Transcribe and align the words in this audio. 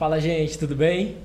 Fala, 0.00 0.18
gente, 0.18 0.58
tudo 0.58 0.74
bem? 0.74 1.16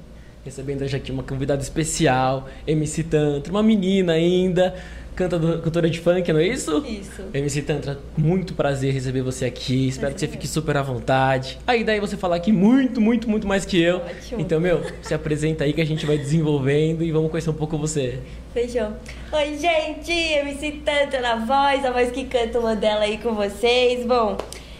Recebendo 0.43 0.81
hoje 0.81 0.97
aqui 0.97 1.09
uma 1.09 1.23
convidada 1.23 1.61
especial, 1.61 2.49
MC 2.67 3.03
Tantra, 3.03 3.49
uma 3.49 3.63
menina 3.63 4.11
ainda, 4.11 4.75
cantadora, 5.15 5.59
cantora 5.59 5.89
de 5.89 5.97
funk, 6.01 6.33
não 6.33 6.41
é 6.41 6.47
isso? 6.47 6.85
Isso. 6.85 7.23
MC 7.33 7.61
Tantra, 7.61 7.97
muito 8.17 8.53
prazer 8.53 8.93
receber 8.93 9.21
você 9.21 9.45
aqui. 9.45 9.87
Espero 9.87 10.13
que 10.13 10.19
você 10.19 10.27
fique 10.27 10.45
super 10.45 10.75
à 10.75 10.81
vontade. 10.81 11.57
Aí 11.65 11.85
daí 11.85 12.01
você 12.01 12.17
falar 12.17 12.35
aqui 12.35 12.51
muito, 12.51 12.99
muito, 12.99 13.29
muito 13.29 13.47
mais 13.47 13.63
que 13.63 13.81
eu. 13.81 13.99
Ótimo. 13.99 14.41
Então, 14.41 14.59
meu, 14.59 14.81
se 15.01 15.13
apresenta 15.13 15.63
aí 15.63 15.71
que 15.71 15.79
a 15.79 15.85
gente 15.85 16.05
vai 16.05 16.17
desenvolvendo 16.17 17.01
e 17.01 17.13
vamos 17.13 17.31
conhecer 17.31 17.51
um 17.51 17.53
pouco 17.53 17.77
você. 17.77 18.19
Feijão. 18.53 18.93
Oi, 19.31 19.57
gente! 19.57 20.11
MC 20.11 20.81
Tanto 20.83 21.21
na 21.21 21.37
voz, 21.37 21.85
a 21.85 21.91
voz 21.91 22.11
que 22.11 22.25
canta 22.25 22.59
o 22.59 22.63
Mandela 22.63 23.05
aí 23.05 23.19
com 23.19 23.33
vocês. 23.35 24.05
Bom, 24.05 24.35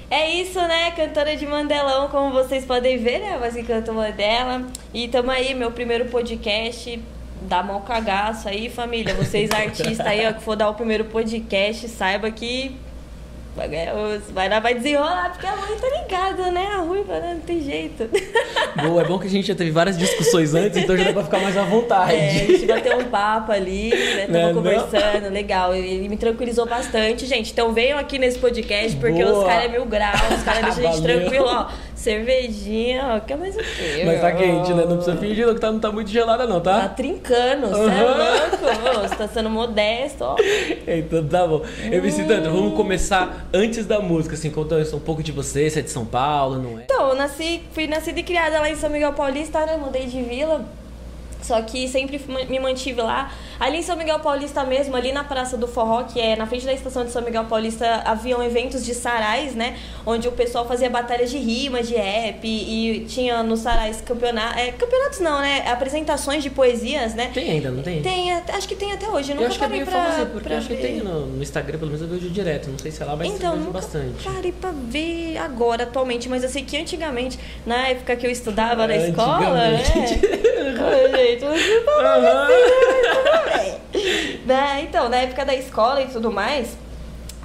é 0.09 0.29
isso, 0.31 0.59
né? 0.61 0.91
Cantora 0.91 1.35
de 1.35 1.45
Mandelão, 1.45 2.09
como 2.09 2.31
vocês 2.31 2.65
podem 2.65 2.97
ver, 2.97 3.19
né? 3.19 3.35
A 3.35 3.37
voz 3.37 3.53
que 3.53 3.63
canta 3.63 3.91
Mandela. 3.91 4.65
E 4.93 5.07
tamo 5.07 5.31
aí, 5.31 5.53
meu 5.53 5.71
primeiro 5.71 6.05
podcast. 6.05 7.01
Dá 7.41 7.61
mó 7.63 7.79
cagaço 7.79 8.47
aí, 8.47 8.69
família. 8.69 9.13
Vocês 9.13 9.49
artistas 9.53 10.05
aí, 10.05 10.25
ó, 10.27 10.33
que 10.33 10.41
for 10.41 10.55
dar 10.55 10.69
o 10.69 10.73
primeiro 10.75 11.05
podcast, 11.05 11.87
saiba 11.89 12.29
que 12.31 12.75
vai 13.55 13.67
ganhar 13.67 13.95
osso. 13.95 14.33
Vai 14.33 14.49
dar, 14.49 14.59
vai 14.59 14.75
desenrolar, 14.75 15.31
porque 15.31 15.47
a 15.47 15.55
mãe 15.55 15.77
tá 15.79 15.87
ligada, 16.01 16.51
né? 16.51 16.67
A 16.75 16.77
ruiva, 16.79 17.19
né? 17.19 17.33
Não 17.35 17.41
tem 17.41 17.61
jeito. 17.61 18.09
Boa, 18.83 19.01
é 19.01 19.05
bom 19.05 19.17
que 19.17 19.27
a 19.27 19.29
gente 19.29 19.47
já 19.47 19.55
teve 19.55 19.71
várias 19.71 19.97
discussões 19.97 20.53
antes, 20.53 20.77
então 20.77 20.97
já 20.97 21.05
dá 21.05 21.13
pra 21.13 21.23
ficar 21.23 21.39
mais 21.39 21.57
à 21.57 21.63
vontade. 21.63 22.13
É, 22.13 22.29
a 22.29 22.33
gente 22.33 22.65
bateu 22.65 22.97
um 22.97 23.05
papo 23.05 23.51
ali, 23.51 23.89
né? 23.89 24.27
Né, 24.27 24.41
Tava 24.41 24.53
não? 24.53 24.53
conversando, 24.55 25.29
legal. 25.29 25.73
Ele 25.73 26.09
me 26.09 26.17
tranquilizou 26.17 26.65
bastante, 26.65 27.25
gente. 27.25 27.51
Então 27.51 27.73
venham 27.73 27.97
aqui 27.97 28.19
nesse 28.19 28.37
podcast, 28.37 28.97
porque 28.97 29.23
Boa. 29.23 29.39
os 29.39 29.45
caras 29.45 29.65
é 29.65 29.67
mil 29.69 29.85
graus, 29.85 30.21
os 30.37 30.43
caras 30.43 30.75
deixam 30.75 30.91
a 30.91 30.93
gente 30.93 31.03
tranquilo, 31.03 31.45
ó. 31.47 31.67
Cervejinha, 31.95 33.15
ó. 33.15 33.19
Quer 33.19 33.37
mais 33.37 33.55
o 33.55 33.59
quê? 33.59 34.03
Mas 34.05 34.21
tá 34.21 34.31
quente, 34.31 34.73
né? 34.73 34.85
Não 34.85 34.97
precisa 34.97 35.17
fingir 35.17 35.47
que 35.53 35.59
tá, 35.59 35.71
não 35.71 35.79
tá 35.79 35.91
muito 35.91 36.09
gelada, 36.09 36.45
não, 36.45 36.59
Tá 36.61 36.81
tá? 36.81 36.89
trincando, 36.89 37.67
você 37.67 37.81
é 37.81 37.83
Aham. 37.83 38.93
louco. 38.93 39.07
Você 39.09 39.15
tá 39.15 39.27
sendo 39.27 39.49
modesto, 39.49 40.23
ó. 40.23 40.35
Então 40.87 41.25
tá 41.27 41.47
bom. 41.47 41.61
MC 41.91 42.23
Tantra, 42.25 42.49
vamos 42.51 42.75
começar 42.75 43.47
antes 43.53 43.85
da 43.85 43.99
música, 43.99 44.35
assim, 44.35 44.49
conta 44.51 44.75
um 44.93 44.99
pouco 44.99 45.23
de 45.23 45.31
você, 45.31 45.69
você 45.69 45.79
é 45.79 45.81
de 45.81 45.89
São 45.89 46.05
Paulo, 46.05 46.57
não 46.61 46.79
é? 46.79 46.83
Então, 46.83 47.09
eu 47.09 47.15
nasci, 47.15 47.61
fui 47.71 47.87
nascida 47.87 48.19
e 48.19 48.23
criada 48.23 48.59
lá 48.59 48.69
em 48.69 48.75
São 48.75 48.89
Miguel 48.89 49.13
Paulista, 49.13 49.65
né? 49.65 49.77
Mudei 49.77 50.05
de 50.05 50.21
vila. 50.21 50.63
Só 51.45 51.61
que 51.61 51.87
sempre 51.87 52.19
me 52.49 52.59
mantive 52.59 53.01
lá. 53.01 53.31
Ali 53.59 53.77
em 53.77 53.81
São 53.83 53.95
Miguel 53.95 54.19
Paulista 54.19 54.63
mesmo, 54.63 54.95
ali 54.95 55.11
na 55.11 55.23
Praça 55.23 55.55
do 55.55 55.67
Forró, 55.67 56.03
que 56.03 56.19
é 56.19 56.35
na 56.35 56.45
frente 56.47 56.65
da 56.65 56.73
estação 56.73 57.05
de 57.05 57.11
São 57.11 57.21
Miguel 57.21 57.45
Paulista, 57.45 58.01
haviam 58.03 58.41
eventos 58.43 58.83
de 58.83 58.93
sarais, 58.95 59.53
né? 59.55 59.77
Onde 60.05 60.27
o 60.27 60.31
pessoal 60.31 60.67
fazia 60.67 60.89
batalhas 60.89 61.29
de 61.29 61.37
rima, 61.37 61.83
de 61.83 61.93
rap, 61.95 62.39
e 62.45 63.05
tinha 63.07 63.43
nos 63.43 63.59
sarais 63.59 64.01
campeonatos. 64.01 64.59
É, 64.59 64.71
campeonatos 64.71 65.19
não, 65.19 65.39
né? 65.39 65.63
Apresentações 65.69 66.41
de 66.43 66.49
poesias, 66.49 67.13
né? 67.13 67.29
Tem 67.33 67.51
ainda, 67.51 67.69
não 67.69 67.83
tem? 67.83 68.01
Tem, 68.01 68.33
acho 68.33 68.67
que 68.67 68.75
tem 68.75 68.91
até 68.91 69.07
hoje. 69.07 69.31
Eu 69.31 69.35
Eu 69.37 69.41
nunca 69.43 69.47
acho 69.49 69.59
que 69.59 69.63
é 69.65 69.67
parei 69.67 69.85
pra, 69.85 70.25
porque 70.31 70.47
pra 70.49 70.57
acho 70.57 70.67
que 70.67 70.73
ver. 70.75 70.81
tem 70.81 70.97
no, 70.97 71.27
no 71.27 71.43
Instagram, 71.43 71.77
pelo 71.77 71.91
menos 71.91 72.01
eu 72.01 72.07
vejo 72.07 72.29
direto. 72.29 72.69
Não 72.71 72.79
sei 72.79 72.91
se 72.91 73.01
é 73.01 73.05
lá, 73.05 73.15
mas 73.15 73.27
Então, 73.27 73.53
eu 73.53 73.59
vejo 73.59 73.71
bastante. 73.71 74.23
parei 74.23 74.51
pra 74.51 74.71
ver 74.73 75.37
agora, 75.37 75.83
atualmente, 75.83 76.27
mas 76.27 76.43
eu 76.43 76.49
sei 76.49 76.63
que 76.63 76.75
antigamente, 76.77 77.37
na 77.65 77.87
época 77.89 78.15
que 78.15 78.25
eu 78.25 78.31
estudava 78.31 78.87
na 78.87 78.95
escola, 78.95 79.69
né? 79.69 79.83
Gente, 81.39 81.59
você 81.59 81.81
tá 81.81 81.91
Aham. 81.91 82.47
né? 84.45 84.81
Então, 84.83 85.09
na 85.09 85.17
época 85.17 85.45
da 85.45 85.53
escola 85.55 86.01
e 86.01 86.07
tudo 86.07 86.31
mais, 86.31 86.77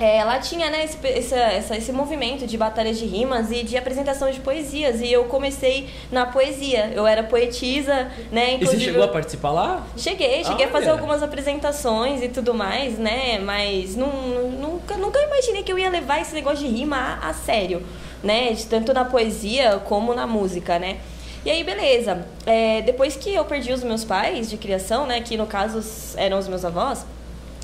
é, 0.00 0.24
lá 0.24 0.38
tinha 0.38 0.70
né, 0.70 0.84
esse, 0.84 0.96
esse, 1.06 1.34
essa- 1.34 1.76
esse 1.76 1.92
movimento 1.92 2.46
de 2.46 2.56
batalhas 2.56 2.98
de 2.98 3.04
rimas 3.04 3.50
e 3.50 3.62
de 3.62 3.76
apresentação 3.76 4.30
de 4.30 4.40
poesias. 4.40 5.00
E 5.00 5.12
eu 5.12 5.24
comecei 5.24 5.88
na 6.10 6.24
poesia. 6.26 6.90
Eu 6.94 7.06
era 7.06 7.22
poetisa, 7.22 8.10
né? 8.32 8.54
E 8.58 8.64
você 8.64 8.80
chegou 8.80 9.02
a 9.02 9.08
participar 9.08 9.50
lá? 9.50 9.86
Cheguei, 9.96 10.42
cheguei 10.42 10.64
a 10.64 10.68
fazer 10.68 10.86
Olha. 10.86 10.92
algumas 10.94 11.22
apresentações 11.22 12.22
e 12.22 12.28
tudo 12.28 12.54
mais, 12.54 12.98
né? 12.98 13.38
Mas 13.38 13.94
não, 13.94 14.08
nunca, 14.10 14.96
nunca 14.96 15.20
imaginei 15.20 15.62
que 15.62 15.70
eu 15.72 15.78
ia 15.78 15.90
levar 15.90 16.20
esse 16.22 16.34
negócio 16.34 16.66
de 16.66 16.74
rima 16.74 16.96
a, 17.22 17.28
a 17.28 17.34
sério, 17.34 17.82
né? 18.24 18.56
Tanto 18.70 18.94
na 18.94 19.04
poesia 19.04 19.80
como 19.84 20.14
na 20.14 20.26
música, 20.26 20.78
né? 20.78 20.96
E 21.44 21.50
aí, 21.50 21.64
beleza. 21.64 22.26
É, 22.44 22.82
depois 22.82 23.16
que 23.16 23.34
eu 23.34 23.44
perdi 23.44 23.72
os 23.72 23.82
meus 23.82 24.04
pais 24.04 24.50
de 24.50 24.56
criação, 24.56 25.06
né? 25.06 25.20
Que 25.20 25.36
no 25.36 25.46
caso 25.46 25.82
eram 26.16 26.38
os 26.38 26.46
meus 26.46 26.64
avós, 26.64 27.04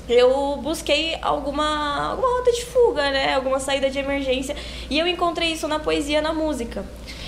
eu 0.09 0.57
busquei 0.63 1.17
alguma, 1.21 2.09
alguma 2.11 2.37
rota 2.37 2.51
de 2.51 2.65
fuga, 2.65 3.11
né? 3.11 3.35
Alguma 3.35 3.59
saída 3.59 3.89
de 3.89 3.99
emergência. 3.99 4.55
E 4.89 4.97
eu 4.97 5.07
encontrei 5.07 5.51
isso 5.53 5.67
na 5.67 5.79
poesia, 5.79 6.21
na 6.21 6.33
música. 6.33 6.83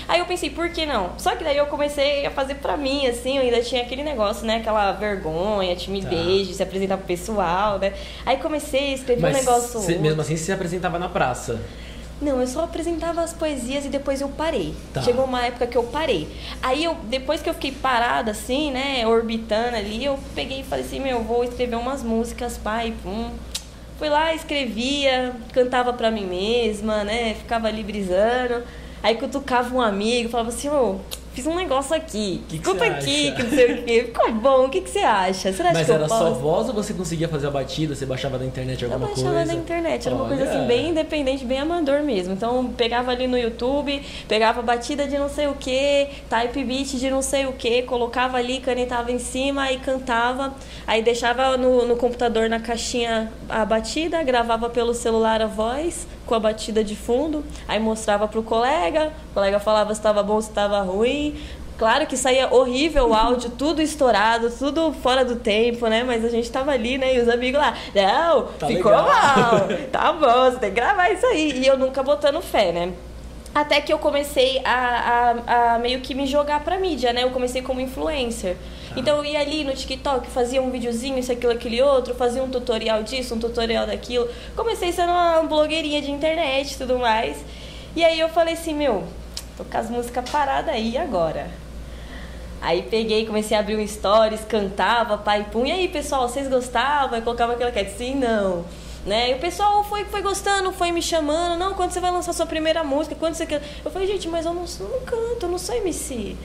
Aí 0.08 0.18
eu 0.18 0.26
pensei, 0.26 0.50
por 0.50 0.68
que 0.70 0.84
não? 0.84 1.10
Só 1.18 1.36
que 1.36 1.44
daí 1.44 1.56
eu 1.56 1.66
comecei 1.66 2.26
a 2.26 2.32
fazer 2.32 2.56
pra 2.56 2.76
mim, 2.76 3.06
assim, 3.06 3.36
eu 3.36 3.42
ainda 3.44 3.60
tinha 3.62 3.82
aquele 3.82 4.02
negócio, 4.02 4.44
né? 4.44 4.56
Aquela 4.56 4.90
vergonha, 4.90 5.76
timidez 5.76 6.48
de 6.48 6.54
se 6.54 6.62
apresentar 6.64 6.96
pro 6.96 7.06
pessoal, 7.06 7.78
né? 7.78 7.92
Aí 8.26 8.38
comecei 8.38 8.90
a 8.90 8.94
escrever 8.94 9.20
um 9.20 9.30
Mas 9.30 9.36
negócio. 9.44 9.78
você- 9.80 9.96
mesmo 9.98 10.20
assim 10.20 10.36
você 10.36 10.46
se 10.46 10.52
apresentava 10.52 10.98
na 10.98 11.08
praça. 11.08 11.60
Não, 12.20 12.40
eu 12.40 12.46
só 12.46 12.64
apresentava 12.64 13.22
as 13.22 13.32
poesias 13.32 13.86
e 13.86 13.88
depois 13.88 14.20
eu 14.20 14.28
parei. 14.28 14.74
Tá. 14.92 15.02
Chegou 15.02 15.24
uma 15.24 15.44
época 15.46 15.66
que 15.66 15.76
eu 15.76 15.84
parei. 15.84 16.28
Aí 16.62 16.84
eu, 16.84 16.94
depois 17.04 17.40
que 17.40 17.48
eu 17.48 17.54
fiquei 17.54 17.72
parada 17.72 18.32
assim, 18.32 18.70
né, 18.70 19.06
orbitando 19.06 19.76
ali, 19.76 20.04
eu 20.04 20.18
peguei 20.34 20.60
e 20.60 20.64
falei 20.64 20.84
assim, 20.84 21.00
meu, 21.00 21.18
eu 21.18 21.24
vou 21.24 21.42
escrever 21.44 21.76
umas 21.76 22.02
músicas, 22.02 22.58
pai, 22.58 22.94
pum. 23.02 23.30
Fui 23.98 24.08
lá, 24.08 24.34
escrevia, 24.34 25.34
cantava 25.52 25.92
pra 25.92 26.10
mim 26.10 26.26
mesma, 26.26 27.04
né, 27.04 27.34
ficava 27.34 27.68
ali 27.68 27.82
brisando. 27.82 28.62
Aí 29.02 29.16
cutucava 29.16 29.74
um 29.74 29.80
amigo, 29.80 30.28
falava 30.28 30.50
assim, 30.50 30.68
ô, 30.68 30.96
fiz 31.32 31.46
um 31.46 31.54
negócio 31.54 31.94
aqui, 31.94 32.42
Que 32.48 32.58
que 32.58 32.68
escuta 32.68 32.84
aqui, 32.84 33.28
acha? 33.28 33.36
que 33.36 33.42
não 33.42 33.50
sei 33.50 33.72
o 33.72 33.84
quê. 33.84 34.02
Ficou 34.06 34.32
bom, 34.32 34.66
o 34.66 34.68
que, 34.68 34.80
que 34.80 34.90
você 34.90 34.98
acha? 34.98 35.54
Mas 35.72 35.86
que 35.86 35.92
era 35.92 36.04
eu 36.04 36.08
só 36.08 36.30
voz 36.32 36.68
ou 36.68 36.74
você 36.74 36.92
conseguia 36.92 37.28
fazer 37.28 37.46
a 37.46 37.50
batida? 37.50 37.94
Você 37.94 38.04
baixava 38.06 38.38
da 38.38 38.44
internet 38.44 38.82
Eu 38.82 38.90
alguma 38.92 39.08
baixava 39.08 39.34
coisa? 39.34 39.52
na 39.52 39.58
internet, 39.58 40.06
era 40.06 40.16
uma 40.16 40.26
coisa 40.26 40.42
Olha. 40.42 40.52
assim, 40.58 40.66
bem 40.66 40.88
independente, 40.90 41.44
bem 41.44 41.58
amador 41.58 42.02
mesmo. 42.02 42.32
Então, 42.34 42.66
pegava 42.76 43.10
ali 43.10 43.26
no 43.26 43.38
YouTube, 43.38 44.02
pegava 44.28 44.62
batida 44.62 45.06
de 45.06 45.16
não 45.18 45.28
sei 45.28 45.46
o 45.46 45.54
que, 45.54 46.08
type 46.28 46.64
beat 46.64 46.88
de 46.96 47.10
não 47.10 47.22
sei 47.22 47.46
o 47.46 47.52
que, 47.52 47.82
colocava 47.82 48.36
ali, 48.36 48.60
canetava 48.60 49.12
em 49.12 49.18
cima, 49.18 49.62
aí 49.62 49.78
cantava, 49.78 50.54
aí 50.86 51.02
deixava 51.02 51.56
no, 51.56 51.84
no 51.86 51.96
computador 51.96 52.48
na 52.48 52.60
caixinha 52.60 53.32
a 53.48 53.64
batida, 53.64 54.22
gravava 54.22 54.68
pelo 54.68 54.92
celular 54.94 55.40
a 55.42 55.46
voz 55.46 56.06
com 56.30 56.34
a 56.36 56.38
batida 56.38 56.84
de 56.84 56.94
fundo, 56.94 57.44
aí 57.66 57.80
mostrava 57.80 58.28
pro 58.28 58.40
colega, 58.40 59.12
o 59.32 59.34
colega 59.34 59.58
falava 59.58 59.92
se 59.92 59.98
estava 59.98 60.22
bom, 60.22 60.40
se 60.40 60.48
estava 60.48 60.80
ruim. 60.80 61.36
Claro 61.76 62.06
que 62.06 62.16
saía 62.16 62.54
horrível 62.54 63.08
o 63.08 63.14
áudio, 63.14 63.50
tudo 63.58 63.82
estourado, 63.82 64.48
tudo 64.48 64.92
fora 64.92 65.24
do 65.24 65.34
tempo, 65.36 65.88
né? 65.88 66.04
Mas 66.04 66.24
a 66.24 66.28
gente 66.28 66.48
tava 66.48 66.70
ali, 66.70 66.98
né? 66.98 67.16
E 67.16 67.20
os 67.20 67.28
amigos 67.28 67.60
lá, 67.60 67.74
não, 67.92 68.44
Tá 68.44 68.68
ficou 68.68 68.92
legal." 68.92 69.08
mal, 69.08 69.68
tá 69.90 70.12
bom, 70.12 70.52
você 70.52 70.58
tem 70.58 70.68
que 70.70 70.76
gravar 70.76 71.10
isso 71.10 71.26
aí. 71.26 71.62
E 71.62 71.66
eu 71.66 71.76
nunca 71.76 72.00
botando 72.00 72.40
fé, 72.40 72.70
né? 72.70 72.92
Até 73.52 73.80
que 73.80 73.92
eu 73.92 73.98
comecei 73.98 74.62
a, 74.64 75.34
a, 75.48 75.74
a 75.74 75.78
meio 75.80 76.00
que 76.00 76.14
me 76.14 76.28
jogar 76.28 76.60
pra 76.60 76.78
mídia, 76.78 77.12
né? 77.12 77.24
Eu 77.24 77.30
comecei 77.30 77.60
como 77.60 77.80
influencer. 77.80 78.56
Então 78.96 79.18
eu 79.18 79.24
ia 79.24 79.40
ali 79.40 79.62
no 79.62 79.72
TikTok, 79.72 80.28
fazia 80.28 80.60
um 80.60 80.70
videozinho, 80.70 81.18
isso, 81.18 81.30
aquilo, 81.30 81.52
aquele 81.52 81.80
outro, 81.80 82.14
fazia 82.14 82.42
um 82.42 82.50
tutorial 82.50 83.02
disso, 83.02 83.34
um 83.34 83.38
tutorial 83.38 83.86
daquilo. 83.86 84.28
Comecei 84.56 84.92
sendo 84.92 85.12
uma 85.12 85.42
blogueirinha 85.42 86.02
de 86.02 86.10
internet 86.10 86.72
e 86.72 86.78
tudo 86.78 86.98
mais. 86.98 87.36
E 87.94 88.04
aí 88.04 88.18
eu 88.18 88.28
falei 88.28 88.54
assim, 88.54 88.74
meu, 88.74 89.04
tô 89.56 89.64
com 89.64 89.78
as 89.78 89.88
músicas 89.88 90.28
paradas 90.28 90.74
aí 90.74 90.96
agora. 90.98 91.50
Aí 92.60 92.82
peguei, 92.82 93.24
comecei 93.24 93.56
a 93.56 93.60
abrir 93.60 93.76
um 93.76 93.86
stories, 93.86 94.44
cantava, 94.44 95.16
pai, 95.16 95.46
pum. 95.50 95.64
E 95.64 95.72
aí, 95.72 95.88
pessoal, 95.88 96.28
vocês 96.28 96.46
gostavam? 96.46 97.16
Eu 97.16 97.22
colocava 97.22 97.54
aquela 97.54 97.70
cat, 97.70 97.90
sim, 97.96 98.14
não. 98.14 98.64
Né? 99.06 99.30
E 99.30 99.34
o 99.34 99.38
pessoal 99.38 99.82
foi, 99.82 100.04
foi 100.04 100.20
gostando, 100.20 100.70
foi 100.72 100.92
me 100.92 101.00
chamando. 101.00 101.58
Não, 101.58 101.72
quando 101.72 101.90
você 101.92 102.00
vai 102.00 102.10
lançar 102.10 102.34
sua 102.34 102.44
primeira 102.44 102.84
música? 102.84 103.16
Quando 103.18 103.34
você 103.34 103.46
quer... 103.46 103.62
Eu 103.82 103.90
falei, 103.90 104.06
gente, 104.06 104.28
mas 104.28 104.44
eu 104.44 104.52
não, 104.52 104.64
eu 104.78 104.88
não 104.88 105.00
canto, 105.06 105.46
eu 105.46 105.48
não 105.48 105.58
sou 105.58 105.74
MC. 105.74 106.36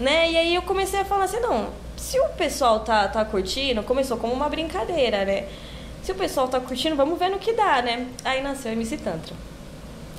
Né? 0.00 0.32
E 0.32 0.36
aí 0.38 0.54
eu 0.54 0.62
comecei 0.62 0.98
a 0.98 1.04
falar 1.04 1.24
assim, 1.24 1.40
não, 1.40 1.68
se 1.94 2.18
o 2.18 2.28
pessoal 2.30 2.80
tá, 2.80 3.06
tá 3.06 3.22
curtindo, 3.22 3.82
começou 3.82 4.16
como 4.16 4.32
uma 4.32 4.48
brincadeira, 4.48 5.26
né? 5.26 5.44
Se 6.02 6.10
o 6.10 6.14
pessoal 6.14 6.48
tá 6.48 6.58
curtindo, 6.58 6.96
vamos 6.96 7.18
ver 7.18 7.28
no 7.28 7.38
que 7.38 7.52
dá, 7.52 7.82
né? 7.82 8.06
Aí 8.24 8.42
nasceu 8.42 8.72
o 8.72 8.74
MC 8.74 8.96
Tantra. 8.96 9.34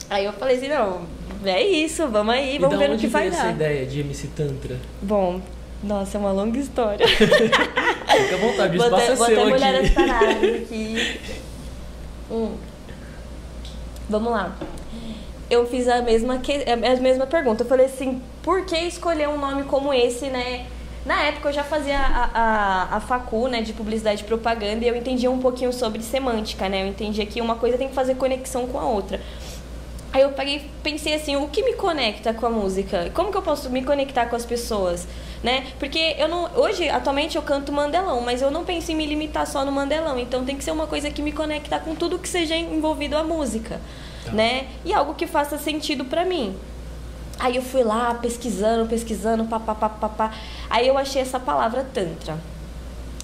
Aí 0.08 0.26
eu 0.26 0.34
falei 0.34 0.58
assim, 0.58 0.68
não, 0.68 1.02
é 1.44 1.64
isso, 1.64 2.08
vamos 2.08 2.36
aí, 2.36 2.60
vamos 2.60 2.78
ver 2.78 2.90
no 2.90 2.98
que 2.98 3.08
vai 3.08 3.24
veio 3.24 3.34
essa 3.34 3.46
dar. 3.46 3.52
ideia 3.54 3.86
de 3.88 4.02
MC 4.02 4.28
Tantra? 4.28 4.78
Bom, 5.02 5.42
nossa, 5.84 6.18
é 6.18 6.20
uma 6.20 6.32
longa 6.32 6.60
história. 6.60 7.08
Fica 7.10 8.36
à 8.36 8.38
vontade, 8.38 8.78
o 8.78 8.84
espaço 8.84 9.04
até, 9.04 9.12
é 9.12 9.16
vou 9.16 9.26
seu 9.26 9.42
até 9.42 9.50
molhar 9.50 9.76
aqui. 9.76 11.20
Hum. 12.30 12.56
Vamos 14.08 14.32
lá. 14.32 14.56
Eu 15.50 15.66
fiz 15.66 15.88
a 15.88 16.02
mesma, 16.02 16.38
que, 16.38 16.64
a 16.70 16.96
mesma 16.98 17.26
pergunta. 17.26 17.64
Eu 17.64 17.68
falei 17.68 17.88
assim, 17.88 18.22
por 18.44 18.66
que 18.66 18.78
escolher 18.78 19.30
um 19.30 19.38
nome 19.38 19.64
como 19.64 19.94
esse, 19.94 20.28
né? 20.28 20.66
Na 21.06 21.24
época 21.24 21.50
eu 21.50 21.54
já 21.54 21.64
fazia 21.64 21.98
a, 21.98 22.30
a, 22.34 22.98
a 22.98 23.00
facu, 23.00 23.48
né, 23.48 23.62
de 23.62 23.74
publicidade 23.74 24.22
e 24.22 24.26
propaganda, 24.26 24.86
e 24.86 24.88
eu 24.88 24.96
entendia 24.96 25.32
um 25.32 25.40
pouquinho 25.40 25.74
sobre 25.74 26.04
semântica, 26.04 26.70
né? 26.70 26.84
Eu 26.84 26.88
entendia 26.88 27.26
que 27.26 27.42
uma 27.42 27.56
coisa 27.56 27.78
tem 27.78 27.88
que 27.88 27.96
fazer 27.96 28.16
conexão 28.16 28.68
com 28.68 28.80
a 28.80 28.84
outra. 28.84 29.20
Aí 30.14 30.22
eu 30.22 30.30
peguei, 30.32 30.70
pensei 30.84 31.14
assim, 31.14 31.38
o 31.38 31.48
que 31.48 31.64
me 31.64 31.74
conecta 31.74 32.34
com 32.34 32.46
a 32.46 32.50
música? 32.50 33.10
Como 33.14 33.32
que 33.32 33.38
eu 33.38 33.42
posso 33.42 33.70
me 33.70 33.82
conectar 33.84 34.26
com 34.26 34.36
as 34.36 34.46
pessoas? 34.46 35.08
Né? 35.42 35.68
Porque 35.80 36.16
eu 36.20 36.28
não. 36.28 36.52
Hoje, 36.56 36.88
atualmente, 36.90 37.38
eu 37.38 37.42
canto 37.42 37.72
mandelão, 37.72 38.22
mas 38.22 38.42
eu 38.42 38.52
não 38.52 38.66
penso 38.66 38.92
em 38.92 38.96
me 38.96 39.06
limitar 39.06 39.48
só 39.48 39.64
no 39.64 39.72
mandelão. 39.72 40.20
Então 40.20 40.44
tem 40.44 40.58
que 40.58 40.64
ser 40.64 40.72
uma 40.72 40.86
coisa 40.86 41.10
que 41.10 41.22
me 41.22 41.32
conecta 41.32 41.80
com 41.80 41.96
tudo 41.96 42.20
que 42.20 42.28
seja 42.28 42.56
envolvido 42.56 43.18
a 43.18 43.24
música. 43.24 43.80
Tá. 44.26 44.34
Né? 44.34 44.68
E 44.84 44.94
algo 44.94 45.16
que 45.16 45.26
faça 45.26 45.58
sentido 45.58 46.06
para 46.06 46.26
mim. 46.26 46.56
Aí 47.40 47.56
eu 47.56 47.62
fui 47.62 47.84
lá 47.84 48.14
pesquisando, 48.16 48.88
pesquisando, 48.88 49.46
papapá, 49.46 49.90
papá. 49.90 50.34
Aí 50.70 50.88
eu 50.88 50.98
achei 50.98 51.22
essa 51.22 51.40
palavra 51.40 51.86
Tantra. 51.94 52.38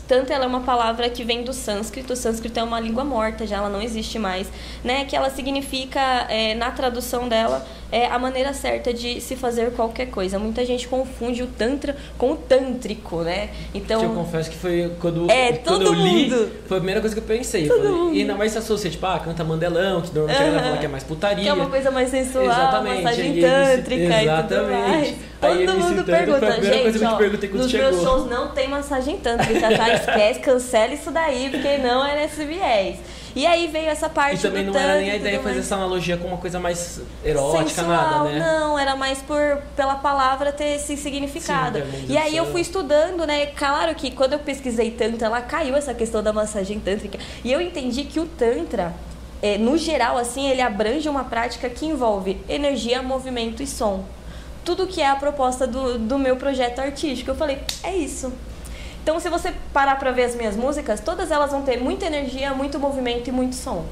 Tanto 0.07 0.31
ela 0.31 0.45
é 0.45 0.47
uma 0.47 0.61
palavra 0.61 1.09
que 1.09 1.23
vem 1.23 1.43
do 1.43 1.53
sânscrito, 1.53 2.13
o 2.13 2.15
sânscrito 2.15 2.59
é 2.59 2.63
uma 2.63 2.79
língua 2.79 3.03
morta, 3.03 3.45
já 3.45 3.57
ela 3.57 3.69
não 3.69 3.81
existe 3.81 4.17
mais, 4.17 4.47
né? 4.83 5.05
Que 5.05 5.15
ela 5.15 5.29
significa, 5.29 5.99
é, 6.29 6.55
na 6.55 6.71
tradução 6.71 7.27
dela, 7.27 7.65
é 7.91 8.05
a 8.05 8.17
maneira 8.17 8.53
certa 8.53 8.93
de 8.93 9.19
se 9.21 9.35
fazer 9.35 9.71
qualquer 9.71 10.07
coisa. 10.07 10.39
Muita 10.39 10.65
gente 10.65 10.87
confunde 10.87 11.43
o 11.43 11.47
tantra 11.47 11.95
com 12.17 12.31
o 12.31 12.35
tântrico, 12.35 13.21
né? 13.21 13.49
Então. 13.73 14.01
Eu 14.01 14.09
confesso 14.11 14.49
que 14.49 14.57
foi 14.57 14.91
quando, 14.99 15.29
é, 15.29 15.53
quando 15.53 15.83
eu 15.83 15.93
li, 15.93 16.29
mundo. 16.29 16.51
foi 16.67 16.77
a 16.77 16.79
primeira 16.79 17.01
coisa 17.01 17.15
que 17.15 17.21
eu 17.21 17.25
pensei. 17.25 17.67
Todo 17.67 17.83
falei, 17.83 18.17
e 18.17 18.21
ainda 18.21 18.35
mais 18.35 18.51
se 18.51 18.57
associa, 18.57 18.89
tipo, 18.89 19.05
ah, 19.05 19.19
canta 19.19 19.43
mandelão, 19.43 20.01
que 20.01 20.13
normalmente 20.13 20.41
uhum. 20.41 20.47
ela 20.47 20.63
fala 20.63 20.77
que 20.77 20.85
é 20.85 20.89
mais 20.89 21.03
putaria. 21.03 21.43
Que 21.43 21.49
é 21.49 21.53
uma 21.53 21.69
coisa 21.69 21.91
mais 21.91 22.09
sensual, 22.09 22.45
exatamente. 22.45 23.03
massagem 23.03 23.41
tântrica 23.41 24.21
exatamente. 24.21 24.53
e 24.53 24.57
tudo 24.57 24.71
mais. 24.71 25.15
Todo 25.39 25.79
mundo 25.79 26.03
pergunta, 26.03 26.61
gente, 26.61 27.05
ó, 27.05 27.19
nos 27.57 27.69
chegou. 27.69 27.91
meus 27.91 28.01
shows 28.01 28.29
não 28.29 28.49
tem 28.49 28.67
massagem 28.67 29.17
tântrica, 29.17 29.77
tá? 29.77 29.93
Esquece, 29.93 30.39
cancela 30.39 30.93
isso 30.93 31.11
daí, 31.11 31.49
porque 31.51 31.77
não 31.77 32.05
é 32.05 32.15
nesse 32.15 32.43
viés. 32.43 32.97
E 33.35 33.45
aí 33.45 33.67
veio 33.67 33.87
essa 33.87 34.09
parte 34.09 34.39
E 34.39 34.41
também 34.41 34.65
não 34.65 34.75
era 34.75 34.95
nem 34.95 35.11
a 35.11 35.15
ideia 35.15 35.39
fazer 35.39 35.59
essa 35.59 35.75
analogia 35.75 36.17
com 36.17 36.27
uma 36.27 36.37
coisa 36.37 36.59
mais 36.59 36.99
erótica, 37.23 37.69
Sensual, 37.69 37.87
nada, 37.87 38.29
né? 38.29 38.39
Não, 38.39 38.79
era 38.79 38.95
mais 38.95 39.21
por 39.21 39.61
pela 39.75 39.93
palavra 39.93 40.51
ter 40.51 40.75
esse 40.75 40.97
significado. 40.97 41.77
Sim, 41.77 42.05
e 42.09 42.17
aí 42.17 42.35
eu 42.35 42.47
fui 42.47 42.61
estudando, 42.61 43.27
né? 43.27 43.45
Claro 43.47 43.93
que 43.93 44.09
quando 44.09 44.33
eu 44.33 44.39
pesquisei 44.39 44.89
tantra, 44.89 45.27
ela 45.27 45.41
caiu 45.41 45.75
essa 45.75 45.93
questão 45.93 46.23
da 46.23 46.33
massagem 46.33 46.79
tântrica. 46.79 47.19
E 47.43 47.51
eu 47.51 47.61
entendi 47.61 48.05
que 48.05 48.19
o 48.19 48.25
tantra 48.25 48.91
é, 49.39 49.55
no 49.55 49.77
geral, 49.77 50.17
assim, 50.17 50.49
ele 50.49 50.61
abrange 50.61 51.07
uma 51.07 51.23
prática 51.23 51.69
que 51.69 51.85
envolve 51.85 52.39
energia, 52.49 53.03
movimento 53.03 53.61
e 53.61 53.67
som. 53.67 54.03
Tudo 54.67 54.85
que 54.85 55.01
é 55.01 55.07
a 55.07 55.15
proposta 55.15 55.65
do, 55.65 55.97
do 55.97 56.19
meu 56.19 56.35
projeto 56.35 56.79
artístico. 56.79 57.31
Eu 57.31 57.35
falei, 57.35 57.59
é 57.83 57.95
isso. 57.95 58.33
Então, 59.01 59.17
se 59.17 59.29
você 59.29 59.53
parar 59.71 59.97
para 59.97 60.11
ver 60.11 60.25
as 60.25 60.35
minhas 60.35 60.57
músicas, 60.57 60.99
todas 60.99 61.31
elas 61.31 61.51
vão 61.51 61.61
ter 61.61 61.77
muita 61.77 62.05
energia, 62.05 62.53
muito 62.53 62.77
movimento 62.77 63.29
e 63.29 63.31
muito 63.31 63.55
som. 63.55 63.85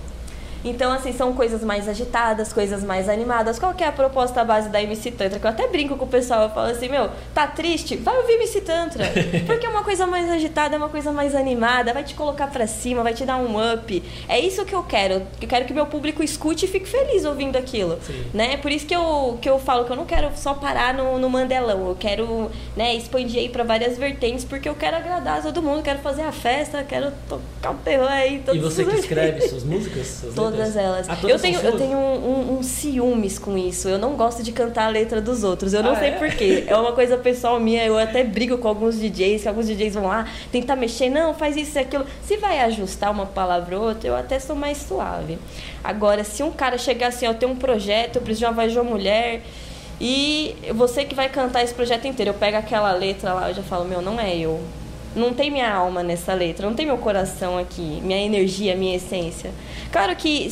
Então, 0.66 0.92
assim, 0.92 1.14
são 1.14 1.32
coisas 1.34 1.64
mais 1.64 1.88
agitadas, 1.88 2.52
coisas 2.52 2.84
mais 2.84 3.08
animadas. 3.08 3.60
Qual 3.60 3.72
que 3.76 3.84
é 3.84 3.88
a 3.88 3.92
proposta 3.92 4.44
base 4.44 4.68
da 4.68 4.82
MC 4.82 5.12
Tantra? 5.12 5.40
Que 5.40 5.46
eu 5.46 5.52
até 5.52 5.68
brinco 5.68 5.96
com 5.96 6.06
o 6.06 6.08
pessoal, 6.08 6.42
eu 6.44 6.50
falo 6.50 6.72
assim, 6.72 6.90
meu, 6.90 7.12
tá 7.36 7.46
triste? 7.46 7.96
Vai 7.98 8.18
ouvir 8.18 8.34
MC 8.34 8.62
Tantra. 8.62 9.06
Porque 9.46 9.64
é 9.64 9.70
uma 9.70 9.84
coisa 9.84 10.08
mais 10.08 10.28
agitada, 10.30 10.76
é 10.76 10.78
uma 10.78 10.90
coisa 10.90 11.12
mais 11.12 11.36
animada, 11.36 11.94
vai 11.94 12.04
te 12.04 12.16
colocar 12.16 12.48
pra 12.48 12.66
cima, 12.66 13.04
vai 13.04 13.14
te 13.14 13.24
dar 13.26 13.38
um 13.38 13.58
up. 13.74 14.04
É 14.28 14.40
isso 14.40 14.66
que 14.66 14.74
eu 14.74 14.82
quero. 14.82 15.22
Eu 15.40 15.48
quero 15.48 15.66
que 15.66 15.74
meu 15.74 15.86
público 15.86 16.24
escute 16.24 16.66
e 16.66 16.68
fique 16.68 16.90
feliz 16.90 17.26
ouvindo 17.26 17.58
aquilo. 17.58 18.00
Sim. 18.02 18.26
Né? 18.34 18.58
Por 18.58 18.72
isso 18.72 18.88
que 18.88 18.96
eu, 18.96 19.38
que 19.40 19.48
eu 19.48 19.60
falo 19.60 19.86
que 19.86 19.92
eu 19.92 19.96
não 19.96 20.06
quero 20.06 20.32
só 20.36 20.56
parar 20.56 20.96
no, 20.96 21.20
no 21.20 21.30
mandelão. 21.30 21.88
Eu 21.90 21.96
quero 21.96 22.50
né, 22.76 22.96
expandir 22.96 23.40
aí 23.40 23.50
pra 23.50 23.64
várias 23.64 24.00
vertentes, 24.00 24.44
porque 24.44 24.68
eu 24.68 24.74
quero 24.74 24.98
agradar 24.98 25.44
todo 25.44 25.62
mundo, 25.62 25.84
quero 25.84 26.00
fazer 26.00 26.24
a 26.24 26.32
festa, 26.32 26.84
quero 26.84 27.12
tocar 27.30 27.72
o 27.72 27.76
terror 27.76 28.10
aí. 28.10 28.44
E 28.52 28.60
você 28.60 28.84
que 28.84 28.96
escreve 28.96 29.42
suas 29.48 29.64
músicas? 29.64 30.08
Suas 30.08 30.34
Todas 30.34 30.55
Todas 30.58 30.76
elas. 30.76 31.08
Todas 31.08 31.24
eu 31.24 31.40
tenho, 31.40 31.60
eu 31.60 31.78
tenho 31.78 31.98
um, 31.98 32.30
um, 32.30 32.58
um, 32.60 32.64
ciúmes 32.64 33.38
com 33.38 33.58
isso. 33.58 33.88
Eu 33.88 33.98
não 33.98 34.16
gosto 34.16 34.42
de 34.42 34.52
cantar 34.52 34.86
a 34.86 34.90
letra 34.90 35.22
dos 35.22 35.44
outros. 35.44 35.74
Eu 35.74 35.84
não 35.84 35.92
ah, 35.92 36.00
sei 36.00 36.10
é? 36.10 36.12
porquê. 36.14 36.64
É 36.68 36.76
uma 36.76 36.92
coisa 36.92 37.18
pessoal 37.18 37.60
minha. 37.60 37.86
Eu 37.86 37.98
até 37.98 38.24
brigo 38.24 38.58
com 38.58 38.68
alguns 38.68 39.00
DJs, 39.00 39.44
que 39.44 39.48
alguns 39.48 39.68
DJs 39.68 39.94
vão 39.96 40.08
lá 40.08 40.28
tentar 40.52 40.76
mexer. 40.76 41.10
Não, 41.10 41.34
faz 41.34 41.56
isso 41.56 41.78
e 41.78 41.82
aquilo. 41.82 42.06
Se 42.24 42.38
vai 42.38 42.60
ajustar 42.62 43.12
uma 43.12 43.26
palavra 43.26 43.78
ou 43.78 43.88
outra, 43.88 44.08
eu 44.08 44.16
até 44.16 44.40
sou 44.40 44.56
mais 44.56 44.78
suave. 44.78 45.38
Agora, 45.84 46.24
se 46.24 46.42
um 46.44 46.52
cara 46.52 46.78
chegar 46.78 47.08
assim, 47.08 47.28
ó, 47.28 47.34
tem 47.34 47.48
um 47.48 47.56
projeto, 47.56 48.18
eu 48.18 48.22
preciso 48.22 48.40
de 48.40 48.46
uma 48.46 48.54
voz 48.54 48.72
de 48.72 48.80
uma 48.80 48.90
mulher. 48.90 49.42
E 50.00 50.56
você 50.74 51.06
que 51.06 51.16
vai 51.16 51.30
cantar 51.30 51.64
esse 51.64 51.74
projeto 51.74 52.06
inteiro, 52.06 52.32
eu 52.32 52.36
pego 52.36 52.58
aquela 52.58 52.92
letra 52.92 53.34
lá, 53.34 53.50
eu 53.50 53.56
já 53.56 53.64
falo, 53.64 53.86
meu, 53.86 54.02
não 54.02 54.20
é 54.20 54.36
eu 54.36 54.60
não 55.16 55.34
tem 55.34 55.50
minha 55.50 55.72
alma 55.74 56.04
nessa 56.04 56.34
letra, 56.34 56.68
não 56.68 56.76
tem 56.76 56.86
meu 56.86 56.98
coração 56.98 57.58
aqui, 57.58 58.02
minha 58.04 58.20
energia, 58.20 58.76
minha 58.76 58.96
essência. 58.96 59.52
Claro 59.92 60.16
que 60.16 60.52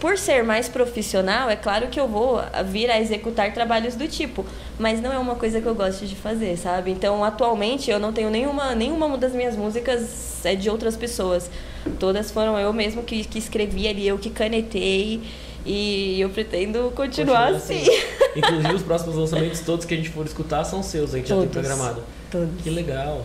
por 0.00 0.18
ser 0.18 0.44
mais 0.44 0.68
profissional, 0.68 1.48
é 1.48 1.56
claro 1.56 1.86
que 1.88 1.98
eu 1.98 2.06
vou 2.06 2.38
vir 2.66 2.90
a 2.90 3.00
executar 3.00 3.54
trabalhos 3.54 3.94
do 3.94 4.06
tipo, 4.06 4.44
mas 4.78 5.00
não 5.00 5.10
é 5.10 5.18
uma 5.18 5.34
coisa 5.34 5.62
que 5.62 5.66
eu 5.66 5.74
gosto 5.74 6.04
de 6.04 6.14
fazer, 6.14 6.58
sabe? 6.58 6.90
Então, 6.90 7.24
atualmente 7.24 7.90
eu 7.90 7.98
não 7.98 8.12
tenho 8.12 8.28
nenhuma 8.28 8.74
nenhuma 8.74 9.16
das 9.16 9.32
minhas 9.32 9.56
músicas 9.56 10.44
é 10.44 10.54
de 10.54 10.68
outras 10.68 10.94
pessoas. 10.94 11.50
Todas 11.98 12.30
foram 12.30 12.58
eu 12.58 12.70
mesmo 12.72 13.02
que, 13.02 13.24
que 13.24 13.38
escrevi 13.38 13.88
ali, 13.88 14.06
eu 14.06 14.18
que 14.18 14.28
canetei. 14.28 15.22
E 15.66 16.20
eu 16.20 16.28
pretendo 16.28 16.92
continuar 16.94 17.52
Continua 17.52 17.56
assim. 17.56 17.88
assim. 17.88 18.36
Inclusive, 18.36 18.74
os 18.74 18.82
próximos 18.82 19.16
lançamentos, 19.16 19.60
todos 19.60 19.86
que 19.86 19.94
a 19.94 19.96
gente 19.96 20.10
for 20.10 20.26
escutar, 20.26 20.62
são 20.64 20.82
seus, 20.82 21.14
a 21.14 21.16
gente 21.16 21.28
todos, 21.28 21.44
já 21.44 21.50
tem 21.50 21.62
programado. 21.62 22.02
Todos. 22.30 22.62
Que 22.62 22.68
legal. 22.68 23.24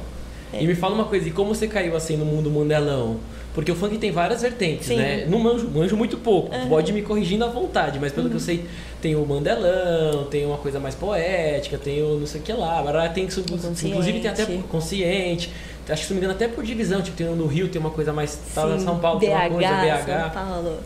É. 0.53 0.63
E 0.63 0.67
me 0.67 0.75
fala 0.75 0.95
uma 0.95 1.05
coisa, 1.05 1.27
e 1.27 1.31
como 1.31 1.53
você 1.53 1.67
caiu 1.67 1.95
assim 1.95 2.17
no 2.17 2.25
mundo 2.25 2.49
mundelão? 2.49 3.17
Porque 3.53 3.71
o 3.71 3.75
funk 3.75 3.97
tem 3.97 4.11
várias 4.11 4.41
vertentes, 4.41 4.87
Sim. 4.87 4.97
né? 4.97 5.25
Não 5.27 5.39
manjo, 5.39 5.69
manjo 5.69 5.97
muito 5.97 6.17
pouco. 6.17 6.55
Uhum. 6.55 6.69
Pode 6.69 6.93
me 6.93 7.01
corrigindo 7.01 7.43
à 7.43 7.47
vontade, 7.47 7.99
mas 7.99 8.11
pelo 8.11 8.25
uhum. 8.25 8.31
que 8.31 8.35
eu 8.37 8.39
sei, 8.39 8.65
tem 9.01 9.15
o 9.15 9.25
mandelão, 9.25 10.25
tem 10.29 10.45
uma 10.45 10.57
coisa 10.57 10.79
mais 10.79 10.95
poética, 10.95 11.77
tem 11.77 12.01
o 12.01 12.19
não 12.19 12.27
sei 12.27 12.41
o 12.41 12.43
que 12.43 12.53
lá. 12.53 12.79
Agora 12.79 13.09
tem 13.09 13.25
inclusive 13.25 14.19
tem 14.19 14.31
até 14.31 14.45
consciente. 14.69 15.51
Acho 15.89 16.01
que 16.01 16.07
se 16.07 16.13
não 16.13 16.19
me 16.19 16.25
engano, 16.25 16.35
até 16.35 16.47
por 16.47 16.63
divisão, 16.63 17.01
tipo, 17.01 17.17
tem 17.17 17.25
no 17.27 17.47
Rio 17.47 17.67
tem 17.67 17.81
uma 17.81 17.89
coisa 17.89 18.13
mais. 18.13 18.39
Tá 18.53 18.77
São 18.77 18.99
Paulo 18.99 19.19
BH, 19.19 19.25
tem 19.25 19.35
uma 19.35 19.49
coisa, 19.49 19.69
BH. 19.69 20.05
São 20.05 20.29
Paulo. 20.29 20.77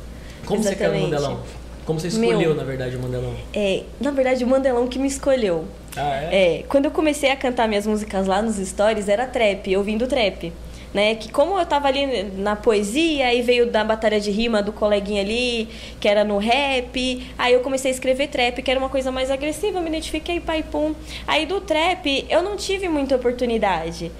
Como 0.45 0.59
Exatamente. 0.61 0.63
você 0.63 0.75
caiu 0.75 0.93
no 0.93 0.99
mandelão? 1.01 1.39
Como 1.85 1.99
você 1.99 2.07
escolheu, 2.07 2.39
Meu, 2.39 2.55
na 2.55 2.63
verdade, 2.63 2.95
o 2.95 2.99
Mandelão? 2.99 3.33
É, 3.53 3.83
na 3.99 4.11
verdade, 4.11 4.43
o 4.43 4.47
Mandelão 4.47 4.87
que 4.87 4.97
me 4.97 5.07
escolheu. 5.07 5.65
Ah, 5.95 6.31
é? 6.31 6.59
é? 6.59 6.63
Quando 6.63 6.85
eu 6.85 6.91
comecei 6.91 7.29
a 7.29 7.35
cantar 7.35 7.67
minhas 7.67 7.85
músicas 7.85 8.25
lá 8.25 8.41
nos 8.41 8.55
stories, 8.55 9.09
era 9.09 9.27
trap, 9.27 9.75
ouvindo 9.75 10.07
trap. 10.07 10.51
Né? 10.93 11.15
Que 11.15 11.31
como 11.31 11.57
eu 11.59 11.65
tava 11.65 11.87
ali 11.87 12.23
na 12.37 12.55
poesia, 12.55 13.27
aí 13.27 13.41
veio 13.41 13.65
da 13.65 13.83
batalha 13.83 14.19
de 14.19 14.29
rima 14.29 14.61
do 14.61 14.71
coleguinha 14.71 15.21
ali, 15.21 15.67
que 15.99 16.07
era 16.07 16.23
no 16.23 16.37
rap, 16.37 17.27
aí 17.35 17.53
eu 17.53 17.61
comecei 17.61 17.89
a 17.89 17.93
escrever 17.93 18.27
trap, 18.27 18.61
que 18.61 18.69
era 18.69 18.79
uma 18.79 18.89
coisa 18.89 19.11
mais 19.11 19.31
agressiva, 19.31 19.81
me 19.81 19.89
identifiquei, 19.89 20.39
pai, 20.39 20.63
pum. 20.63 20.93
Aí 21.25 21.47
do 21.47 21.59
trap, 21.59 22.25
eu 22.29 22.43
não 22.43 22.55
tive 22.55 22.87
muita 22.87 23.15
oportunidade. 23.15 24.11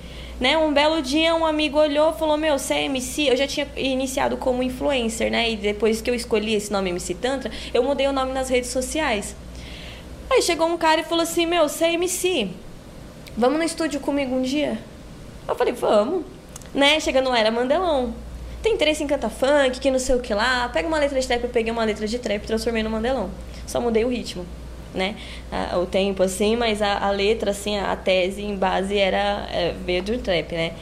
Né? 0.44 0.58
Um 0.58 0.74
belo 0.74 1.02
dia 1.02 1.34
um 1.34 1.46
amigo 1.46 1.80
olhou 1.80 2.12
e 2.12 2.20
falou: 2.20 2.36
Meu, 2.36 2.60
você 2.60 2.74
é 2.74 2.84
MC? 2.84 3.30
Eu 3.30 3.38
já 3.38 3.48
tinha 3.48 3.66
iniciado 3.78 4.36
como 4.36 4.62
influencer, 4.62 5.32
né? 5.32 5.50
E 5.50 5.56
depois 5.56 6.02
que 6.02 6.10
eu 6.10 6.14
escolhi 6.14 6.54
esse 6.54 6.70
nome 6.70 6.90
MC 6.90 7.14
Tantra, 7.14 7.50
eu 7.74 7.82
mudei 7.82 8.08
o 8.08 8.12
nome 8.12 8.34
nas 8.34 8.50
redes 8.50 8.70
sociais. 8.70 9.38
Aí 10.30 10.42
chegou 10.42 10.68
um 10.68 10.78
cara 10.78 11.00
e 11.00 11.06
falou 11.06 11.24
assim: 11.24 11.46
Meu, 11.46 11.70
você 11.70 11.86
é 11.86 11.94
MC? 11.94 12.50
Vamos 13.38 13.58
no 13.58 13.64
estúdio 13.64 14.02
comigo 14.02 14.36
um 14.36 14.42
dia? 14.42 14.78
Eu 15.48 15.56
falei: 15.56 15.72
Vamos. 15.72 16.26
Né? 16.74 17.00
Chegando 17.00 17.30
lá, 17.30 17.40
era 17.40 17.50
Mandelão. 17.50 18.14
Tem 18.62 18.74
interesse 18.74 19.02
em 19.02 19.08
cantar 19.08 19.30
funk, 19.30 19.80
que 19.80 19.90
não 19.90 20.00
sei 20.00 20.16
o 20.16 20.20
que 20.20 20.34
lá. 20.34 20.68
Pega 20.68 20.90
uma 20.90 21.00
letra 21.00 21.18
de 21.22 21.26
trap, 21.26 21.42
eu 21.42 21.50
peguei 21.52 21.72
uma 21.72 21.86
letra 21.86 22.06
de 22.06 22.20
trap 22.20 22.44
e 22.44 22.48
transformei 22.48 22.84
no 22.84 22.90
Mandelão. 22.90 23.30
Só 23.66 23.80
mudei 23.80 24.04
o 24.04 24.10
ritmo 24.10 24.46
né? 24.94 25.16
o 25.82 25.86
tempo, 25.86 26.24
assim, 26.24 26.56
mas 26.56 26.82
a, 26.82 26.98
a, 26.98 27.12
letra, 27.12 27.52
assim, 27.52 27.78
a 27.78 27.96
tese 27.96 28.42
em 28.44 28.56
base 28.56 28.98
era 28.98 29.48
é, 29.52 29.74
veio 29.86 30.04
do 30.04 30.18
trap, 30.18 30.54
né? 30.54 30.74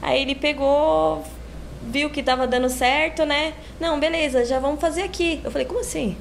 Aí 0.00 0.22
ele 0.22 0.34
pegou, 0.34 1.24
viu 1.82 2.10
que 2.10 2.22
tava 2.22 2.46
dando 2.46 2.68
certo, 2.68 3.24
né? 3.24 3.54
Não, 3.80 3.98
beleza, 3.98 4.44
já 4.44 4.58
vamos 4.58 4.80
fazer 4.80 5.02
aqui. 5.02 5.40
Eu 5.44 5.50
falei, 5.50 5.66
como 5.66 5.80
assim? 5.80 6.16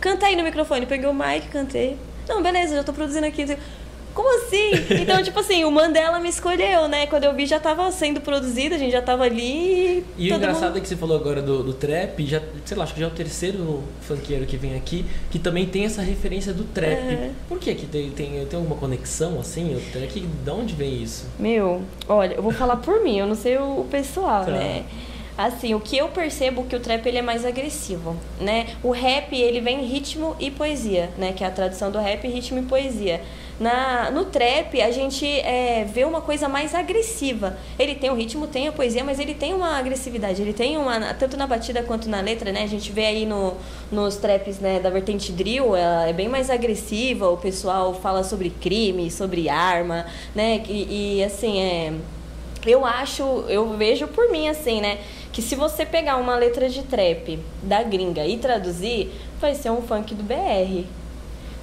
Canta 0.00 0.26
aí 0.26 0.36
no 0.36 0.42
microfone. 0.42 0.84
Peguei 0.86 1.08
o 1.08 1.14
mic, 1.14 1.48
cantei. 1.48 1.96
Não, 2.28 2.42
beleza, 2.42 2.76
já 2.76 2.84
tô 2.84 2.92
produzindo 2.92 3.26
aqui. 3.26 3.44
Como 4.14 4.38
assim? 4.38 4.70
Então, 5.02 5.22
tipo 5.22 5.38
assim, 5.40 5.64
o 5.64 5.70
Mandela 5.70 6.20
me 6.20 6.28
escolheu, 6.28 6.86
né? 6.88 7.06
Quando 7.06 7.24
eu 7.24 7.34
vi, 7.34 7.46
já 7.46 7.58
tava 7.58 7.90
sendo 7.90 8.20
produzido, 8.20 8.74
a 8.74 8.78
gente 8.78 8.92
já 8.92 9.02
tava 9.02 9.24
ali. 9.24 10.04
E 10.16 10.30
o 10.32 10.36
engraçado 10.36 10.68
mundo... 10.68 10.78
é 10.78 10.80
que 10.80 10.88
você 10.88 10.96
falou 10.96 11.16
agora 11.16 11.42
do, 11.42 11.62
do 11.62 11.72
trap, 11.72 12.24
já, 12.24 12.40
sei 12.64 12.76
lá, 12.76 12.84
acho 12.84 12.94
que 12.94 13.00
já 13.00 13.06
é 13.06 13.08
o 13.08 13.12
terceiro 13.12 13.82
funkeiro 14.02 14.46
que 14.46 14.56
vem 14.56 14.76
aqui, 14.76 15.04
que 15.30 15.38
também 15.38 15.66
tem 15.66 15.84
essa 15.84 16.00
referência 16.00 16.52
do 16.52 16.64
trap. 16.64 16.92
É. 16.92 17.30
Por 17.48 17.58
que 17.58 17.74
que 17.74 17.86
tem, 17.86 18.10
tem, 18.10 18.46
tem 18.46 18.58
alguma 18.58 18.76
conexão, 18.76 19.40
assim? 19.40 19.74
O 19.74 19.80
trap, 19.92 20.20
de 20.20 20.50
onde 20.50 20.74
vem 20.74 21.02
isso? 21.02 21.26
Meu, 21.38 21.82
olha, 22.08 22.34
eu 22.34 22.42
vou 22.42 22.52
falar 22.52 22.76
por 22.76 23.02
mim, 23.02 23.18
eu 23.18 23.26
não 23.26 23.34
sei 23.34 23.58
o, 23.58 23.80
o 23.80 23.88
pessoal, 23.90 24.44
tá. 24.44 24.52
né? 24.52 24.84
Assim, 25.36 25.74
o 25.74 25.80
que 25.80 25.96
eu 25.96 26.08
percebo 26.08 26.62
que 26.64 26.76
o 26.76 26.80
trap 26.80 27.04
ele 27.06 27.18
é 27.18 27.22
mais 27.22 27.44
agressivo, 27.44 28.16
né? 28.40 28.68
O 28.84 28.92
rap 28.92 29.34
ele 29.34 29.60
vem 29.60 29.84
ritmo 29.84 30.36
e 30.38 30.48
poesia, 30.48 31.10
né? 31.18 31.32
Que 31.32 31.42
é 31.42 31.48
a 31.48 31.50
tradução 31.50 31.90
do 31.90 31.98
rap, 31.98 32.26
ritmo 32.28 32.60
e 32.60 32.62
poesia. 32.62 33.20
Na, 33.58 34.10
no 34.10 34.24
trap, 34.24 34.80
a 34.82 34.90
gente 34.90 35.24
é, 35.26 35.84
vê 35.84 36.04
uma 36.04 36.20
coisa 36.20 36.48
mais 36.48 36.74
agressiva. 36.74 37.56
Ele 37.78 37.94
tem 37.94 38.10
o 38.10 38.14
ritmo, 38.14 38.48
tem 38.48 38.66
a 38.66 38.72
poesia, 38.72 39.04
mas 39.04 39.20
ele 39.20 39.32
tem 39.32 39.54
uma 39.54 39.78
agressividade. 39.78 40.42
Ele 40.42 40.52
tem 40.52 40.76
uma. 40.76 41.14
Tanto 41.14 41.36
na 41.36 41.46
batida 41.46 41.82
quanto 41.82 42.08
na 42.08 42.20
letra, 42.20 42.50
né? 42.50 42.62
A 42.64 42.66
gente 42.66 42.90
vê 42.90 43.06
aí 43.06 43.26
no, 43.26 43.54
nos 43.92 44.16
traps 44.16 44.58
né, 44.58 44.80
da 44.80 44.90
vertente 44.90 45.30
drill, 45.30 45.76
ela 45.76 46.08
é 46.08 46.12
bem 46.12 46.28
mais 46.28 46.50
agressiva. 46.50 47.30
O 47.30 47.36
pessoal 47.36 47.94
fala 47.94 48.24
sobre 48.24 48.50
crime, 48.50 49.10
sobre 49.10 49.48
arma, 49.48 50.06
né? 50.34 50.62
E, 50.68 51.18
e 51.18 51.24
assim, 51.24 51.60
é. 51.60 51.92
Eu 52.66 52.84
acho, 52.84 53.22
eu 53.48 53.76
vejo 53.76 54.08
por 54.08 54.30
mim 54.30 54.48
assim, 54.48 54.80
né? 54.80 54.98
Que 55.32 55.42
se 55.42 55.54
você 55.54 55.84
pegar 55.84 56.16
uma 56.16 56.34
letra 56.34 56.68
de 56.68 56.82
trap 56.82 57.38
da 57.62 57.82
gringa 57.82 58.26
e 58.26 58.38
traduzir, 58.38 59.12
vai 59.38 59.54
ser 59.54 59.70
um 59.70 59.82
funk 59.82 60.14
do 60.14 60.22
BR. 60.22 60.86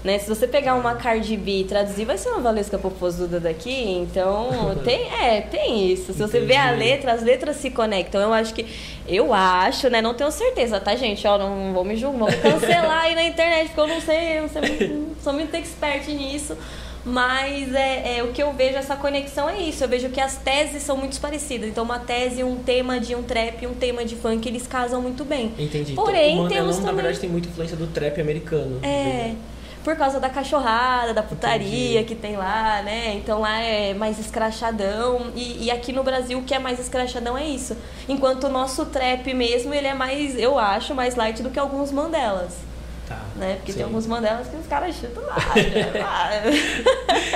Né? 0.03 0.17
Se 0.17 0.27
você 0.27 0.47
pegar 0.47 0.73
uma 0.75 0.95
Cardi 0.95 1.37
B 1.37 1.59
e 1.59 1.63
traduzir, 1.63 2.05
vai 2.05 2.17
ser 2.17 2.29
uma 2.29 2.39
Valesca 2.39 2.77
Popozuda 2.77 3.39
daqui. 3.39 3.71
Então, 3.71 4.75
tem, 4.83 5.07
é, 5.13 5.41
tem 5.41 5.91
isso. 5.91 6.11
Se 6.13 6.19
você 6.19 6.39
vê 6.39 6.55
a 6.55 6.71
letra, 6.71 7.13
as 7.13 7.21
letras 7.21 7.57
se 7.57 7.69
conectam. 7.69 8.19
Eu 8.19 8.33
acho 8.33 8.53
que. 8.53 8.65
Eu 9.07 9.31
acho, 9.31 9.89
né? 9.89 10.01
Não 10.01 10.15
tenho 10.15 10.31
certeza, 10.31 10.79
tá, 10.79 10.95
gente? 10.95 11.27
Ó, 11.27 11.37
não 11.37 11.71
vou 11.73 11.83
me 11.83 11.95
julgar, 11.95 12.17
vou 12.17 12.27
cancelar 12.27 13.03
aí 13.03 13.15
na 13.15 13.23
internet, 13.23 13.67
porque 13.67 13.79
eu 13.79 13.87
não 13.87 14.01
sei, 14.01 14.37
eu 14.37 14.41
não, 14.43 14.49
sei, 14.49 14.87
não 14.87 15.15
sou 15.21 15.33
muito 15.33 15.53
expert 15.55 16.07
nisso. 16.07 16.57
Mas 17.03 17.73
é, 17.73 18.17
é, 18.17 18.23
o 18.23 18.27
que 18.27 18.41
eu 18.41 18.53
vejo, 18.53 18.77
essa 18.77 18.95
conexão 18.95 19.49
é 19.49 19.59
isso. 19.59 19.83
Eu 19.83 19.87
vejo 19.87 20.09
que 20.09 20.21
as 20.21 20.37
teses 20.37 20.83
são 20.83 20.97
muito 20.97 21.19
parecidas. 21.19 21.67
Então, 21.69 21.83
uma 21.83 21.99
tese, 21.99 22.43
um 22.43 22.57
tema 22.57 22.99
de 22.99 23.15
um 23.15 23.23
trap, 23.23 23.65
um 23.65 23.73
tema 23.73 24.05
de 24.05 24.15
funk, 24.15 24.47
eles 24.47 24.67
casam 24.67 25.01
muito 25.01 25.25
bem. 25.25 25.51
Entendi. 25.57 25.93
Porém, 25.93 26.33
então, 26.33 26.45
o 26.45 26.49
temos 26.49 26.75
também... 26.77 26.91
na 26.91 27.01
verdade, 27.01 27.19
tem 27.19 27.29
muita 27.29 27.49
influência 27.49 27.75
do 27.75 27.87
trap 27.87 28.19
americano. 28.19 28.79
É 28.83 29.33
por 29.83 29.95
causa 29.95 30.19
da 30.19 30.29
cachorrada, 30.29 31.13
da 31.13 31.23
putaria 31.23 32.01
Entendi. 32.01 32.03
que 32.05 32.15
tem 32.15 32.37
lá, 32.37 32.81
né? 32.83 33.15
Então 33.15 33.39
lá 33.39 33.59
é 33.59 33.93
mais 33.93 34.19
escrachadão. 34.19 35.31
E, 35.35 35.65
e, 35.65 35.71
aqui 35.71 35.91
no 35.91 36.03
Brasil 36.03 36.39
o 36.39 36.43
que 36.43 36.53
é 36.53 36.59
mais 36.59 36.79
escrachadão 36.79 37.37
é 37.37 37.45
isso. 37.45 37.75
Enquanto 38.07 38.45
o 38.45 38.49
nosso 38.49 38.85
trap 38.85 39.33
mesmo, 39.33 39.73
ele 39.73 39.87
é 39.87 39.93
mais, 39.93 40.37
eu 40.37 40.57
acho, 40.59 40.93
mais 40.93 41.15
light 41.15 41.41
do 41.41 41.49
que 41.49 41.59
alguns 41.59 41.91
Mandelas. 41.91 42.53
Tá, 43.07 43.19
né? 43.35 43.55
Porque 43.55 43.71
sim. 43.73 43.79
tem 43.79 43.85
alguns 43.85 44.05
Mandelas 44.05 44.47
que 44.47 44.55
os 44.55 44.67
caras 44.67 44.95
chutam 44.95 45.23
lá. 45.23 45.37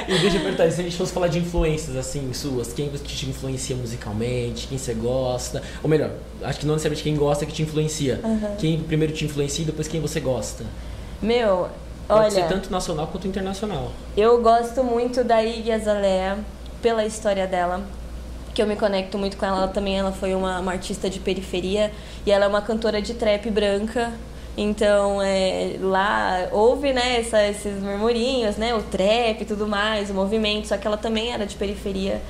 E 0.08 0.20
deixa 0.20 0.38
eu 0.38 0.42
perguntar, 0.42 0.70
se 0.70 0.82
a 0.82 0.84
gente 0.84 0.96
fosse 0.96 1.12
falar 1.12 1.28
de 1.28 1.40
influências 1.40 1.96
assim, 1.96 2.32
suas, 2.32 2.72
quem 2.72 2.90
te 2.90 3.28
influencia 3.28 3.76
musicalmente, 3.76 4.68
quem 4.68 4.78
você 4.78 4.94
gosta, 4.94 5.64
ou 5.82 5.90
melhor, 5.90 6.12
acho 6.44 6.60
que 6.60 6.66
não 6.66 6.76
necessariamente 6.76 7.04
quem 7.04 7.16
gosta 7.16 7.44
que 7.46 7.52
te 7.52 7.64
influencia. 7.64 8.22
Uhum. 8.24 8.56
Quem 8.58 8.80
primeiro 8.82 9.14
te 9.14 9.26
influencia 9.26 9.64
e 9.64 9.66
depois 9.66 9.88
quem 9.88 10.00
você 10.00 10.20
gosta. 10.20 10.64
Meu, 11.22 11.70
Pode 12.08 12.22
Olha, 12.22 12.32
ser 12.32 12.48
tanto 12.48 12.72
nacional 12.72 13.08
quanto 13.08 13.28
internacional. 13.28 13.92
Eu 14.16 14.42
gosto 14.42 14.84
muito 14.84 15.24
da 15.24 15.44
Iggy 15.44 15.72
Azalea 15.72 16.38
pela 16.82 17.04
história 17.04 17.48
dela, 17.48 17.82
que 18.54 18.62
eu 18.62 18.68
me 18.68 18.76
conecto 18.76 19.18
muito 19.18 19.38
com 19.38 19.46
ela. 19.46 19.58
ela 19.58 19.68
também 19.68 19.98
ela 19.98 20.12
foi 20.12 20.36
uma, 20.36 20.60
uma, 20.60 20.72
artista 20.72 21.10
de 21.10 21.20
periferia 21.20 21.92
e 22.26 22.32
ela 22.32 22.46
é 22.46 22.48
uma 22.48 22.62
cantora 22.62 23.02
de 23.02 23.16
trap 23.16 23.50
branca. 23.50 24.14
Então, 24.56 25.22
é, 25.22 25.78
lá 25.82 26.48
houve 26.52 26.94
né, 26.94 27.20
essa, 27.20 27.44
esses 27.46 27.82
murmurinhos, 27.82 28.56
né, 28.56 28.74
o 28.74 28.84
trap 28.84 29.42
e 29.42 29.46
tudo 29.46 29.68
mais, 29.68 30.10
o 30.10 30.14
movimento, 30.14 30.68
só 30.68 30.78
que 30.78 30.88
ela 30.88 30.98
também 30.98 31.34
era 31.34 31.46
de 31.46 31.56
periferia 31.56 32.22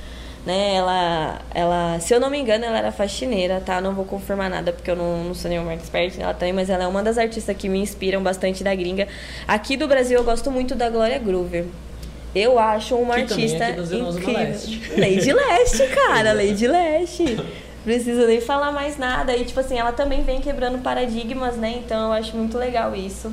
né? 0.46 0.76
Ela, 0.76 1.40
ela, 1.52 1.98
se 2.00 2.14
eu 2.14 2.20
não 2.20 2.30
me 2.30 2.38
engano, 2.38 2.64
ela 2.64 2.78
era 2.78 2.92
faxineira, 2.92 3.60
tá? 3.60 3.80
Não 3.80 3.92
vou 3.92 4.04
confirmar 4.04 4.48
nada 4.48 4.72
porque 4.72 4.88
eu 4.88 4.96
não, 4.96 5.24
não 5.24 5.34
sou 5.34 5.50
nenhuma 5.50 5.74
expert 5.74 6.16
nela 6.16 6.32
também, 6.32 6.52
mas 6.52 6.70
ela 6.70 6.84
é 6.84 6.86
uma 6.86 7.02
das 7.02 7.18
artistas 7.18 7.54
que 7.56 7.68
me 7.68 7.80
inspiram 7.80 8.22
bastante 8.22 8.62
da 8.62 8.72
gringa. 8.72 9.08
Aqui 9.46 9.76
do 9.76 9.88
Brasil 9.88 10.16
eu 10.16 10.24
gosto 10.24 10.50
muito 10.50 10.76
da 10.76 10.88
Glória 10.88 11.18
Groover. 11.18 11.64
Eu 12.32 12.58
acho 12.58 12.94
uma 12.94 13.14
que 13.14 13.22
artista 13.22 13.64
é 13.64 13.70
incrível. 13.72 14.10
Leste. 14.12 14.82
Lady 14.96 15.32
Leste, 15.32 15.86
cara, 15.92 16.32
Lady 16.32 16.68
Leste. 16.68 17.38
Preciso 17.82 18.26
nem 18.26 18.40
falar 18.40 18.72
mais 18.72 18.96
nada. 18.98 19.34
E 19.34 19.44
tipo 19.44 19.58
assim, 19.58 19.78
ela 19.78 19.92
também 19.92 20.22
vem 20.22 20.40
quebrando 20.40 20.78
paradigmas, 20.78 21.56
né? 21.56 21.80
Então 21.84 22.06
eu 22.06 22.12
acho 22.12 22.36
muito 22.36 22.56
legal 22.56 22.94
isso. 22.94 23.32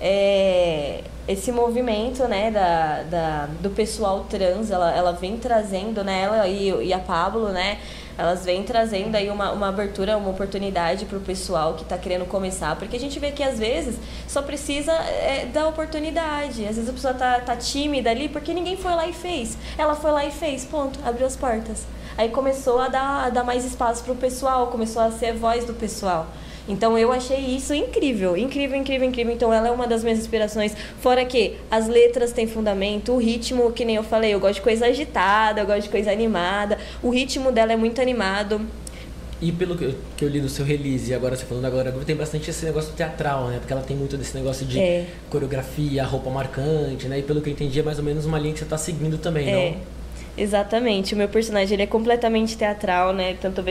É, 0.00 1.02
esse 1.26 1.50
movimento 1.50 2.24
né, 2.28 2.50
da, 2.50 3.02
da, 3.02 3.48
do 3.60 3.70
pessoal 3.70 4.26
trans, 4.28 4.70
ela, 4.70 4.94
ela 4.94 5.12
vem 5.12 5.36
trazendo, 5.36 6.04
né, 6.04 6.22
ela 6.22 6.46
e, 6.46 6.86
e 6.86 6.92
a 6.92 6.98
Pablo, 6.98 7.48
né, 7.48 7.78
elas 8.18 8.44
vêm 8.44 8.62
trazendo 8.62 9.14
aí 9.14 9.28
uma, 9.28 9.52
uma 9.52 9.68
abertura, 9.68 10.16
uma 10.16 10.30
oportunidade 10.30 11.04
para 11.04 11.18
o 11.18 11.20
pessoal 11.20 11.74
que 11.74 11.82
está 11.82 11.98
querendo 11.98 12.24
começar, 12.26 12.74
porque 12.76 12.96
a 12.96 13.00
gente 13.00 13.18
vê 13.18 13.30
que 13.30 13.42
às 13.42 13.58
vezes 13.58 13.96
só 14.26 14.40
precisa 14.40 14.92
é, 14.92 15.46
da 15.52 15.68
oportunidade. 15.68 16.66
Às 16.66 16.76
vezes 16.76 16.88
a 16.88 16.92
pessoa 16.92 17.12
tá, 17.12 17.40
tá 17.40 17.56
tímida 17.56 18.10
ali 18.10 18.28
porque 18.28 18.54
ninguém 18.54 18.76
foi 18.76 18.94
lá 18.94 19.06
e 19.06 19.12
fez. 19.12 19.58
Ela 19.76 19.94
foi 19.94 20.10
lá 20.12 20.24
e 20.24 20.30
fez, 20.30 20.64
ponto, 20.64 20.98
abriu 21.04 21.26
as 21.26 21.36
portas. 21.36 21.84
Aí 22.16 22.30
começou 22.30 22.80
a 22.80 22.88
dar, 22.88 23.26
a 23.26 23.28
dar 23.28 23.44
mais 23.44 23.64
espaço 23.66 24.02
para 24.02 24.14
o 24.14 24.16
pessoal, 24.16 24.68
começou 24.68 25.02
a 25.02 25.10
ser 25.10 25.26
a 25.26 25.34
voz 25.34 25.66
do 25.66 25.74
pessoal. 25.74 26.26
Então 26.68 26.98
eu 26.98 27.12
achei 27.12 27.38
isso 27.38 27.72
incrível, 27.72 28.36
incrível, 28.36 28.76
incrível, 28.76 29.08
incrível. 29.08 29.32
Então 29.32 29.52
ela 29.52 29.68
é 29.68 29.70
uma 29.70 29.86
das 29.86 30.02
minhas 30.02 30.18
inspirações. 30.18 30.74
Fora 31.00 31.24
que 31.24 31.56
as 31.70 31.88
letras 31.88 32.32
têm 32.32 32.46
fundamento, 32.46 33.12
o 33.12 33.18
ritmo, 33.18 33.72
que 33.72 33.84
nem 33.84 33.96
eu 33.96 34.02
falei, 34.02 34.34
eu 34.34 34.40
gosto 34.40 34.56
de 34.56 34.62
coisa 34.62 34.86
agitada, 34.86 35.60
eu 35.60 35.66
gosto 35.66 35.82
de 35.82 35.90
coisa 35.90 36.10
animada. 36.10 36.78
O 37.02 37.10
ritmo 37.10 37.52
dela 37.52 37.72
é 37.72 37.76
muito 37.76 38.00
animado. 38.00 38.60
E 39.40 39.52
pelo 39.52 39.76
que 39.76 40.24
eu, 40.24 40.28
li 40.28 40.40
do 40.40 40.48
seu 40.48 40.64
release, 40.64 41.10
e 41.10 41.14
agora 41.14 41.36
você 41.36 41.44
falando 41.44 41.66
agora, 41.66 41.92
tem 42.06 42.16
bastante 42.16 42.48
esse 42.48 42.64
negócio 42.64 42.94
teatral, 42.94 43.48
né? 43.48 43.58
Porque 43.58 43.70
ela 43.70 43.82
tem 43.82 43.94
muito 43.94 44.16
desse 44.16 44.34
negócio 44.34 44.64
de 44.64 44.80
é. 44.80 45.06
coreografia, 45.28 46.02
roupa 46.04 46.30
marcante, 46.30 47.06
né? 47.06 47.18
E 47.18 47.22
pelo 47.22 47.42
que 47.42 47.50
eu 47.50 47.52
entendi, 47.52 47.78
é 47.78 47.82
mais 47.82 47.98
ou 47.98 48.04
menos 48.04 48.24
uma 48.24 48.38
linha 48.38 48.54
que 48.54 48.60
você 48.60 48.64
está 48.64 48.78
seguindo 48.78 49.18
também, 49.18 49.48
é. 49.48 49.52
não? 49.52 49.95
Exatamente. 50.36 51.14
O 51.14 51.16
meu 51.16 51.28
personagem 51.28 51.74
ele 51.74 51.82
é 51.84 51.86
completamente 51.86 52.56
teatral, 52.56 53.12
né? 53.12 53.36
Tanto 53.40 53.62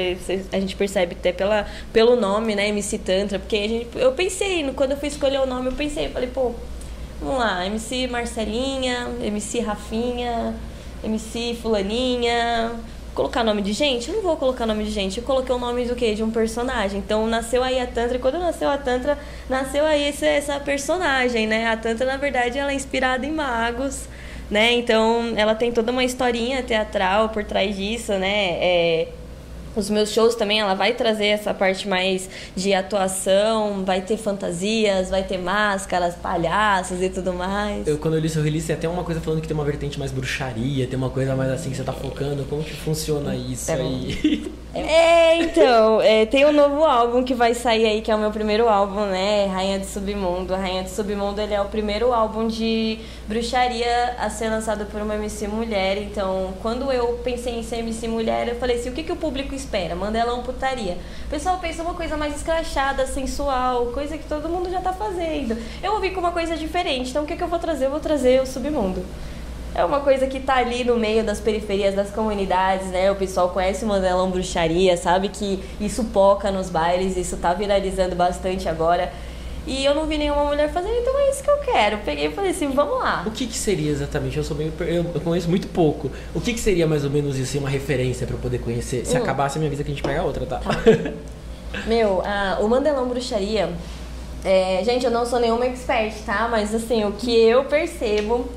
a 0.52 0.60
gente 0.60 0.76
percebe 0.76 1.16
até 1.20 1.32
pela, 1.32 1.68
pelo 1.94 2.16
nome, 2.16 2.56
né? 2.56 2.68
MC 2.70 2.98
Tantra. 2.98 3.38
Porque 3.38 3.56
a 3.56 3.68
gente, 3.68 3.88
eu 3.96 4.12
pensei, 4.14 4.64
quando 4.76 4.92
eu 4.92 4.98
fui 4.98 5.08
escolher 5.08 5.40
o 5.40 5.46
nome, 5.46 5.68
eu 5.68 5.74
pensei, 5.74 6.10
falei, 6.10 6.30
pô, 6.30 6.54
vamos 7.22 7.40
lá, 7.40 7.66
MC 7.68 8.08
Marcelinha, 8.08 9.10
MC 9.22 9.60
Rafinha, 9.60 10.56
MC 11.04 11.56
Fulaninha. 11.62 12.72
Colocar 13.14 13.46
nome 13.46 13.62
de 13.62 13.72
gente? 13.72 14.10
Eu 14.10 14.16
não 14.16 14.24
vou 14.24 14.36
colocar 14.36 14.66
nome 14.66 14.84
de 14.84 14.92
gente. 14.92 15.20
Eu 15.20 15.24
coloquei 15.24 15.56
o 15.56 15.60
nome 15.60 15.86
do 15.86 15.96
quê? 15.96 16.16
De 16.16 16.24
um 16.24 16.32
personagem. 16.32 17.00
Então 17.00 17.26
nasceu 17.28 17.64
aí 17.64 17.80
a 17.80 17.88
Tantra. 17.88 18.18
E 18.18 18.20
quando 18.20 18.40
nasceu 18.40 18.70
a 18.70 18.78
Tantra, 18.78 19.18
nasceu 19.48 19.86
aí 19.86 20.10
esse, 20.10 20.26
essa 20.26 20.60
personagem, 20.60 21.48
né? 21.48 21.68
A 21.68 21.78
Tantra, 21.78 22.06
na 22.06 22.18
verdade, 22.18 22.58
ela 22.58 22.72
é 22.72 22.76
inspirada 22.76 23.26
em 23.26 23.32
magos 23.32 24.08
né? 24.50 24.74
Então, 24.74 25.34
ela 25.36 25.56
tem 25.56 25.72
toda 25.72 25.92
uma 25.92 26.04
historinha 26.04 26.64
teatral 26.64 27.30
por 27.30 27.44
trás 27.44 27.76
disso, 27.76 28.14
né? 28.14 28.58
É, 28.62 29.08
os 29.80 29.90
meus 29.90 30.12
shows 30.12 30.36
também, 30.36 30.60
ela 30.60 30.74
vai 30.74 30.94
trazer 30.94 31.28
essa 31.28 31.54
parte 31.54 31.88
mais 31.88 32.30
de 32.56 32.74
atuação, 32.74 33.84
vai 33.86 34.02
ter 34.02 34.18
fantasias, 34.18 35.10
vai 35.10 35.24
ter 35.24 35.38
máscaras, 35.38 36.16
palhaços 36.16 37.02
e 37.02 37.10
tudo 37.10 37.34
mais. 37.34 37.88
Eu, 37.88 37.98
quando 37.98 38.16
eu 38.16 38.20
li 38.20 38.30
seu 38.30 38.44
release, 38.44 38.68
tem 38.68 38.76
até 38.76 38.88
uma 38.88 39.04
coisa 39.04 39.22
falando 39.22 39.42
que 39.42 39.48
tem 39.48 39.56
uma 39.56 39.66
vertente 39.66 40.00
mais 40.00 40.12
bruxaria, 40.12 40.88
tem 40.88 40.98
uma 40.98 41.10
coisa 41.10 41.36
mais 41.36 41.52
assim 41.52 41.70
que 41.70 41.76
você 41.76 41.84
tá 41.84 41.94
focando. 41.94 42.44
Como 42.46 42.64
que 42.64 42.74
funciona 42.74 43.36
isso 43.36 43.72
é 43.72 43.76
aí? 43.76 44.52
É, 44.76 45.42
então, 45.42 46.02
é, 46.02 46.26
tem 46.26 46.46
um 46.46 46.52
novo 46.52 46.84
álbum 46.84 47.24
que 47.24 47.34
vai 47.34 47.54
sair 47.54 47.86
aí, 47.86 48.02
que 48.02 48.12
é 48.12 48.16
o 48.16 48.20
meu 48.20 48.30
primeiro 48.30 48.68
álbum, 48.68 49.06
né? 49.06 49.46
Rainha 49.46 49.80
do 49.80 49.86
Submundo. 49.86 50.54
Rainha 50.54 50.84
do 50.84 50.90
Submundo, 50.90 51.40
ele 51.40 51.54
é 51.54 51.62
o 51.62 51.66
primeiro 51.66 52.12
álbum 52.12 52.46
de 52.46 53.00
bruxaria 53.26 54.16
a 54.20 54.30
ser 54.30 54.50
lançado 54.50 54.86
por 54.88 55.02
uma 55.02 55.16
MC 55.16 55.48
mulher. 55.48 55.98
Então, 55.98 56.54
quando 56.62 56.92
eu 56.92 57.20
pensei 57.24 57.58
em 57.58 57.64
ser 57.64 57.78
MC 57.78 58.10
mulher, 58.10 58.50
eu 58.50 58.56
falei 58.56 58.76
assim, 58.76 58.90
o 58.90 58.92
que, 58.92 59.04
que 59.04 59.14
o 59.14 59.16
público 59.16 59.56
espera? 59.66 59.96
Mandelão 59.96 60.44
putaria. 60.44 60.98
O 61.26 61.30
pessoal 61.30 61.58
pensa 61.60 61.84
uma 61.84 61.94
coisa 61.94 62.16
mais 62.16 62.36
escrachada, 62.36 63.06
sensual, 63.06 63.88
coisa 63.88 64.18
que 64.18 64.26
todo 64.26 64.48
mundo 64.48 64.70
já 64.70 64.80
tá 64.80 64.94
fazendo. 64.94 65.58
Eu 65.84 65.94
ouvi 65.94 66.12
com 66.12 66.20
uma 66.20 66.32
coisa 66.32 66.56
diferente, 66.56 67.10
então 67.10 67.24
o 67.24 67.26
que, 67.26 67.36
que 67.36 67.44
eu 67.44 67.48
vou 67.48 67.60
trazer? 67.60 67.88
Eu 67.88 67.92
vou 67.92 68.00
trazer 68.00 68.42
o 68.42 68.46
Submundo 68.46 69.04
é 69.76 69.84
uma 69.84 70.00
coisa 70.00 70.26
que 70.26 70.40
tá 70.40 70.56
ali 70.56 70.86
no 70.86 70.96
meio 70.96 71.22
das 71.22 71.42
periferias 71.42 71.94
das 71.94 72.10
comunidades, 72.10 72.88
né? 72.88 73.12
O 73.12 73.16
pessoal 73.16 73.50
conhece 73.50 73.84
o 73.84 73.88
modelão 73.88 74.32
bruxaria, 74.32 74.96
sabe 74.96 75.28
que 75.28 75.62
isso 75.82 76.06
poca 76.06 76.50
nos 76.50 76.70
bailes, 76.70 77.18
isso 77.18 77.36
tá 77.36 77.54
viralizando 77.54 78.16
bastante 78.16 78.70
agora. 78.70 79.12
E 79.68 79.84
eu 79.84 79.96
não 79.96 80.06
vi 80.06 80.18
nenhuma 80.18 80.46
mulher 80.46 80.72
fazendo, 80.72 80.94
então 80.96 81.20
é 81.20 81.32
isso 81.32 81.44
que 81.44 81.50
eu 81.50 81.58
quero. 81.58 81.98
peguei 82.00 82.28
e 82.28 82.32
falei 82.32 82.52
assim, 82.52 82.70
vamos 82.70 83.00
lá. 83.00 83.24
O 83.26 83.32
que, 83.32 83.48
que 83.48 83.58
seria 83.58 83.92
exatamente? 83.92 84.38
Eu 84.38 84.44
sou 84.44 84.56
bem, 84.56 84.72
eu 84.80 85.22
conheço 85.22 85.50
muito 85.50 85.68
pouco. 85.68 86.12
O 86.34 86.42
que, 86.42 86.54
que 86.54 86.60
seria 86.60 86.86
mais 86.86 87.04
ou 87.04 87.10
menos 87.10 87.38
isso, 87.38 87.58
uma 87.58 87.70
referência 87.70 88.28
para 88.28 88.38
poder 88.38 88.60
conhecer? 88.60 89.06
Se 89.06 89.18
hum. 89.18 89.24
acabar, 89.24 89.50
você 89.50 89.58
me 89.58 89.66
avisa 89.66 89.84
que 89.84 89.92
a 89.92 89.94
gente 89.94 90.04
pega 90.04 90.22
outra, 90.22 90.46
tá? 90.46 90.60
tá. 90.60 90.70
Meu, 91.88 92.22
a, 92.24 92.60
o 92.62 92.70
Mandelão 92.70 93.08
Bruxaria, 93.08 93.70
é, 94.44 94.84
gente, 94.84 95.04
eu 95.04 95.12
não 95.12 95.26
sou 95.26 95.40
nenhuma 95.40 95.66
expert, 95.66 96.14
tá? 96.26 96.48
Mas 96.50 96.74
assim, 96.74 97.04
o 97.04 97.14
que 97.14 97.36
eu 97.36 97.66
percebo 97.66 98.48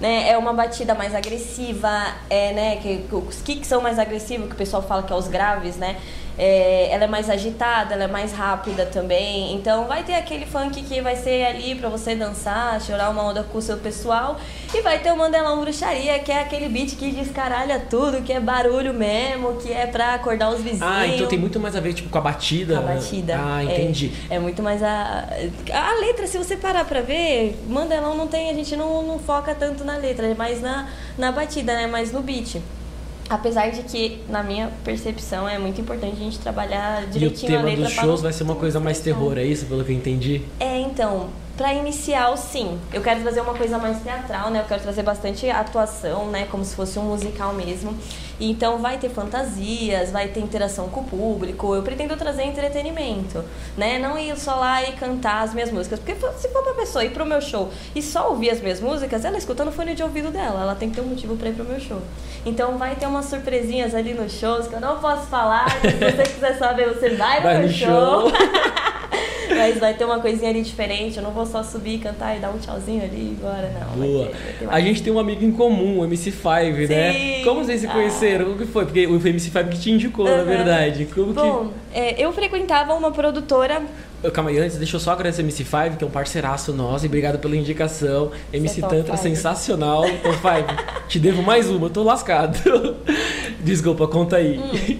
né? 0.00 0.28
É 0.28 0.38
uma 0.38 0.52
batida 0.52 0.94
mais 0.94 1.14
agressiva, 1.14 2.14
é, 2.30 2.52
né? 2.52 2.76
Que, 2.76 3.04
os 3.10 3.42
kicks 3.42 3.66
são 3.66 3.80
mais 3.80 3.98
agressivos, 3.98 4.48
que 4.48 4.54
o 4.54 4.58
pessoal 4.58 4.82
fala 4.82 5.02
que 5.02 5.12
é 5.12 5.16
os 5.16 5.28
graves, 5.28 5.76
né? 5.76 5.96
É, 6.38 6.88
ela 6.92 7.04
é 7.04 7.06
mais 7.08 7.28
agitada, 7.28 7.94
ela 7.94 8.04
é 8.04 8.06
mais 8.06 8.32
rápida 8.32 8.86
também. 8.86 9.52
Então 9.54 9.86
vai 9.86 10.04
ter 10.04 10.14
aquele 10.14 10.46
funk 10.46 10.82
que 10.82 11.00
vai 11.00 11.16
ser 11.16 11.44
ali 11.44 11.74
para 11.74 11.88
você 11.88 12.14
dançar, 12.14 12.80
chorar 12.80 13.10
uma 13.10 13.24
onda 13.24 13.42
com 13.42 13.58
o 13.58 13.62
seu 13.62 13.76
pessoal. 13.76 14.38
E 14.72 14.80
vai 14.80 15.00
ter 15.00 15.10
o 15.10 15.16
Mandelão 15.16 15.60
Bruxaria, 15.60 16.18
que 16.20 16.30
é 16.30 16.40
aquele 16.40 16.68
beat 16.68 16.94
que 16.94 17.10
descaralha 17.10 17.80
tudo, 17.90 18.22
que 18.22 18.32
é 18.32 18.38
barulho 18.38 18.94
mesmo, 18.94 19.56
que 19.56 19.72
é 19.72 19.86
pra 19.86 20.14
acordar 20.14 20.50
os 20.50 20.60
vizinhos. 20.60 20.82
Ah, 20.82 21.06
então 21.08 21.26
tem 21.26 21.38
muito 21.38 21.58
mais 21.58 21.74
a 21.74 21.80
ver 21.80 21.92
tipo, 21.92 22.08
com 22.08 22.18
a 22.18 22.20
batida. 22.20 22.76
Com 22.76 22.88
a 22.88 22.94
batida. 22.94 23.36
Ah, 23.36 23.64
entendi. 23.64 24.12
É, 24.30 24.36
é 24.36 24.38
muito 24.38 24.62
mais 24.62 24.80
a. 24.80 25.28
A 25.72 26.00
letra, 26.00 26.28
se 26.28 26.38
você 26.38 26.56
parar 26.56 26.84
pra 26.84 27.00
ver, 27.00 27.58
Mandelão 27.68 28.14
não 28.14 28.28
tem, 28.28 28.48
a 28.48 28.54
gente 28.54 28.76
não, 28.76 29.02
não 29.02 29.18
foca 29.18 29.54
tanto 29.56 29.82
na 29.88 29.96
letra, 29.96 30.34
mais 30.34 30.60
na, 30.60 30.88
na 31.16 31.32
batida, 31.32 31.74
né? 31.74 31.86
Mais 31.86 32.12
no 32.12 32.22
beat. 32.22 32.60
Apesar 33.28 33.70
de 33.70 33.82
que, 33.82 34.22
na 34.28 34.42
minha 34.42 34.70
percepção, 34.84 35.48
é 35.48 35.58
muito 35.58 35.80
importante 35.80 36.14
a 36.14 36.24
gente 36.24 36.38
trabalhar 36.38 37.06
direitinho 37.06 37.52
e 37.52 37.54
o 37.54 37.58
tema 37.58 37.68
a 37.68 37.70
letra. 37.70 37.84
dos 37.84 37.92
shows 37.92 38.22
vai 38.22 38.32
ser 38.32 38.42
uma 38.42 38.54
coisa 38.54 38.80
mais 38.80 39.00
terror, 39.00 39.36
é 39.36 39.44
isso, 39.44 39.66
pelo 39.66 39.84
que 39.84 39.92
eu 39.92 39.96
entendi? 39.96 40.42
É, 40.58 40.78
então, 40.80 41.28
para 41.58 41.74
inicial, 41.74 42.36
sim. 42.36 42.78
Eu 42.92 43.02
quero 43.02 43.20
trazer 43.20 43.40
uma 43.40 43.52
coisa 43.52 43.78
mais 43.78 44.00
teatral, 44.00 44.48
né? 44.48 44.60
Eu 44.60 44.64
quero 44.64 44.80
trazer 44.80 45.02
bastante 45.02 45.50
atuação, 45.50 46.26
né? 46.26 46.46
Como 46.48 46.64
se 46.64 46.74
fosse 46.76 46.98
um 47.00 47.02
musical 47.02 47.52
mesmo. 47.52 47.98
Então 48.40 48.78
vai 48.78 48.98
ter 48.98 49.08
fantasias, 49.08 50.12
vai 50.12 50.28
ter 50.28 50.38
interação 50.38 50.88
com 50.88 51.00
o 51.00 51.04
público. 51.04 51.74
Eu 51.74 51.82
pretendo 51.82 52.16
trazer 52.16 52.44
entretenimento, 52.44 53.44
né? 53.76 53.98
Não 53.98 54.16
ir 54.16 54.38
só 54.38 54.54
lá 54.54 54.84
e 54.84 54.92
cantar 54.92 55.42
as 55.42 55.52
minhas 55.52 55.72
músicas. 55.72 55.98
Porque 55.98 56.14
se 56.38 56.48
for 56.50 56.62
pra 56.62 56.74
pessoa 56.74 57.04
ir 57.04 57.10
pro 57.10 57.26
meu 57.26 57.40
show 57.40 57.68
e 57.92 58.00
só 58.00 58.30
ouvir 58.30 58.50
as 58.50 58.60
minhas 58.60 58.80
músicas, 58.80 59.24
ela 59.24 59.36
escuta 59.36 59.64
no 59.64 59.72
fone 59.72 59.96
de 59.96 60.02
ouvido 60.04 60.30
dela. 60.30 60.62
Ela 60.62 60.76
tem 60.76 60.88
que 60.88 60.94
ter 60.94 61.00
um 61.00 61.08
motivo 61.08 61.36
pra 61.36 61.48
ir 61.48 61.54
pro 61.54 61.64
meu 61.64 61.80
show. 61.80 62.00
Então 62.46 62.78
vai 62.78 62.94
ter 62.94 63.06
umas 63.06 63.26
surpresinhas 63.26 63.96
ali 63.96 64.14
nos 64.14 64.32
shows 64.32 64.68
que 64.68 64.74
eu 64.74 64.80
não 64.80 65.00
posso 65.00 65.26
falar. 65.26 65.68
Se 65.80 65.90
você 65.90 66.22
quiser 66.22 66.56
saber, 66.56 66.94
você 66.94 67.10
vai, 67.16 67.42
vai 67.42 67.54
no 67.54 67.60
meu 67.64 67.68
show. 67.68 68.30
show. 68.30 68.32
Mas 69.58 69.78
vai 69.78 69.94
ter 69.94 70.04
uma 70.04 70.20
coisinha 70.20 70.50
ali 70.50 70.62
diferente. 70.62 71.16
Eu 71.16 71.22
não 71.22 71.32
vou 71.32 71.44
só 71.44 71.62
subir, 71.62 71.98
cantar 71.98 72.36
e 72.36 72.40
dar 72.40 72.50
um 72.50 72.58
tchauzinho 72.58 73.02
ali 73.02 73.16
e 73.16 73.30
embora, 73.30 73.72
não. 73.78 74.06
Boa. 74.06 74.26
Ter, 74.26 74.58
ter 74.60 74.68
a 74.68 74.80
gente 74.80 75.02
tem 75.02 75.12
um 75.12 75.18
amigo 75.18 75.44
em 75.44 75.52
comum, 75.52 76.00
o 76.00 76.08
MC5, 76.08 76.86
Sim. 76.86 76.94
né? 76.94 77.44
Como 77.44 77.64
vocês 77.64 77.80
se 77.80 77.88
conheceram? 77.88 78.46
Ah. 78.46 78.50
O 78.50 78.58
que 78.58 78.66
foi? 78.66 78.84
Porque 78.84 79.06
o 79.06 79.18
MC5 79.18 79.68
que 79.68 79.78
te 79.78 79.90
indicou, 79.90 80.26
uhum. 80.26 80.36
na 80.36 80.44
verdade. 80.44 81.06
Como 81.06 81.32
Bom, 81.32 81.70
que... 81.92 81.98
é, 81.98 82.22
eu 82.22 82.32
frequentava 82.32 82.94
uma 82.94 83.10
produtora 83.10 83.82
Calma 84.32 84.50
aí, 84.50 84.58
antes, 84.58 84.76
deixa 84.76 84.96
eu 84.96 85.00
só 85.00 85.12
agradecer 85.12 85.42
o 85.42 85.46
MC5, 85.46 85.96
que 85.96 86.02
é 86.02 86.06
um 86.06 86.10
parceiraço 86.10 86.72
nosso, 86.72 87.04
e 87.04 87.06
obrigado 87.06 87.38
pela 87.38 87.54
indicação. 87.54 88.32
Você 88.50 88.56
MC 88.56 88.80
é 88.80 88.88
Tantra, 88.88 89.16
five. 89.16 89.36
sensacional. 89.36 90.08
Então, 90.08 90.32
Five, 90.32 91.06
te 91.06 91.20
devo 91.20 91.40
mais 91.40 91.70
uma, 91.70 91.86
eu 91.86 91.90
tô 91.90 92.02
lascado. 92.02 92.96
Desculpa, 93.62 94.08
conta 94.08 94.36
aí. 94.36 94.58
Hum. 94.58 94.98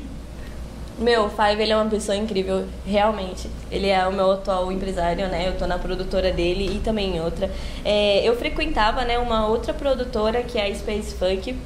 Meu, 0.98 1.26
o 1.26 1.30
Five, 1.30 1.62
ele 1.62 1.70
é 1.70 1.76
uma 1.76 1.88
pessoa 1.88 2.16
incrível, 2.16 2.66
realmente. 2.84 3.48
Ele 3.70 3.86
é 3.86 4.04
o 4.08 4.12
meu 4.12 4.32
atual 4.32 4.72
empresário, 4.72 5.28
né? 5.28 5.46
Eu 5.46 5.56
tô 5.56 5.64
na 5.64 5.78
produtora 5.78 6.32
dele 6.32 6.76
e 6.76 6.80
também 6.80 7.16
em 7.16 7.20
outra. 7.20 7.48
É, 7.84 8.28
eu 8.28 8.36
frequentava, 8.36 9.04
né, 9.04 9.16
uma 9.16 9.46
outra 9.46 9.72
produtora, 9.72 10.42
que 10.42 10.58
é 10.58 10.66
a 10.66 10.74
Space 10.74 11.14
Funk. 11.14 11.56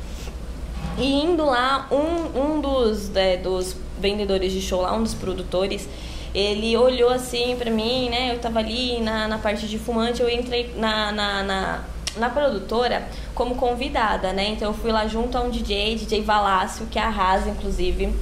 E 0.98 1.22
indo 1.22 1.46
lá, 1.46 1.88
um, 1.90 2.56
um 2.56 2.60
dos, 2.60 3.16
é, 3.16 3.38
dos 3.38 3.74
vendedores 3.98 4.52
de 4.52 4.60
show 4.60 4.82
lá, 4.82 4.94
um 4.94 5.02
dos 5.02 5.14
produtores, 5.14 5.88
ele 6.34 6.76
olhou 6.76 7.08
assim 7.08 7.56
pra 7.56 7.70
mim, 7.70 8.10
né? 8.10 8.34
Eu 8.34 8.38
tava 8.38 8.58
ali 8.58 9.00
na, 9.00 9.28
na 9.28 9.38
parte 9.38 9.66
de 9.66 9.78
fumante, 9.78 10.20
eu 10.20 10.28
entrei 10.28 10.74
na, 10.76 11.10
na, 11.10 11.42
na, 11.42 11.84
na 12.18 12.28
produtora 12.28 13.08
como 13.34 13.54
convidada, 13.54 14.34
né? 14.34 14.48
Então 14.50 14.68
eu 14.68 14.74
fui 14.74 14.92
lá 14.92 15.06
junto 15.06 15.38
a 15.38 15.40
um 15.40 15.48
DJ, 15.48 15.94
DJ 15.94 16.20
Valácio, 16.20 16.86
que 16.90 16.98
arrasa, 16.98 17.48
inclusive. 17.48 18.12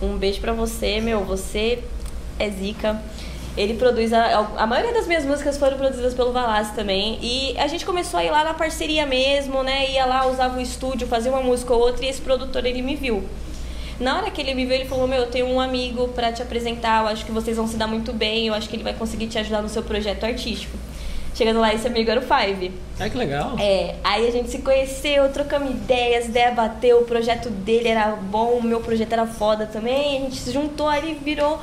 Um 0.00 0.16
beijo 0.16 0.40
pra 0.40 0.52
você, 0.52 1.00
meu. 1.00 1.24
Você 1.24 1.82
é 2.38 2.50
zica. 2.50 3.00
Ele 3.56 3.74
produz. 3.74 4.12
A, 4.12 4.38
a 4.56 4.66
maioria 4.66 4.92
das 4.92 5.06
minhas 5.06 5.24
músicas 5.24 5.56
foram 5.56 5.78
produzidas 5.78 6.12
pelo 6.12 6.32
Valas 6.32 6.72
também. 6.72 7.18
E 7.22 7.58
a 7.58 7.66
gente 7.66 7.86
começou 7.86 8.20
a 8.20 8.24
ir 8.24 8.30
lá 8.30 8.44
na 8.44 8.54
parceria 8.54 9.06
mesmo, 9.06 9.62
né? 9.62 9.90
Ia 9.90 10.04
lá, 10.04 10.26
usava 10.26 10.58
o 10.58 10.60
estúdio, 10.60 11.06
fazia 11.06 11.32
uma 11.32 11.40
música 11.40 11.72
ou 11.72 11.80
outra. 11.80 12.04
E 12.04 12.08
esse 12.08 12.20
produtor, 12.20 12.66
ele 12.66 12.82
me 12.82 12.94
viu. 12.94 13.24
Na 13.98 14.18
hora 14.18 14.30
que 14.30 14.42
ele 14.42 14.54
me 14.54 14.66
viu, 14.66 14.74
ele 14.74 14.84
falou: 14.84 15.08
Meu, 15.08 15.20
eu 15.20 15.30
tenho 15.30 15.46
um 15.46 15.58
amigo 15.58 16.08
para 16.08 16.30
te 16.30 16.42
apresentar. 16.42 17.02
Eu 17.02 17.08
acho 17.08 17.24
que 17.24 17.32
vocês 17.32 17.56
vão 17.56 17.66
se 17.66 17.76
dar 17.76 17.86
muito 17.86 18.12
bem. 18.12 18.48
Eu 18.48 18.54
acho 18.54 18.68
que 18.68 18.76
ele 18.76 18.84
vai 18.84 18.92
conseguir 18.92 19.28
te 19.28 19.38
ajudar 19.38 19.62
no 19.62 19.68
seu 19.68 19.82
projeto 19.82 20.24
artístico. 20.24 20.76
Chegando 21.36 21.60
lá, 21.60 21.74
esse 21.74 21.86
amigo 21.86 22.10
era 22.10 22.18
o 22.18 22.22
Five. 22.22 22.72
É 22.98 23.10
que 23.10 23.18
legal. 23.18 23.56
É, 23.58 23.96
aí 24.02 24.26
a 24.26 24.30
gente 24.32 24.48
se 24.48 24.60
conheceu, 24.60 25.30
trocamos 25.30 25.70
ideias, 25.70 26.28
ideia 26.28 26.50
bateu, 26.50 27.00
o 27.00 27.04
projeto 27.04 27.50
dele 27.50 27.88
era 27.88 28.16
bom, 28.16 28.52
o 28.52 28.62
meu 28.62 28.80
projeto 28.80 29.12
era 29.12 29.26
foda 29.26 29.66
também. 29.66 30.16
A 30.16 30.20
gente 30.22 30.36
se 30.36 30.50
juntou 30.50 30.88
ali, 30.88 31.12
virou 31.12 31.60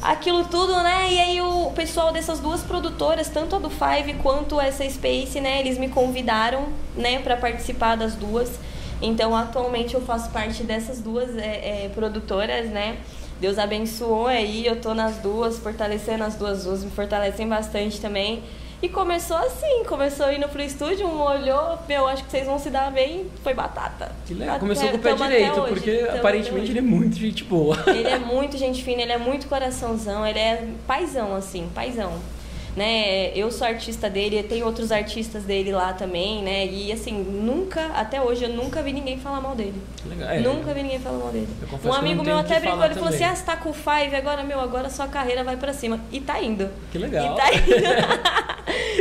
aquilo 0.00 0.44
tudo, 0.44 0.72
né? 0.80 1.12
E 1.12 1.18
aí 1.18 1.42
o 1.42 1.72
pessoal 1.72 2.12
dessas 2.12 2.38
duas 2.38 2.62
produtoras, 2.62 3.28
tanto 3.28 3.56
a 3.56 3.58
do 3.58 3.68
Five 3.68 4.14
quanto 4.22 4.60
essa 4.60 4.88
Space, 4.88 5.40
né? 5.40 5.58
Eles 5.58 5.76
me 5.76 5.88
convidaram, 5.88 6.68
né, 6.94 7.18
para 7.18 7.36
participar 7.36 7.96
das 7.96 8.14
duas. 8.14 8.60
Então, 9.02 9.34
atualmente 9.34 9.94
eu 9.94 10.02
faço 10.02 10.30
parte 10.30 10.62
dessas 10.62 11.00
duas 11.00 11.36
é, 11.36 11.86
é, 11.86 11.90
produtoras, 11.92 12.70
né? 12.70 12.98
Deus 13.40 13.58
abençoou 13.58 14.28
aí, 14.28 14.64
eu 14.64 14.80
tô 14.80 14.94
nas 14.94 15.16
duas, 15.16 15.58
fortalecendo 15.58 16.22
as 16.22 16.36
duas, 16.36 16.62
duas 16.62 16.84
me 16.84 16.92
fortalecem 16.92 17.48
bastante 17.48 18.00
também. 18.00 18.40
E 18.82 18.88
começou 18.88 19.36
assim, 19.36 19.84
começou 19.84 20.30
indo 20.30 20.48
pro 20.48 20.62
estúdio, 20.62 21.06
um 21.06 21.20
olhou, 21.20 21.78
meu, 21.88 22.06
acho 22.06 22.24
que 22.24 22.30
vocês 22.30 22.46
vão 22.46 22.58
se 22.58 22.70
dar 22.70 22.90
bem, 22.90 23.26
foi 23.42 23.54
batata. 23.54 24.12
Que 24.26 24.34
legal, 24.34 24.58
começou 24.58 24.88
com 24.90 24.96
o 24.96 25.00
pé 25.00 25.14
direito, 25.14 25.60
hoje, 25.60 25.72
porque 25.74 26.08
aparentemente 26.10 26.70
ele 26.70 26.78
é 26.80 26.82
muito 26.82 27.16
gente 27.16 27.44
boa. 27.44 27.76
Ele 27.86 28.08
é 28.08 28.18
muito 28.18 28.58
gente 28.58 28.82
fina, 28.82 29.02
ele 29.02 29.12
é 29.12 29.18
muito 29.18 29.46
coraçãozão, 29.48 30.26
ele 30.26 30.38
é 30.38 30.68
paizão, 30.86 31.34
assim, 31.34 31.68
paizão 31.74 32.20
né? 32.76 33.30
Eu 33.36 33.50
sou 33.50 33.66
artista 33.66 34.10
dele, 34.10 34.42
tem 34.42 34.62
outros 34.62 34.90
artistas 34.90 35.44
dele 35.44 35.72
lá 35.72 35.92
também, 35.92 36.42
né? 36.42 36.66
E 36.66 36.92
assim, 36.92 37.12
nunca, 37.12 37.86
até 37.94 38.20
hoje, 38.20 38.44
eu 38.44 38.50
nunca 38.50 38.82
vi 38.82 38.92
ninguém 38.92 39.18
falar 39.18 39.40
mal 39.40 39.54
dele. 39.54 39.80
Legal. 40.06 40.28
É, 40.28 40.40
nunca 40.40 40.74
vi 40.74 40.82
ninguém 40.82 40.98
falar 40.98 41.18
mal 41.18 41.30
dele. 41.30 41.48
Um 41.84 41.92
amigo 41.92 42.22
meu 42.24 42.38
até 42.38 42.58
brincou, 42.60 42.84
ele 42.84 42.94
falou 42.94 43.08
assim: 43.08 43.24
ah, 43.24 43.34
você 43.34 43.44
tá 43.44 43.56
com 43.56 43.70
o 43.70 43.72
Five, 43.72 44.14
agora, 44.16 44.42
meu, 44.42 44.60
agora 44.60 44.90
sua 44.90 45.06
carreira 45.06 45.44
vai 45.44 45.56
pra 45.56 45.72
cima. 45.72 46.00
E 46.10 46.20
tá 46.20 46.42
indo. 46.42 46.68
Que 46.90 46.98
legal. 46.98 47.34
E 47.34 47.36
tá 47.36 47.54
indo. 47.54 48.44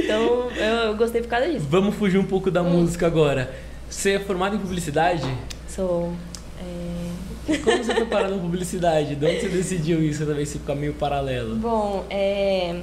então, 0.03 0.49
eu, 0.51 0.75
eu, 0.87 0.95
gostei 0.95 1.21
por 1.21 1.27
causa 1.27 1.49
disso. 1.49 1.65
Vamos 1.69 1.95
fugir 1.95 2.17
um 2.17 2.25
pouco 2.25 2.51
da 2.51 2.61
hum. 2.61 2.69
música 2.69 3.07
agora. 3.07 3.53
Você 3.89 4.11
é 4.11 4.19
formado 4.19 4.55
em 4.55 4.59
publicidade? 4.59 5.27
Sou. 5.67 6.13
É... 6.59 7.57
Como 7.57 7.77
você 7.77 7.93
foi 7.93 8.05
parar 8.05 8.29
na 8.29 8.37
publicidade? 8.37 9.15
De 9.15 9.25
onde 9.25 9.41
você 9.41 9.49
decidiu 9.49 10.01
isso, 10.01 10.25
também, 10.25 10.43
esse 10.43 10.59
caminho 10.59 10.93
paralelo? 10.93 11.55
Bom, 11.55 12.05
é 12.09 12.81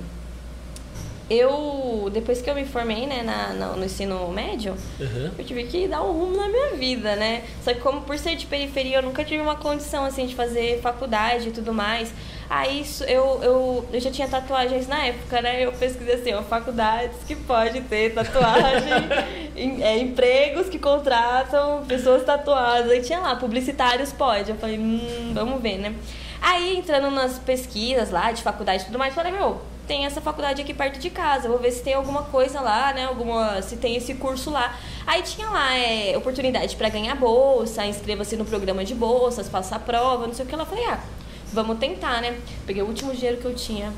eu, 1.30 2.10
depois 2.12 2.42
que 2.42 2.50
eu 2.50 2.56
me 2.56 2.64
formei, 2.64 3.06
né, 3.06 3.22
na, 3.22 3.52
na 3.52 3.76
no 3.76 3.84
ensino 3.84 4.26
médio, 4.32 4.74
uhum. 4.98 5.30
eu 5.38 5.44
tive 5.44 5.62
que 5.62 5.86
dar 5.86 6.02
um 6.02 6.10
rumo 6.10 6.36
na 6.36 6.48
minha 6.48 6.70
vida, 6.70 7.14
né? 7.14 7.44
Só 7.62 7.72
que 7.72 7.78
como 7.78 8.00
por 8.00 8.18
ser 8.18 8.34
de 8.34 8.46
periferia, 8.46 8.96
eu 8.96 9.02
nunca 9.02 9.24
tive 9.24 9.40
uma 9.40 9.54
condição, 9.54 10.04
assim, 10.04 10.26
de 10.26 10.34
fazer 10.34 10.80
faculdade 10.80 11.50
e 11.50 11.52
tudo 11.52 11.72
mais. 11.72 12.12
Aí 12.50 12.84
eu, 13.06 13.40
eu, 13.44 13.88
eu 13.92 14.00
já 14.00 14.10
tinha 14.10 14.26
tatuagens 14.26 14.88
na 14.88 15.06
época, 15.06 15.40
né? 15.40 15.64
Eu 15.64 15.70
pesquisei 15.70 16.14
assim, 16.14 16.34
ó, 16.34 16.42
faculdades 16.42 17.18
que 17.24 17.36
pode 17.36 17.80
ter 17.82 18.12
tatuagem, 18.12 18.92
em, 19.54 19.80
é, 19.84 19.98
empregos 19.98 20.68
que 20.68 20.80
contratam 20.80 21.84
pessoas 21.86 22.24
tatuadas. 22.24 22.90
Aí 22.90 23.02
tinha 23.02 23.20
lá, 23.20 23.36
publicitários 23.36 24.12
pode. 24.12 24.50
Eu 24.50 24.56
falei, 24.56 24.80
hum, 24.80 25.30
vamos 25.32 25.62
ver, 25.62 25.78
né? 25.78 25.94
Aí 26.42 26.76
entrando 26.76 27.08
nas 27.12 27.38
pesquisas 27.38 28.10
lá 28.10 28.32
de 28.32 28.42
faculdade 28.42 28.82
e 28.82 28.86
tudo 28.86 28.98
mais, 28.98 29.14
falei, 29.14 29.30
meu, 29.30 29.60
tem 29.90 30.06
essa 30.06 30.20
faculdade 30.20 30.62
aqui 30.62 30.72
perto 30.72 31.00
de 31.00 31.10
casa, 31.10 31.48
vou 31.48 31.58
ver 31.58 31.72
se 31.72 31.82
tem 31.82 31.94
alguma 31.94 32.22
coisa 32.22 32.60
lá, 32.60 32.92
né? 32.92 33.06
Alguma, 33.06 33.60
se 33.60 33.76
tem 33.76 33.96
esse 33.96 34.14
curso 34.14 34.48
lá. 34.48 34.78
Aí 35.04 35.20
tinha 35.22 35.50
lá 35.50 35.74
é, 35.74 36.16
oportunidade 36.16 36.76
para 36.76 36.88
ganhar 36.88 37.16
bolsa, 37.16 37.84
inscreva-se 37.84 38.36
no 38.36 38.44
programa 38.44 38.84
de 38.84 38.94
bolsas, 38.94 39.48
faça 39.48 39.74
a 39.74 39.78
prova, 39.80 40.28
não 40.28 40.32
sei 40.32 40.44
o 40.44 40.48
que. 40.48 40.54
Ela 40.54 40.64
falei, 40.64 40.84
ah, 40.84 41.00
vamos 41.52 41.76
tentar, 41.78 42.20
né? 42.20 42.38
Peguei 42.64 42.84
o 42.84 42.86
último 42.86 43.12
dinheiro 43.12 43.38
que 43.38 43.44
eu 43.46 43.52
tinha, 43.52 43.92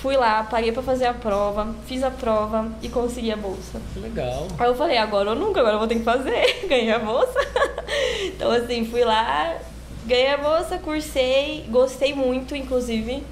fui 0.00 0.16
lá, 0.16 0.42
paguei 0.42 0.72
para 0.72 0.82
fazer 0.82 1.06
a 1.06 1.14
prova, 1.14 1.72
fiz 1.86 2.02
a 2.02 2.10
prova 2.10 2.72
e 2.82 2.88
consegui 2.88 3.30
a 3.30 3.36
bolsa. 3.36 3.80
Legal. 3.94 4.48
Aí 4.58 4.66
eu 4.66 4.74
falei, 4.74 4.98
agora 4.98 5.30
ou 5.30 5.36
nunca, 5.36 5.60
agora 5.60 5.76
eu 5.76 5.78
vou 5.78 5.86
ter 5.86 5.94
que 5.94 6.02
fazer, 6.02 6.62
ganhei 6.66 6.90
a 6.90 6.98
bolsa. 6.98 7.38
então 8.34 8.50
assim, 8.50 8.84
fui 8.84 9.04
lá, 9.04 9.58
ganhei 10.06 10.32
a 10.32 10.38
bolsa, 10.38 10.76
cursei, 10.76 11.66
gostei 11.68 12.12
muito, 12.12 12.56
inclusive 12.56 13.22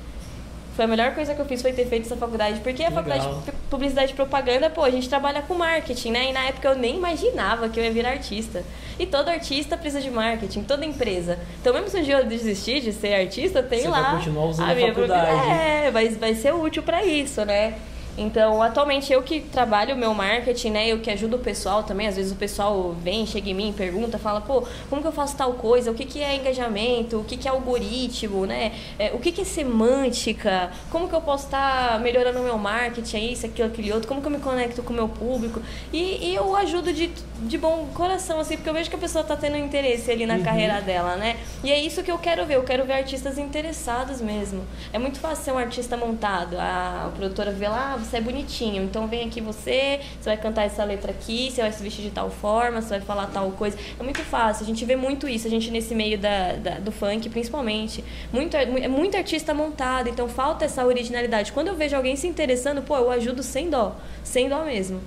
foi 0.74 0.84
a 0.84 0.88
melhor 0.88 1.14
coisa 1.14 1.34
que 1.34 1.40
eu 1.40 1.44
fiz 1.44 1.60
foi 1.60 1.72
ter 1.72 1.86
feito 1.86 2.06
essa 2.06 2.16
faculdade, 2.16 2.60
porque 2.60 2.82
a 2.82 2.88
Legal. 2.88 3.04
faculdade 3.04 3.44
de 3.44 3.52
publicidade 3.68 4.12
e 4.12 4.14
propaganda, 4.14 4.70
pô, 4.70 4.82
a 4.82 4.90
gente 4.90 5.08
trabalha 5.08 5.42
com 5.42 5.54
marketing, 5.54 6.10
né? 6.12 6.30
E 6.30 6.32
na 6.32 6.44
época 6.44 6.68
eu 6.68 6.76
nem 6.76 6.96
imaginava 6.96 7.68
que 7.68 7.78
eu 7.78 7.84
ia 7.84 7.90
virar 7.90 8.10
artista. 8.10 8.64
E 8.98 9.06
todo 9.06 9.28
artista 9.28 9.76
precisa 9.76 10.00
de 10.00 10.10
marketing, 10.10 10.62
toda 10.62 10.84
empresa. 10.84 11.38
Então, 11.60 11.72
mesmo 11.72 11.88
se 11.88 11.98
um 11.98 12.02
dia 12.02 12.18
eu 12.18 12.26
desistir 12.26 12.80
de 12.80 12.92
ser 12.92 13.14
artista, 13.14 13.62
tem 13.62 13.80
Você 13.80 13.88
lá. 13.88 14.02
Vai 14.02 14.16
continuar 14.16 14.44
usando 14.46 14.68
a, 14.68 14.72
a 14.72 14.76
faculdade. 14.76 15.50
É, 15.50 15.90
vai, 15.90 16.08
vai 16.10 16.34
ser 16.34 16.54
útil 16.54 16.82
para 16.82 17.04
isso, 17.04 17.44
né? 17.44 17.74
Então, 18.16 18.62
atualmente 18.62 19.12
eu 19.12 19.22
que 19.22 19.40
trabalho 19.40 19.94
o 19.94 19.98
meu 19.98 20.12
marketing, 20.12 20.70
né? 20.70 20.88
Eu 20.88 21.00
que 21.00 21.10
ajudo 21.10 21.36
o 21.36 21.38
pessoal 21.38 21.82
também. 21.82 22.06
Às 22.06 22.16
vezes 22.16 22.32
o 22.32 22.36
pessoal 22.36 22.92
vem, 23.02 23.26
chega 23.26 23.50
em 23.50 23.54
mim, 23.54 23.74
pergunta, 23.76 24.18
fala, 24.18 24.40
pô, 24.40 24.66
como 24.90 25.00
que 25.00 25.08
eu 25.08 25.12
faço 25.12 25.36
tal 25.36 25.54
coisa? 25.54 25.90
O 25.90 25.94
que, 25.94 26.04
que 26.04 26.20
é 26.22 26.36
engajamento? 26.36 27.18
O 27.18 27.24
que, 27.24 27.36
que 27.36 27.48
é 27.48 27.50
algoritmo, 27.50 28.44
né? 28.44 28.72
É, 28.98 29.12
o 29.12 29.18
que, 29.18 29.32
que 29.32 29.40
é 29.40 29.44
semântica? 29.44 30.70
Como 30.90 31.08
que 31.08 31.14
eu 31.14 31.22
posso 31.22 31.46
estar 31.46 31.92
tá 31.92 31.98
melhorando 31.98 32.40
o 32.40 32.42
meu 32.42 32.58
marketing? 32.58 33.32
Isso, 33.32 33.46
aquilo, 33.46 33.68
aquele 33.68 33.92
outro? 33.92 34.06
Como 34.06 34.20
que 34.20 34.26
eu 34.26 34.32
me 34.32 34.38
conecto 34.38 34.82
com 34.82 34.92
o 34.92 34.96
meu 34.96 35.08
público? 35.08 35.62
E, 35.92 36.30
e 36.30 36.34
eu 36.34 36.54
ajudo 36.54 36.92
de, 36.92 37.10
de 37.42 37.58
bom 37.58 37.88
coração, 37.94 38.40
assim, 38.40 38.56
porque 38.56 38.68
eu 38.68 38.74
vejo 38.74 38.88
que 38.88 38.96
a 38.96 38.98
pessoa 38.98 39.24
tá 39.24 39.36
tendo 39.36 39.56
interesse 39.56 40.10
ali 40.10 40.26
na 40.26 40.36
uhum. 40.36 40.42
carreira 40.42 40.80
dela, 40.80 41.16
né? 41.16 41.36
E 41.62 41.70
é 41.70 41.78
isso 41.78 42.02
que 42.02 42.10
eu 42.10 42.18
quero 42.18 42.46
ver. 42.46 42.56
Eu 42.56 42.64
quero 42.64 42.84
ver 42.84 42.94
artistas 42.94 43.38
interessados 43.38 44.20
mesmo. 44.20 44.64
É 44.92 44.98
muito 44.98 45.18
fácil 45.18 45.44
ser 45.44 45.52
um 45.52 45.58
artista 45.58 45.96
montado. 45.96 46.56
A, 46.58 47.06
a 47.06 47.08
produtora 47.10 47.50
vê 47.50 47.68
lá, 47.68 47.96
você 47.96 48.18
é 48.18 48.20
bonitinho, 48.20 48.82
então 48.84 49.06
vem 49.06 49.26
aqui 49.26 49.40
você, 49.40 50.00
você 50.20 50.30
vai 50.30 50.36
cantar 50.36 50.64
essa 50.64 50.84
letra 50.84 51.10
aqui, 51.10 51.50
você 51.50 51.62
vai 51.62 51.72
se 51.72 51.82
vestir 51.82 52.02
de 52.02 52.10
tal 52.10 52.30
forma, 52.30 52.80
você 52.80 52.90
vai 52.90 53.00
falar 53.00 53.26
tal 53.26 53.50
coisa. 53.52 53.76
É 53.98 54.02
muito 54.02 54.20
fácil, 54.20 54.64
a 54.64 54.66
gente 54.66 54.84
vê 54.84 54.96
muito 54.96 55.28
isso, 55.28 55.46
a 55.46 55.50
gente 55.50 55.70
nesse 55.70 55.94
meio 55.94 56.18
da, 56.18 56.52
da 56.54 56.70
do 56.78 56.92
funk, 56.92 57.28
principalmente. 57.28 58.04
Muito, 58.32 58.56
é 58.56 58.88
muito 58.88 59.16
artista 59.16 59.52
montado, 59.52 60.08
então 60.08 60.28
falta 60.28 60.64
essa 60.64 60.84
originalidade. 60.84 61.52
Quando 61.52 61.68
eu 61.68 61.74
vejo 61.74 61.96
alguém 61.96 62.16
se 62.16 62.26
interessando, 62.26 62.82
pô, 62.82 62.96
eu 62.96 63.10
ajudo 63.10 63.42
sem 63.42 63.68
dó, 63.68 63.96
sem 64.22 64.48
dó 64.48 64.64
mesmo. 64.64 65.00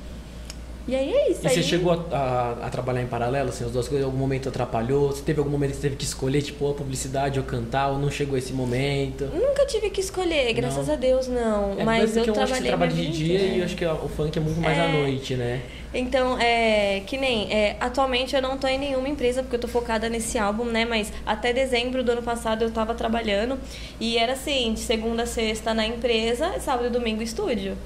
E 0.87 0.95
aí 0.95 1.11
é 1.11 1.31
isso. 1.31 1.41
E 1.43 1.47
aí... 1.47 1.53
você 1.53 1.63
chegou 1.63 1.91
a, 1.91 2.15
a, 2.15 2.51
a, 2.67 2.69
trabalhar 2.69 3.01
em 3.01 3.07
paralelo, 3.07 3.49
assim, 3.49 3.65
as 3.65 3.71
duas 3.71 3.87
coisas? 3.87 4.03
Em 4.03 4.05
algum 4.05 4.17
momento 4.17 4.49
atrapalhou? 4.49 5.11
Você 5.11 5.23
teve 5.23 5.39
algum 5.39 5.51
momento 5.51 5.71
que 5.71 5.77
você 5.77 5.81
teve 5.83 5.95
que 5.95 6.05
escolher, 6.05 6.41
tipo, 6.41 6.69
a 6.69 6.73
publicidade 6.73 7.39
ou 7.39 7.45
cantar, 7.45 7.89
ou 7.89 7.99
não 7.99 8.11
chegou 8.11 8.37
esse 8.37 8.53
momento? 8.53 9.25
Nunca 9.33 9.65
tive 9.65 9.89
que 9.89 9.99
escolher, 9.99 10.53
graças 10.53 10.87
não. 10.87 10.93
a 10.93 10.97
Deus, 10.97 11.27
não. 11.27 11.79
É, 11.79 11.83
mas 11.83 12.15
eu, 12.15 12.25
eu 12.25 12.33
trabalhei. 12.33 12.53
Acho 12.53 12.61
que 12.61 12.67
trabalha 12.67 12.91
de 12.91 13.11
dia 13.11 13.39
e 13.39 13.59
eu 13.59 13.65
acho 13.65 13.75
que 13.75 13.85
o 13.85 14.09
funk 14.09 14.37
é 14.37 14.41
muito 14.41 14.61
mais 14.61 14.77
é... 14.77 14.81
à 14.81 14.87
noite, 14.87 15.35
né? 15.35 15.61
Então, 15.93 16.37
é, 16.39 17.01
que 17.07 17.17
nem, 17.17 17.51
é, 17.51 17.77
atualmente 17.79 18.35
eu 18.35 18.41
não 18.41 18.57
tô 18.57 18.67
em 18.67 18.77
nenhuma 18.77 19.07
empresa 19.07 19.41
porque 19.41 19.55
eu 19.55 19.61
tô 19.61 19.67
focada 19.67 20.09
nesse 20.09 20.37
álbum, 20.37 20.65
né? 20.65 20.83
Mas 20.83 21.11
até 21.25 21.53
dezembro 21.53 22.03
do 22.03 22.11
ano 22.11 22.21
passado 22.21 22.63
eu 22.63 22.69
tava 22.69 22.93
trabalhando 22.93 23.57
e 23.99 24.17
era 24.17 24.33
assim, 24.33 24.73
de 24.73 24.81
segunda 24.81 25.23
a 25.23 25.25
sexta 25.25 25.73
na 25.73 25.87
empresa, 25.87 26.59
sábado 26.59 26.87
e 26.87 26.89
domingo 26.89 27.23
estúdio 27.23 27.77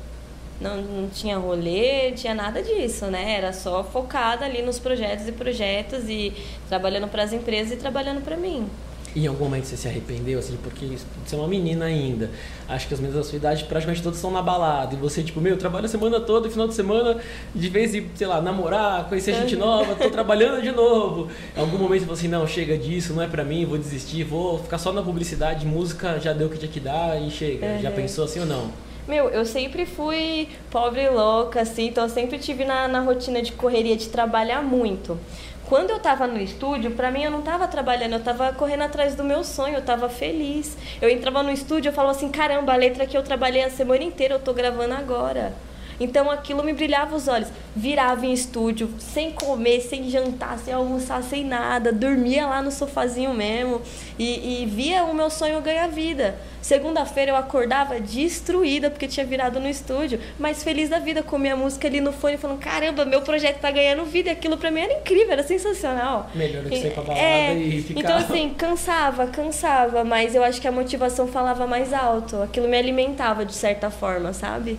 não, 0.60 0.82
não 0.82 1.10
tinha 1.10 1.38
rolê, 1.38 2.10
não 2.10 2.16
tinha 2.16 2.34
nada 2.34 2.62
disso, 2.62 3.06
né? 3.06 3.36
Era 3.38 3.54
só 3.54 3.84
focada 3.84 4.46
ali 4.46 4.62
nos 4.62 4.80
projetos 4.80 5.28
e 5.28 5.32
projetos 5.32 6.10
e 6.10 6.34
trabalhando 6.68 7.08
para 7.08 7.24
as 7.24 7.34
empresas 7.34 7.74
e 7.74 7.76
trabalhando 7.78 8.22
para 8.22 8.36
mim. 8.36 8.68
E 9.16 9.24
em 9.24 9.28
algum 9.28 9.46
momento 9.46 9.66
você 9.66 9.76
se 9.76 9.88
arrependeu, 9.88 10.38
assim, 10.38 10.56
porque 10.62 10.86
você 11.26 11.36
é 11.36 11.38
uma 11.38 11.48
menina 11.48 11.86
ainda. 11.86 12.30
Acho 12.68 12.88
que 12.88 12.94
as 12.94 13.00
meninas 13.00 13.24
da 13.24 13.28
sua 13.28 13.38
idade 13.38 13.64
praticamente 13.64 14.04
todas 14.04 14.20
estão 14.20 14.30
na 14.30 14.42
balada. 14.42 14.94
E 14.94 14.98
você, 14.98 15.24
tipo, 15.24 15.42
meu, 15.42 15.58
trabalho 15.58 15.86
a 15.86 15.90
semana 15.90 16.20
toda, 16.20 16.48
final 16.50 16.68
de 16.68 16.76
semana, 16.76 17.18
de 17.56 17.70
vez 17.70 17.96
em, 17.96 18.08
sei 18.14 18.28
lá, 18.28 18.40
namorar, 18.40 19.10
conhecer 19.10 19.34
gente 19.34 19.56
nova, 19.56 19.96
tô 19.96 20.12
trabalhando 20.12 20.62
de 20.62 20.72
novo. 20.72 21.28
Em 21.58 21.60
algum 21.60 21.78
momento 21.78 22.02
você 22.02 22.06
falou 22.06 22.20
assim, 22.20 22.28
não, 22.28 22.46
chega 22.46 22.78
disso, 22.78 23.14
não 23.14 23.24
é 23.24 23.28
pra 23.28 23.44
mim, 23.44 23.66
vou 23.66 23.80
desistir, 23.80 24.24
vou 24.24 24.60
ficar 24.60 24.78
só 24.78 24.94
na 24.94 25.02
publicidade, 25.02 25.66
música 25.66 26.20
já 26.20 26.32
deu 26.32 26.48
o 26.48 26.50
que 26.52 26.60
tinha 26.60 26.72
que 26.72 26.80
dar 26.80 27.20
e 27.20 27.32
chega. 27.32 27.66
Uhum. 27.66 27.82
Já 27.82 27.92
pensou 27.92 28.26
assim 28.26 28.42
ou 28.42 28.46
não? 28.46 28.89
Meu, 29.10 29.28
eu 29.30 29.44
sempre 29.44 29.88
fui 29.88 30.48
pobre 30.70 31.02
e 31.02 31.10
louca, 31.10 31.62
assim, 31.62 31.88
então 31.88 32.04
eu 32.04 32.10
sempre 32.12 32.38
tive 32.38 32.64
na, 32.64 32.88
na 32.88 33.00
rotina 33.00 33.42
de 33.42 33.52
correria, 33.54 33.98
de 33.98 34.08
trabalhar 34.08 34.62
muito. 34.62 35.20
Quando 35.66 35.90
eu 35.90 35.98
tava 35.98 36.28
no 36.28 36.40
estúdio, 36.40 36.92
pra 36.92 37.10
mim 37.10 37.24
eu 37.24 37.32
não 37.32 37.42
tava 37.42 37.68
trabalhando, 37.68 38.14
eu 38.14 38.20
tava 38.20 38.54
correndo 38.54 38.84
atrás 38.84 39.16
do 39.16 39.24
meu 39.24 39.44
sonho, 39.44 39.78
eu 39.78 39.82
tava 39.84 40.10
feliz. 40.10 40.78
Eu 41.02 41.10
entrava 41.10 41.42
no 41.42 41.50
estúdio, 41.50 41.90
eu 41.90 41.94
falava 41.94 42.16
assim, 42.16 42.30
caramba, 42.30 42.74
a 42.74 42.76
letra 42.76 43.08
que 43.08 43.18
eu 43.18 43.24
trabalhei 43.24 43.64
a 43.64 43.72
semana 43.72 44.04
inteira, 44.04 44.36
eu 44.36 44.40
tô 44.40 44.54
gravando 44.54 44.94
agora. 44.94 45.56
Então 46.00 46.30
aquilo 46.32 46.64
me 46.64 46.74
brilhava 46.74 47.16
os 47.16 47.28
olhos. 47.28 47.50
Virava 47.76 48.26
em 48.26 48.34
estúdio, 48.34 48.90
sem 48.98 49.32
comer, 49.32 49.82
sem 49.82 50.10
jantar, 50.10 50.58
sem 50.58 50.74
almoçar, 50.74 51.22
sem 51.24 51.44
nada. 51.44 51.92
Dormia 51.92 52.48
lá 52.48 52.62
no 52.62 52.72
sofazinho 52.72 53.34
mesmo. 53.34 53.82
E, 54.18 54.64
e 54.64 54.66
via 54.66 55.04
o 55.04 55.14
meu 55.14 55.30
sonho 55.30 55.62
ganhar 55.62 55.88
vida. 55.88 56.36
Segunda-feira 56.62 57.32
eu 57.32 57.36
acordava 57.36 58.00
destruída 58.00 58.90
porque 58.90 59.08
tinha 59.08 59.26
virado 59.26 59.60
no 59.60 59.68
estúdio, 59.68 60.20
mas 60.38 60.62
feliz 60.62 60.90
da 60.90 61.00
vida, 61.00 61.24
com 61.24 61.38
minha 61.38 61.56
música 61.56 61.88
ali 61.88 62.02
no 62.02 62.12
fone, 62.12 62.38
falando: 62.38 62.60
caramba, 62.60 63.06
meu 63.06 63.22
projeto 63.22 63.60
tá 63.60 63.72
ganhando 63.72 64.04
vida. 64.06 64.30
E 64.30 64.32
aquilo 64.32 64.58
pra 64.58 64.70
mim 64.70 64.82
era 64.82 64.94
incrível, 64.94 65.32
era 65.32 65.44
sensacional. 65.44 66.30
Melhor 66.36 66.64
do 66.64 66.70
que 66.70 66.82
sair 66.82 66.92
pra 66.92 67.04
balada 67.04 67.26
é, 67.26 67.56
e 67.56 67.82
ficar. 67.82 68.00
Então, 68.00 68.18
assim, 68.18 68.50
cansava, 68.50 69.28
cansava, 69.28 70.04
mas 70.04 70.36
eu 70.36 70.44
acho 70.44 70.60
que 70.60 70.68
a 70.68 70.72
motivação 70.72 71.28
falava 71.28 71.66
mais 71.66 71.94
alto. 71.94 72.42
Aquilo 72.42 72.68
me 72.68 72.78
alimentava 72.78 73.46
de 73.46 73.54
certa 73.54 73.90
forma, 73.90 74.34
sabe? 74.34 74.78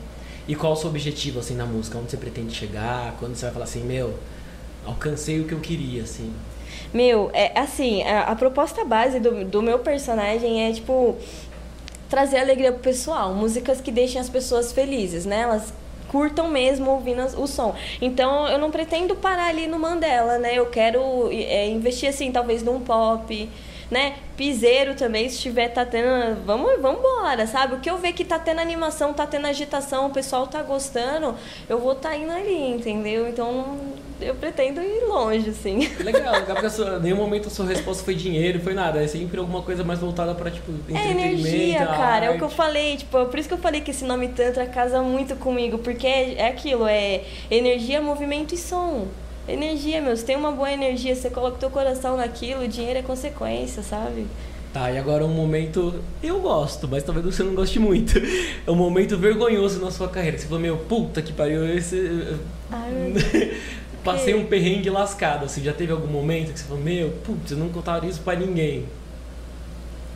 E 0.50 0.56
qual 0.56 0.72
o 0.72 0.76
seu 0.76 0.90
objetivo, 0.90 1.38
assim, 1.38 1.54
na 1.54 1.64
música? 1.64 1.96
Onde 1.96 2.10
você 2.10 2.16
pretende 2.16 2.52
chegar? 2.52 3.14
Quando 3.20 3.36
você 3.36 3.44
vai 3.44 3.52
falar 3.52 3.66
assim, 3.66 3.84
meu, 3.84 4.14
alcancei 4.84 5.38
o 5.38 5.44
que 5.44 5.52
eu 5.52 5.60
queria, 5.60 6.02
assim? 6.02 6.34
Meu, 6.92 7.30
é 7.32 7.56
assim, 7.56 8.02
a, 8.02 8.22
a 8.22 8.34
proposta 8.34 8.84
base 8.84 9.20
do, 9.20 9.44
do 9.44 9.62
meu 9.62 9.78
personagem 9.78 10.66
é, 10.66 10.72
tipo, 10.72 11.16
trazer 12.08 12.38
alegria 12.38 12.72
pro 12.72 12.80
pessoal. 12.80 13.32
Músicas 13.32 13.80
que 13.80 13.92
deixem 13.92 14.20
as 14.20 14.28
pessoas 14.28 14.72
felizes, 14.72 15.24
né? 15.24 15.42
Elas 15.42 15.72
curtam 16.08 16.48
mesmo 16.48 16.90
ouvindo 16.90 17.22
o 17.40 17.46
som. 17.46 17.72
Então 18.02 18.48
eu 18.48 18.58
não 18.58 18.72
pretendo 18.72 19.14
parar 19.14 19.50
ali 19.50 19.68
no 19.68 19.78
Mandela, 19.78 20.36
né? 20.36 20.58
Eu 20.58 20.66
quero 20.66 21.30
é, 21.30 21.68
investir 21.68 22.08
assim, 22.08 22.32
talvez 22.32 22.60
num 22.60 22.80
pop, 22.80 23.48
né? 23.90 24.14
Piseiro 24.36 24.94
também, 24.94 25.28
se 25.28 25.38
tiver, 25.38 25.68
tá 25.68 25.84
tendo. 25.84 26.44
Vamos, 26.46 26.80
vamos 26.80 27.00
embora, 27.00 27.46
sabe? 27.46 27.74
O 27.74 27.80
que 27.80 27.90
eu 27.90 27.98
ver 27.98 28.12
que 28.12 28.24
tá 28.24 28.38
tendo 28.38 28.60
animação, 28.60 29.12
tá 29.12 29.26
tendo 29.26 29.46
agitação, 29.46 30.06
o 30.06 30.10
pessoal 30.10 30.46
tá 30.46 30.62
gostando, 30.62 31.34
eu 31.68 31.78
vou 31.78 31.94
tá 31.94 32.14
indo 32.16 32.30
ali, 32.30 32.70
entendeu? 32.70 33.28
Então 33.28 33.78
eu 34.20 34.34
pretendo 34.34 34.80
ir 34.80 35.06
longe, 35.06 35.50
assim. 35.50 35.78
Legal, 36.00 36.32
legal 36.32 36.56
porque 36.56 36.70
sua, 36.70 36.98
nenhum 36.98 37.16
momento 37.16 37.48
a 37.48 37.50
sua 37.50 37.66
resposta 37.66 38.04
foi 38.04 38.14
dinheiro, 38.14 38.60
foi 38.60 38.74
nada. 38.74 39.02
É 39.02 39.06
sempre 39.06 39.38
alguma 39.38 39.62
coisa 39.62 39.82
mais 39.82 39.98
voltada 39.98 40.34
pra, 40.34 40.50
tipo, 40.50 40.70
é 40.70 40.92
entretenimento. 40.92 41.46
É 41.46 41.50
energia, 41.50 41.86
cara. 41.86 42.26
É 42.26 42.30
o 42.30 42.36
que 42.36 42.44
eu 42.44 42.50
falei, 42.50 42.96
tipo, 42.96 43.26
por 43.26 43.38
isso 43.38 43.48
que 43.48 43.54
eu 43.54 43.58
falei 43.58 43.80
que 43.80 43.90
esse 43.90 44.04
nome 44.04 44.28
Tantra 44.28 44.66
casa 44.66 45.02
muito 45.02 45.34
comigo, 45.36 45.78
porque 45.78 46.06
é, 46.06 46.34
é 46.34 46.48
aquilo, 46.48 46.86
é 46.86 47.24
energia, 47.50 48.00
movimento 48.00 48.54
e 48.54 48.58
som. 48.58 49.08
Energia, 49.48 50.00
meu. 50.00 50.16
Você 50.16 50.24
tem 50.24 50.36
uma 50.36 50.52
boa 50.52 50.70
energia, 50.70 51.14
você 51.14 51.30
coloca 51.30 51.56
o 51.56 51.58
teu 51.58 51.70
coração 51.70 52.16
naquilo, 52.16 52.64
o 52.64 52.68
dinheiro 52.68 52.98
é 52.98 53.02
consequência, 53.02 53.82
sabe? 53.82 54.26
Tá, 54.72 54.90
e 54.90 54.98
agora 54.98 55.24
um 55.24 55.34
momento. 55.34 56.00
Eu 56.22 56.40
gosto, 56.40 56.86
mas 56.86 57.02
talvez 57.02 57.26
você 57.26 57.42
não 57.42 57.54
goste 57.54 57.78
muito. 57.78 58.14
É 58.66 58.70
um 58.70 58.76
momento 58.76 59.16
vergonhoso 59.16 59.80
na 59.80 59.90
sua 59.90 60.08
carreira. 60.08 60.38
Você 60.38 60.44
falou, 60.44 60.60
meu, 60.60 60.76
puta 60.76 61.20
que 61.22 61.32
pariu, 61.32 61.66
esse. 61.76 62.36
Ai, 62.70 63.14
Passei 64.04 64.34
um 64.34 64.46
perrengue 64.46 64.88
lascado, 64.88 65.44
assim, 65.44 65.62
já 65.62 65.74
teve 65.74 65.92
algum 65.92 66.06
momento 66.06 66.52
que 66.52 66.58
você 66.58 66.64
falou, 66.64 66.82
meu, 66.82 67.10
putz, 67.22 67.50
eu 67.50 67.58
não 67.58 67.68
contaria 67.68 68.08
isso 68.08 68.20
pra 68.20 68.34
ninguém. 68.34 68.86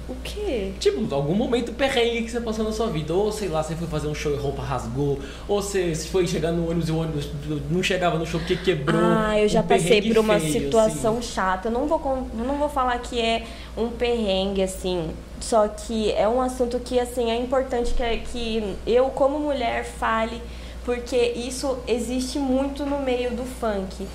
O 0.07 0.15
quê? 0.23 0.73
Tipo, 0.79 1.15
algum 1.15 1.35
momento 1.35 1.73
perrengue 1.73 2.25
que 2.25 2.31
você 2.31 2.41
passou 2.41 2.65
na 2.65 2.73
sua 2.73 2.89
vida. 2.89 3.15
Ou 3.15 3.33
sei 3.33 3.49
lá, 3.49 3.63
você 3.63 3.75
foi 3.75 3.87
fazer 3.89 4.07
um 4.09 4.15
show 4.15 4.33
e 4.33 4.37
roupa 4.37 4.63
rasgou. 4.63 5.19
Ou 5.49 5.63
você 5.63 5.95
foi 5.95 6.27
chegar 6.27 6.53
no 6.53 6.69
ônibus 6.69 6.89
e 6.89 6.93
o 6.93 6.99
ônibus 6.99 7.29
não 7.71 7.83
chegava 7.83 8.19
no 8.19 8.27
show 8.27 8.39
porque 8.39 8.57
quebrou. 8.57 9.01
Ah, 9.03 9.39
eu 9.41 9.49
já 9.49 9.61
um 9.61 9.67
passei 9.67 10.03
por 10.03 10.19
uma 10.19 10.39
feio, 10.39 10.53
situação 10.53 11.19
assim. 11.19 11.33
chata. 11.33 11.69
Eu 11.69 11.73
não 11.73 11.87
vou, 11.87 12.29
não 12.35 12.59
vou 12.59 12.69
falar 12.69 12.99
que 12.99 13.19
é 13.19 13.47
um 13.77 13.89
perrengue, 13.89 14.63
assim. 14.63 15.11
Só 15.41 15.69
que 15.69 16.13
é 16.13 16.29
um 16.29 16.41
assunto 16.41 16.79
que, 16.81 17.01
assim, 17.01 17.31
é 17.31 17.37
importante 17.37 17.95
que, 17.95 18.17
que 18.31 18.77
eu, 18.87 19.07
como 19.07 19.39
mulher, 19.39 19.85
fale. 19.85 20.41
Porque 20.85 21.17
isso 21.17 21.79
existe 21.89 22.39
muito 22.39 22.85
no 22.85 22.99
meio 23.01 23.31
do 23.31 23.43
funk 23.45 24.07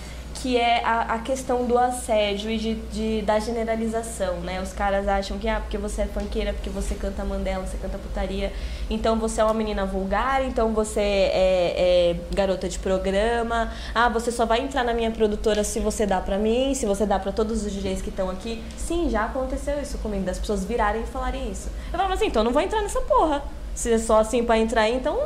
que 0.42 0.56
é 0.56 0.82
a, 0.86 1.16
a 1.16 1.20
questão 1.20 1.66
do 1.66 1.78
assédio 1.78 2.50
e 2.50 2.58
de, 2.58 2.76
de, 2.76 3.22
da 3.24 3.40
generalização, 3.40 4.40
né? 4.40 4.62
Os 4.62 4.72
caras 4.72 5.08
acham 5.08 5.38
que, 5.38 5.50
ah, 5.50 5.60
porque 5.60 5.78
você 5.78 6.04
é 6.04 6.06
funkeira, 6.06 6.54
porque 6.54 6.70
você 6.70 6.96
canta 6.96 7.26
mandela, 7.26 7.66
você 7.66 7.78
canta 7.78 7.98
putaria, 7.98 8.54
então 8.90 9.20
você 9.20 9.42
é 9.42 9.44
uma 9.44 9.54
menina 9.54 9.86
vulgar, 9.86 10.46
então 10.46 10.74
você 10.74 11.02
é, 11.02 12.14
é 12.14 12.16
garota 12.34 12.70
de 12.70 12.80
programa, 12.80 13.74
ah, 13.94 14.08
você 14.08 14.32
só 14.32 14.46
vai 14.46 14.62
entrar 14.62 14.86
na 14.86 14.94
minha 14.94 15.12
produtora 15.12 15.64
se 15.64 15.80
você 15.82 16.06
dá 16.06 16.22
pra 16.22 16.38
mim, 16.38 16.74
se 16.74 16.86
você 16.86 17.06
dá 17.06 17.20
pra 17.20 17.34
todos 17.34 17.66
os 17.66 17.74
DJs 17.74 18.02
que 18.02 18.10
estão 18.10 18.30
aqui. 18.30 18.64
Sim, 18.78 19.10
já 19.10 19.26
aconteceu 19.26 19.82
isso 19.82 19.98
comigo, 19.98 20.24
das 20.24 20.40
pessoas 20.40 20.64
virarem 20.64 21.02
e 21.02 21.06
falarem 21.06 21.52
isso. 21.52 21.70
Eu 21.92 21.98
falava 21.98 22.14
assim, 22.14 22.28
então 22.28 22.46
não 22.46 22.52
vou 22.52 22.62
entrar 22.62 22.82
nessa 22.82 23.02
porra. 23.02 23.44
Se 23.76 23.92
é 23.92 23.98
só 23.98 24.20
assim 24.20 24.44
pra 24.44 24.58
entrar, 24.58 24.90
então 24.90 25.18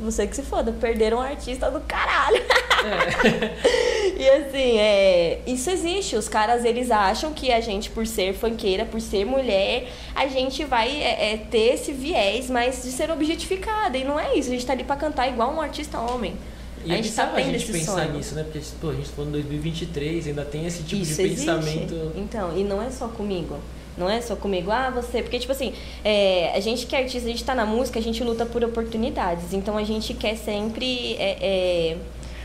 você 0.00 0.26
que 0.26 0.34
se 0.34 0.42
foda, 0.42 0.72
perderam 0.72 1.18
um 1.18 1.20
artista 1.20 1.70
do 1.70 1.80
caralho. 1.80 2.42
É. 2.84 4.18
e 4.18 4.28
assim, 4.30 4.78
é, 4.78 5.40
isso 5.46 5.70
existe. 5.70 6.16
Os 6.16 6.28
caras, 6.28 6.64
eles 6.64 6.90
acham 6.90 7.32
que 7.32 7.52
a 7.52 7.60
gente, 7.60 7.90
por 7.90 8.06
ser 8.06 8.34
funkeira, 8.34 8.84
por 8.84 9.00
ser 9.00 9.24
mulher, 9.24 9.88
a 10.14 10.26
gente 10.26 10.64
vai 10.64 11.02
é, 11.02 11.32
é, 11.32 11.36
ter 11.36 11.74
esse 11.74 11.92
viés, 11.92 12.50
mas 12.50 12.82
de 12.82 12.90
ser 12.90 13.10
objetificada. 13.10 13.96
E 13.96 14.04
não 14.04 14.18
é 14.18 14.36
isso. 14.36 14.48
A 14.48 14.52
gente 14.52 14.66
tá 14.66 14.72
ali 14.72 14.84
pra 14.84 14.96
cantar 14.96 15.28
igual 15.28 15.52
um 15.52 15.60
artista 15.60 15.98
homem. 15.98 16.36
E 16.84 16.92
a 16.92 16.96
gente 16.96 17.12
tá 17.12 17.26
tendo 17.26 17.54
a 17.54 17.58
gente 17.58 17.72
pensar 17.72 17.92
sonho. 17.92 18.14
nisso, 18.14 18.34
né? 18.34 18.42
Porque 18.42 18.60
pô, 18.80 18.90
a 18.90 18.94
gente 18.94 19.08
tá 19.08 19.14
falando 19.14 19.38
em 19.38 19.42
2023, 19.42 20.26
ainda 20.26 20.44
tem 20.44 20.66
esse 20.66 20.82
tipo 20.82 21.02
isso 21.02 21.14
de 21.14 21.22
existe. 21.22 21.46
pensamento. 21.46 22.12
Então, 22.16 22.56
e 22.56 22.64
não 22.64 22.82
é 22.82 22.90
só 22.90 23.06
comigo. 23.08 23.58
Não 23.96 24.08
é 24.08 24.20
só 24.20 24.34
comigo, 24.34 24.70
ah, 24.70 24.90
você. 24.90 25.22
Porque, 25.22 25.38
tipo 25.38 25.52
assim, 25.52 25.74
é, 26.04 26.52
a 26.54 26.60
gente 26.60 26.86
que 26.86 26.96
é 26.96 27.00
artista, 27.00 27.28
a 27.28 27.30
gente 27.30 27.44
tá 27.44 27.54
na 27.54 27.66
música, 27.66 27.98
a 27.98 28.02
gente 28.02 28.22
luta 28.24 28.46
por 28.46 28.64
oportunidades. 28.64 29.52
Então 29.52 29.76
a 29.76 29.84
gente 29.84 30.14
quer 30.14 30.36
sempre. 30.36 31.14
É, 31.16 31.36
é, 31.40 31.96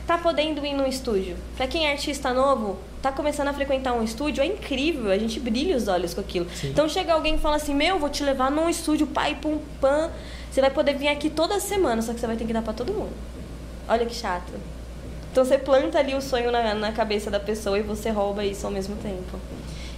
tá 0.05 0.17
podendo 0.17 0.65
ir 0.65 0.73
no 0.73 0.88
estúdio. 0.88 1.36
Pra 1.55 1.67
quem 1.67 1.88
é 1.88 1.91
artista 1.91 2.33
novo, 2.33 2.77
tá 3.01 3.12
começando 3.12 3.47
a 3.47 3.53
frequentar 3.53 3.93
um 3.93 4.03
estúdio, 4.03 4.41
é 4.41 4.45
incrível, 4.45 5.12
a 5.12 5.17
gente 5.17 5.39
brilha 5.39 5.75
os 5.75 5.88
olhos 5.88 6.13
com 6.13 6.21
aquilo. 6.21 6.47
Sim. 6.53 6.69
Então 6.69 6.88
chega 6.89 7.13
alguém 7.13 7.36
e 7.36 7.38
fala 7.38 7.55
assim: 7.55 7.73
Meu, 7.73 7.97
vou 7.97 8.10
te 8.10 8.23
levar 8.23 8.51
num 8.51 8.69
estúdio, 8.69 9.07
pai, 9.07 9.38
pum, 9.41 9.60
pam. 9.79 10.12
Você 10.51 10.62
vai 10.62 10.71
poder 10.71 10.97
vir 10.97 11.10
aqui 11.10 11.29
toda 11.29 11.60
semana, 11.60 12.01
só 12.01 12.13
que 12.13 12.19
você 12.19 12.27
vai 12.27 12.36
ter 12.36 12.45
que 12.45 12.53
dar 12.53 12.62
pra 12.62 12.73
todo 12.73 12.91
mundo. 12.93 13.12
Olha 13.88 14.05
que 14.05 14.15
chato. 14.15 14.51
Então 15.31 15.45
você 15.45 15.57
planta 15.57 15.99
ali 15.99 16.15
o 16.15 16.21
sonho 16.21 16.51
na, 16.51 16.73
na 16.73 16.91
cabeça 16.91 17.29
da 17.29 17.39
pessoa 17.39 17.77
e 17.77 17.83
você 17.83 18.10
rouba 18.10 18.43
isso 18.43 18.65
ao 18.65 18.71
mesmo 18.71 18.95
tempo. 18.95 19.39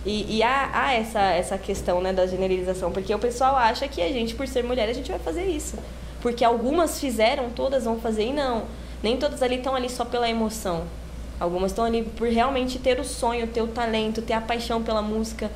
E, 0.10 0.38
e 0.38 0.42
há, 0.42 0.72
há, 0.74 0.94
essa, 0.94 1.20
essa 1.20 1.56
questão 1.56 2.02
né, 2.02 2.12
da 2.12 2.26
generalização, 2.26 2.92
porque 2.92 3.14
o 3.14 3.20
pessoal 3.20 3.56
acha 3.56 3.88
que 3.88 4.02
a 4.02 4.12
gente, 4.12 4.34
por 4.34 4.48
ser 4.48 4.64
mulher, 4.64 4.90
a 4.90 4.94
gente 4.94 5.12
vai 5.12 5.20
fazer 5.20 5.46
isso. 5.46 5.78
Porque 6.20 6.44
algumas 6.44 7.00
fizeram, 7.00 7.52
todas 7.52 7.84
vão 7.84 8.00
fazer, 8.00 8.26
e 8.26 8.34
não. 8.34 8.64
Nem 9.04 9.18
todas 9.18 9.44
ali 9.44 9.58
estão 9.58 9.76
ali 9.76 9.88
só 9.88 10.04
pela 10.04 10.28
emoção. 10.28 10.86
Algumas 11.40 11.72
estão 11.72 11.86
ali 11.86 12.02
por 12.02 12.28
realmente 12.28 12.80
ter 12.80 13.00
o 13.00 13.04
sonho, 13.04 13.46
ter 13.46 13.62
o 13.62 13.68
talento, 13.68 14.20
ter 14.24 14.34
a 14.34 14.42
paixão 14.42 14.82
pela 14.82 15.04
música. 15.04 15.52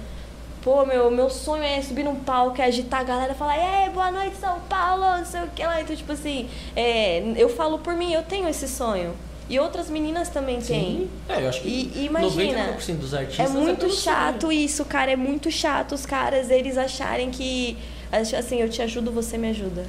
Pô, 0.61 0.85
meu, 0.85 1.09
meu 1.09 1.31
sonho 1.31 1.63
é 1.63 1.81
subir 1.81 2.03
num 2.03 2.17
palco, 2.17 2.61
é 2.61 2.65
agitar 2.65 2.99
a 2.99 3.03
galera, 3.03 3.33
falar, 3.33 3.57
ei, 3.57 3.89
boa 3.89 4.11
noite, 4.11 4.35
São 4.35 4.59
Paulo, 4.69 5.17
não 5.17 5.25
sei 5.25 5.41
o 5.41 5.47
que 5.47 5.65
lá. 5.65 5.81
Então, 5.81 5.95
tipo 5.95 6.11
assim, 6.11 6.47
é, 6.75 7.23
eu 7.35 7.49
falo 7.49 7.79
por 7.79 7.95
mim, 7.95 8.13
eu 8.13 8.21
tenho 8.21 8.47
esse 8.47 8.67
sonho. 8.67 9.15
E 9.49 9.59
outras 9.59 9.89
meninas 9.89 10.29
também 10.29 10.61
Sim. 10.61 11.09
têm. 11.27 11.35
É, 11.35 11.43
eu 11.43 11.49
acho 11.49 11.61
que 11.61 11.67
e, 11.67 12.05
imagina, 12.05 12.77
90% 12.77 12.95
dos 12.95 13.13
artistas 13.13 13.45
é 13.45 13.49
muito 13.49 13.85
é 13.85 13.89
chato 13.89 14.51
isso, 14.51 14.85
cara. 14.85 15.11
É 15.11 15.15
muito 15.15 15.51
chato 15.51 15.93
os 15.93 16.05
caras 16.05 16.49
eles 16.49 16.77
acharem 16.77 17.29
que 17.29 17.77
assim, 18.11 18.61
eu 18.61 18.69
te 18.69 18.81
ajudo, 18.81 19.11
você 19.11 19.37
me 19.37 19.49
ajuda. 19.49 19.85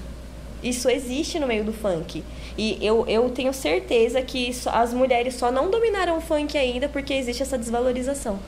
Isso 0.63 0.89
existe 0.89 1.39
no 1.39 1.47
meio 1.47 1.63
do 1.63 1.73
funk. 1.73 2.25
E 2.57 2.79
eu, 2.81 3.07
eu 3.07 3.29
tenho 3.31 3.53
certeza 3.53 4.23
que 4.23 4.51
as 4.73 4.95
mulheres 4.95 5.35
só 5.35 5.53
não 5.53 5.71
dominaram 5.71 6.17
o 6.17 6.21
funk 6.21 6.57
ainda 6.57 6.89
porque 6.89 7.13
existe 7.13 7.43
essa 7.43 7.59
desvalorização. 7.59 8.39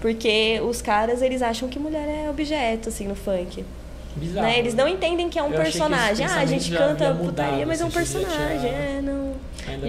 Porque 0.00 0.60
os 0.68 0.82
caras, 0.82 1.22
eles 1.22 1.40
acham 1.40 1.68
que 1.68 1.78
mulher 1.78 2.08
é 2.08 2.28
objeto, 2.28 2.88
assim, 2.88 3.06
no 3.06 3.14
funk. 3.14 3.64
Bizarro, 4.16 4.46
né? 4.46 4.58
Eles 4.58 4.74
não 4.74 4.88
entendem 4.88 5.28
que 5.28 5.38
é 5.38 5.42
um 5.42 5.52
personagem. 5.52 6.26
Ah, 6.26 6.40
a 6.40 6.44
gente 6.44 6.70
canta 6.72 7.14
putaria, 7.14 7.64
mas 7.64 7.80
é 7.80 7.84
um 7.84 7.90
personagem. 7.90 8.70
É, 8.70 9.00
não. 9.00 9.34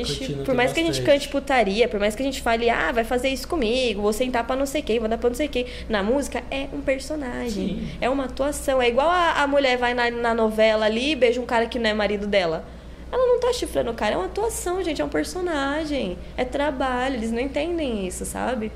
Gente, 0.03 0.33
por 0.43 0.53
mais 0.53 0.73
que 0.73 0.79
a 0.79 0.83
gente 0.83 1.01
cante 1.01 1.27
putaria, 1.29 1.87
por 1.87 1.99
mais 1.99 2.15
que 2.15 2.21
a 2.21 2.25
gente 2.25 2.41
fale, 2.41 2.69
ah, 2.69 2.91
vai 2.91 3.03
fazer 3.03 3.29
isso 3.29 3.47
comigo, 3.47 4.01
vou 4.01 4.13
sentar 4.13 4.45
pra 4.45 4.55
não 4.55 4.65
sei 4.65 4.81
quem, 4.81 4.99
vou 4.99 5.07
dar 5.07 5.17
pra 5.17 5.29
não 5.29 5.35
sei 5.35 5.47
quem. 5.47 5.65
Na 5.89 6.03
música 6.03 6.43
é 6.49 6.67
um 6.73 6.81
personagem. 6.81 7.49
Sim. 7.49 7.87
É 7.99 8.09
uma 8.09 8.25
atuação. 8.25 8.81
É 8.81 8.87
igual 8.87 9.09
a, 9.09 9.41
a 9.43 9.47
mulher 9.47 9.77
vai 9.77 9.93
na, 9.93 10.09
na 10.11 10.33
novela 10.33 10.85
ali 10.85 11.11
e 11.11 11.15
beija 11.15 11.39
um 11.41 11.45
cara 11.45 11.67
que 11.67 11.79
não 11.79 11.89
é 11.89 11.93
marido 11.93 12.27
dela. 12.27 12.65
Ela 13.11 13.27
não 13.27 13.39
tá 13.39 13.53
chifrando 13.53 13.91
o 13.91 13.93
cara, 13.93 14.15
é 14.15 14.17
uma 14.17 14.25
atuação, 14.25 14.83
gente, 14.83 14.99
é 14.99 15.05
um 15.05 15.09
personagem. 15.09 16.17
É 16.35 16.43
trabalho, 16.43 17.15
eles 17.15 17.31
não 17.31 17.39
entendem 17.39 18.07
isso, 18.07 18.25
sabe? 18.25 18.71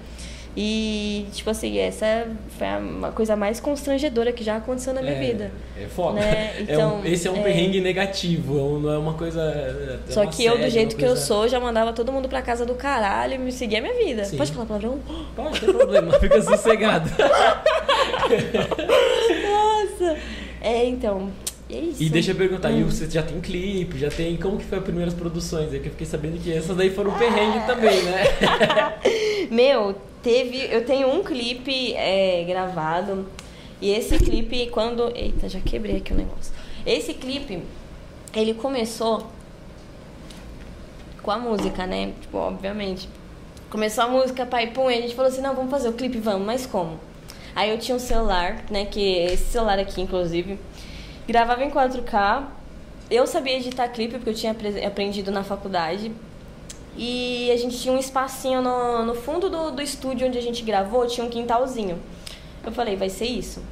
E, 0.59 1.27
tipo 1.33 1.51
assim, 1.51 1.77
essa 1.77 2.25
foi 2.57 2.65
a 2.65 3.11
coisa 3.13 3.35
mais 3.35 3.59
constrangedora 3.59 4.31
que 4.31 4.43
já 4.43 4.55
aconteceu 4.55 4.91
na 4.91 5.03
minha 5.03 5.13
é, 5.13 5.19
vida. 5.19 5.51
É 5.79 5.85
foda. 5.85 6.19
Né? 6.19 6.55
Então, 6.61 6.73
é 6.81 6.87
um, 6.87 6.97
então, 6.97 7.13
esse 7.13 7.27
é 7.27 7.31
um 7.31 7.37
é... 7.37 7.43
perrengue 7.43 7.79
negativo, 7.79 8.55
é 8.57 8.81
não 8.81 8.91
é 8.91 8.97
uma 8.97 9.13
coisa. 9.13 9.39
É 9.39 9.99
Só 10.11 10.25
que 10.25 10.43
eu, 10.43 10.57
do 10.57 10.67
jeito 10.67 10.95
que 10.95 11.05
coisa... 11.05 11.13
eu 11.13 11.15
sou, 11.15 11.47
já 11.47 11.59
mandava 11.59 11.93
todo 11.93 12.11
mundo 12.11 12.27
pra 12.27 12.41
casa 12.41 12.65
do 12.65 12.73
caralho 12.73 13.35
e 13.35 13.37
me 13.37 13.51
seguia 13.51 13.77
a 13.77 13.81
minha 13.83 13.93
vida. 14.03 14.25
Sim. 14.25 14.35
Pode 14.35 14.51
falar 14.51 14.65
palavrão? 14.65 14.97
Pode, 15.35 15.47
não 15.47 15.51
tem 15.59 15.73
problema, 15.75 16.13
fica 16.19 16.41
sossegado. 16.41 17.07
Nossa! 19.51 20.17
É, 20.59 20.85
então. 20.87 21.29
É 21.69 21.77
isso. 21.77 22.01
E 22.01 22.09
deixa 22.09 22.31
eu 22.31 22.35
perguntar, 22.35 22.69
hum. 22.69 22.79
e 22.79 22.83
você 22.83 23.07
já 23.07 23.21
tem 23.21 23.39
clipe, 23.41 23.99
já 23.99 24.09
tem. 24.09 24.35
Como 24.37 24.57
que 24.57 24.65
foi 24.65 24.79
as 24.79 24.83
primeiras 24.83 25.13
produções? 25.13 25.71
É 25.71 25.77
que 25.77 25.87
eu 25.87 25.91
fiquei 25.91 26.07
sabendo 26.07 26.41
que 26.41 26.51
essas 26.51 26.75
daí 26.75 26.89
foram 26.89 27.11
um 27.11 27.17
perrengue 27.17 27.59
também, 27.67 28.01
né? 28.01 28.23
Meu, 29.51 29.95
teve. 30.21 30.57
Eu 30.71 30.85
tenho 30.85 31.09
um 31.09 31.23
clipe 31.23 31.93
é, 31.93 32.43
gravado. 32.47 33.27
E 33.81 33.91
esse 33.91 34.17
clipe, 34.17 34.67
quando. 34.67 35.11
Eita, 35.15 35.47
já 35.47 35.59
quebrei 35.59 35.97
aqui 35.97 36.13
o 36.13 36.15
negócio. 36.15 36.53
Esse 36.85 37.13
clipe, 37.13 37.61
ele 38.33 38.53
começou 38.53 39.27
com 41.21 41.31
a 41.31 41.37
música, 41.37 41.85
né? 41.85 42.13
Tipo, 42.21 42.37
obviamente. 42.37 43.09
Começou 43.69 44.05
a 44.05 44.07
música, 44.07 44.45
pai, 44.45 44.67
pum, 44.67 44.89
e 44.89 44.97
a 44.97 45.01
gente 45.01 45.13
falou 45.13 45.29
assim: 45.29 45.41
não, 45.41 45.53
vamos 45.53 45.69
fazer 45.69 45.89
o 45.89 45.93
clipe, 45.93 46.17
vamos, 46.19 46.45
mas 46.45 46.65
como? 46.65 46.99
Aí 47.53 47.69
eu 47.69 47.77
tinha 47.77 47.95
um 47.95 47.99
celular, 47.99 48.63
né? 48.69 48.85
Que 48.85 49.17
esse 49.25 49.51
celular 49.51 49.79
aqui, 49.79 49.99
inclusive, 49.99 50.59
gravava 51.27 51.63
em 51.63 51.69
4K. 51.69 52.45
Eu 53.09 53.25
sabia 53.25 53.57
editar 53.57 53.87
clipe 53.89 54.15
porque 54.15 54.29
eu 54.29 54.33
tinha 54.33 54.55
aprendido 54.85 55.31
na 55.31 55.43
faculdade. 55.43 56.11
E 56.97 57.51
a 57.51 57.57
gente 57.57 57.77
tinha 57.79 57.93
um 57.93 57.99
espacinho 57.99 58.61
no, 58.61 59.05
no 59.05 59.13
fundo 59.13 59.49
do, 59.49 59.71
do 59.71 59.81
estúdio 59.81 60.27
onde 60.27 60.37
a 60.37 60.41
gente 60.41 60.63
gravou, 60.63 61.05
tinha 61.05 61.25
um 61.25 61.29
quintalzinho. 61.29 61.99
Eu 62.65 62.71
falei, 62.71 62.95
vai 62.95 63.09
ser 63.09 63.25
isso. 63.25 63.63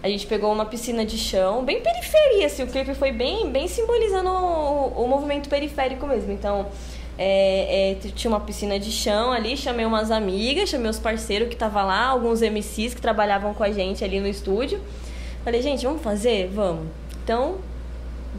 A 0.00 0.08
gente 0.08 0.26
pegou 0.26 0.52
uma 0.52 0.64
piscina 0.64 1.04
de 1.04 1.18
chão, 1.18 1.64
bem 1.64 1.82
periferia, 1.82 2.46
assim, 2.46 2.62
o 2.62 2.68
clipe 2.68 2.94
foi 2.94 3.10
bem, 3.10 3.50
bem 3.50 3.66
simbolizando 3.66 4.30
o, 4.30 5.04
o 5.04 5.08
movimento 5.08 5.48
periférico 5.48 6.06
mesmo. 6.06 6.30
Então, 6.30 6.66
é, 7.18 7.90
é, 7.90 7.94
tinha 8.14 8.30
uma 8.30 8.38
piscina 8.38 8.78
de 8.78 8.92
chão 8.92 9.32
ali, 9.32 9.56
chamei 9.56 9.84
umas 9.84 10.12
amigas, 10.12 10.68
chamei 10.68 10.88
os 10.88 11.00
parceiros 11.00 11.48
que 11.48 11.54
estavam 11.54 11.84
lá, 11.84 12.06
alguns 12.06 12.42
MCs 12.42 12.94
que 12.94 13.00
trabalhavam 13.00 13.52
com 13.52 13.64
a 13.64 13.72
gente 13.72 14.04
ali 14.04 14.20
no 14.20 14.28
estúdio. 14.28 14.80
Falei, 15.42 15.60
gente, 15.60 15.84
vamos 15.84 16.00
fazer? 16.00 16.46
Vamos. 16.46 16.86
Então, 17.24 17.56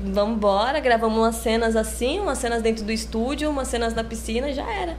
vamos 0.03 0.37
embora, 0.37 0.79
gravamos 0.79 1.17
umas 1.17 1.35
cenas 1.35 1.75
assim, 1.75 2.19
umas 2.19 2.37
cenas 2.37 2.61
dentro 2.61 2.83
do 2.83 2.91
estúdio, 2.91 3.49
umas 3.49 3.67
cenas 3.67 3.93
na 3.93 4.03
piscina, 4.03 4.51
já 4.53 4.69
era. 4.71 4.95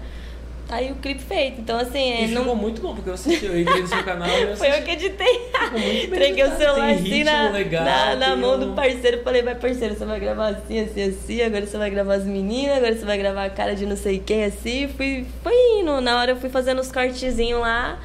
Tá 0.71 0.77
aí 0.77 0.93
o 0.93 0.95
clipe 0.95 1.21
feito. 1.21 1.61
Então, 1.61 1.77
assim. 1.81 2.13
É, 2.13 2.25
e 2.25 2.29
não... 2.29 2.43
ficou 2.43 2.55
muito 2.55 2.81
bom, 2.81 2.95
porque 2.95 3.11
eu 3.11 3.15
assisti, 3.15 3.45
eu 3.45 3.61
entrei 3.61 3.83
no 3.83 3.89
seu 3.89 4.05
canal 4.05 4.29
e 4.29 4.43
eu 4.43 4.55
Foi 4.57 4.69
eu 4.69 4.83
que 4.85 4.93
editei. 4.93 5.51
Entreguei 6.05 6.45
o 6.45 6.57
celular 6.57 6.91
assim 6.91 7.25
na, 7.25 7.51
legal, 7.51 7.85
na, 7.85 8.15
na 8.15 8.37
mão 8.37 8.57
do 8.57 8.73
parceiro. 8.73 9.21
Falei, 9.25 9.43
vai, 9.43 9.57
parceiro, 9.57 9.97
você 9.97 10.05
vai 10.05 10.21
gravar 10.21 10.51
assim, 10.51 10.79
assim, 10.79 11.03
assim. 11.03 11.43
Agora 11.43 11.67
você 11.67 11.77
vai 11.77 11.91
gravar 11.91 12.15
as 12.15 12.25
meninas, 12.25 12.77
agora 12.77 12.95
você 12.95 13.05
vai 13.05 13.19
gravar 13.19 13.47
a 13.47 13.51
cara 13.51 13.75
de 13.75 13.85
não 13.85 13.97
sei 13.97 14.21
quem, 14.21 14.45
assim. 14.45 14.87
Fui, 14.97 15.27
fui 15.43 15.81
indo. 15.81 16.01
Na 16.01 16.21
hora 16.21 16.31
eu 16.31 16.37
fui 16.37 16.49
fazendo 16.49 16.81
os 16.81 16.93
cortezinhos 16.93 17.61
lá. 17.61 17.99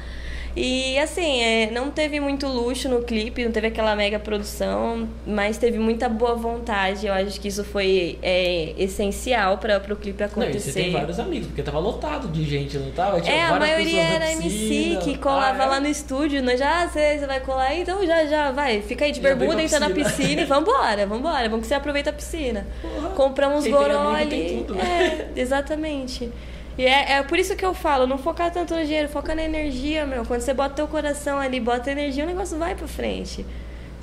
E 0.56 0.98
assim, 0.98 1.42
é, 1.42 1.70
não 1.70 1.90
teve 1.90 2.18
muito 2.18 2.46
luxo 2.46 2.88
no 2.88 3.02
clipe, 3.02 3.44
não 3.44 3.52
teve 3.52 3.66
aquela 3.66 3.94
mega 3.94 4.18
produção, 4.18 5.06
mas 5.26 5.58
teve 5.58 5.78
muita 5.78 6.08
boa 6.08 6.34
vontade. 6.34 7.06
Eu 7.06 7.12
acho 7.12 7.38
que 7.38 7.48
isso 7.48 7.62
foi 7.62 8.18
é, 8.22 8.72
essencial 8.78 9.58
para 9.58 9.76
o 9.92 9.96
clipe 9.96 10.24
acontecer. 10.24 10.50
Não, 10.50 10.56
e 10.56 10.60
você 10.60 10.72
tem 10.72 10.92
vários 10.92 11.20
amigos, 11.20 11.48
porque 11.48 11.62
tava 11.62 11.78
lotado 11.78 12.28
de 12.28 12.42
gente, 12.42 12.78
não 12.78 12.90
tava? 12.90 13.20
Tinha 13.20 13.36
é, 13.36 13.42
a 13.42 13.58
maioria 13.58 14.02
era 14.02 14.32
MC 14.32 14.98
que 15.02 15.18
colava 15.18 15.62
ah, 15.62 15.66
é? 15.66 15.68
lá 15.68 15.80
no 15.80 15.88
estúdio, 15.88 16.42
né? 16.42 16.56
Já, 16.56 16.84
ah, 16.84 16.88
você, 16.88 17.18
você 17.18 17.26
vai 17.26 17.40
colar 17.40 17.66
aí, 17.66 17.82
então 17.82 18.04
já, 18.06 18.24
já, 18.24 18.50
vai. 18.50 18.80
Fica 18.80 19.04
aí 19.04 19.12
de 19.12 19.20
bermuda, 19.20 19.62
entra 19.62 19.78
na 19.78 19.90
piscina 19.90 20.40
e 20.40 20.44
vambora, 20.46 21.06
vambora. 21.06 21.50
Vamos 21.50 21.62
que 21.62 21.68
você 21.68 21.74
aproveita 21.74 22.08
a 22.08 22.12
piscina. 22.14 22.66
Porra, 22.80 23.10
Compramos 23.10 23.66
goró 23.66 24.08
ali. 24.08 24.64
Tudo, 24.66 24.74
né? 24.74 25.28
É, 25.36 25.40
exatamente. 25.40 26.30
E 26.78 26.84
é, 26.84 27.12
é 27.12 27.22
por 27.22 27.38
isso 27.38 27.56
que 27.56 27.64
eu 27.64 27.72
falo, 27.72 28.06
não 28.06 28.18
focar 28.18 28.52
tanto 28.52 28.74
no 28.74 28.84
dinheiro, 28.84 29.08
foca 29.08 29.34
na 29.34 29.42
energia, 29.42 30.04
meu. 30.04 30.24
Quando 30.24 30.40
você 30.40 30.52
bota 30.52 30.74
teu 30.74 30.86
coração 30.86 31.38
ali, 31.38 31.58
bota 31.58 31.90
energia, 31.90 32.24
o 32.24 32.26
negócio 32.26 32.58
vai 32.58 32.74
pra 32.74 32.86
frente. 32.86 33.44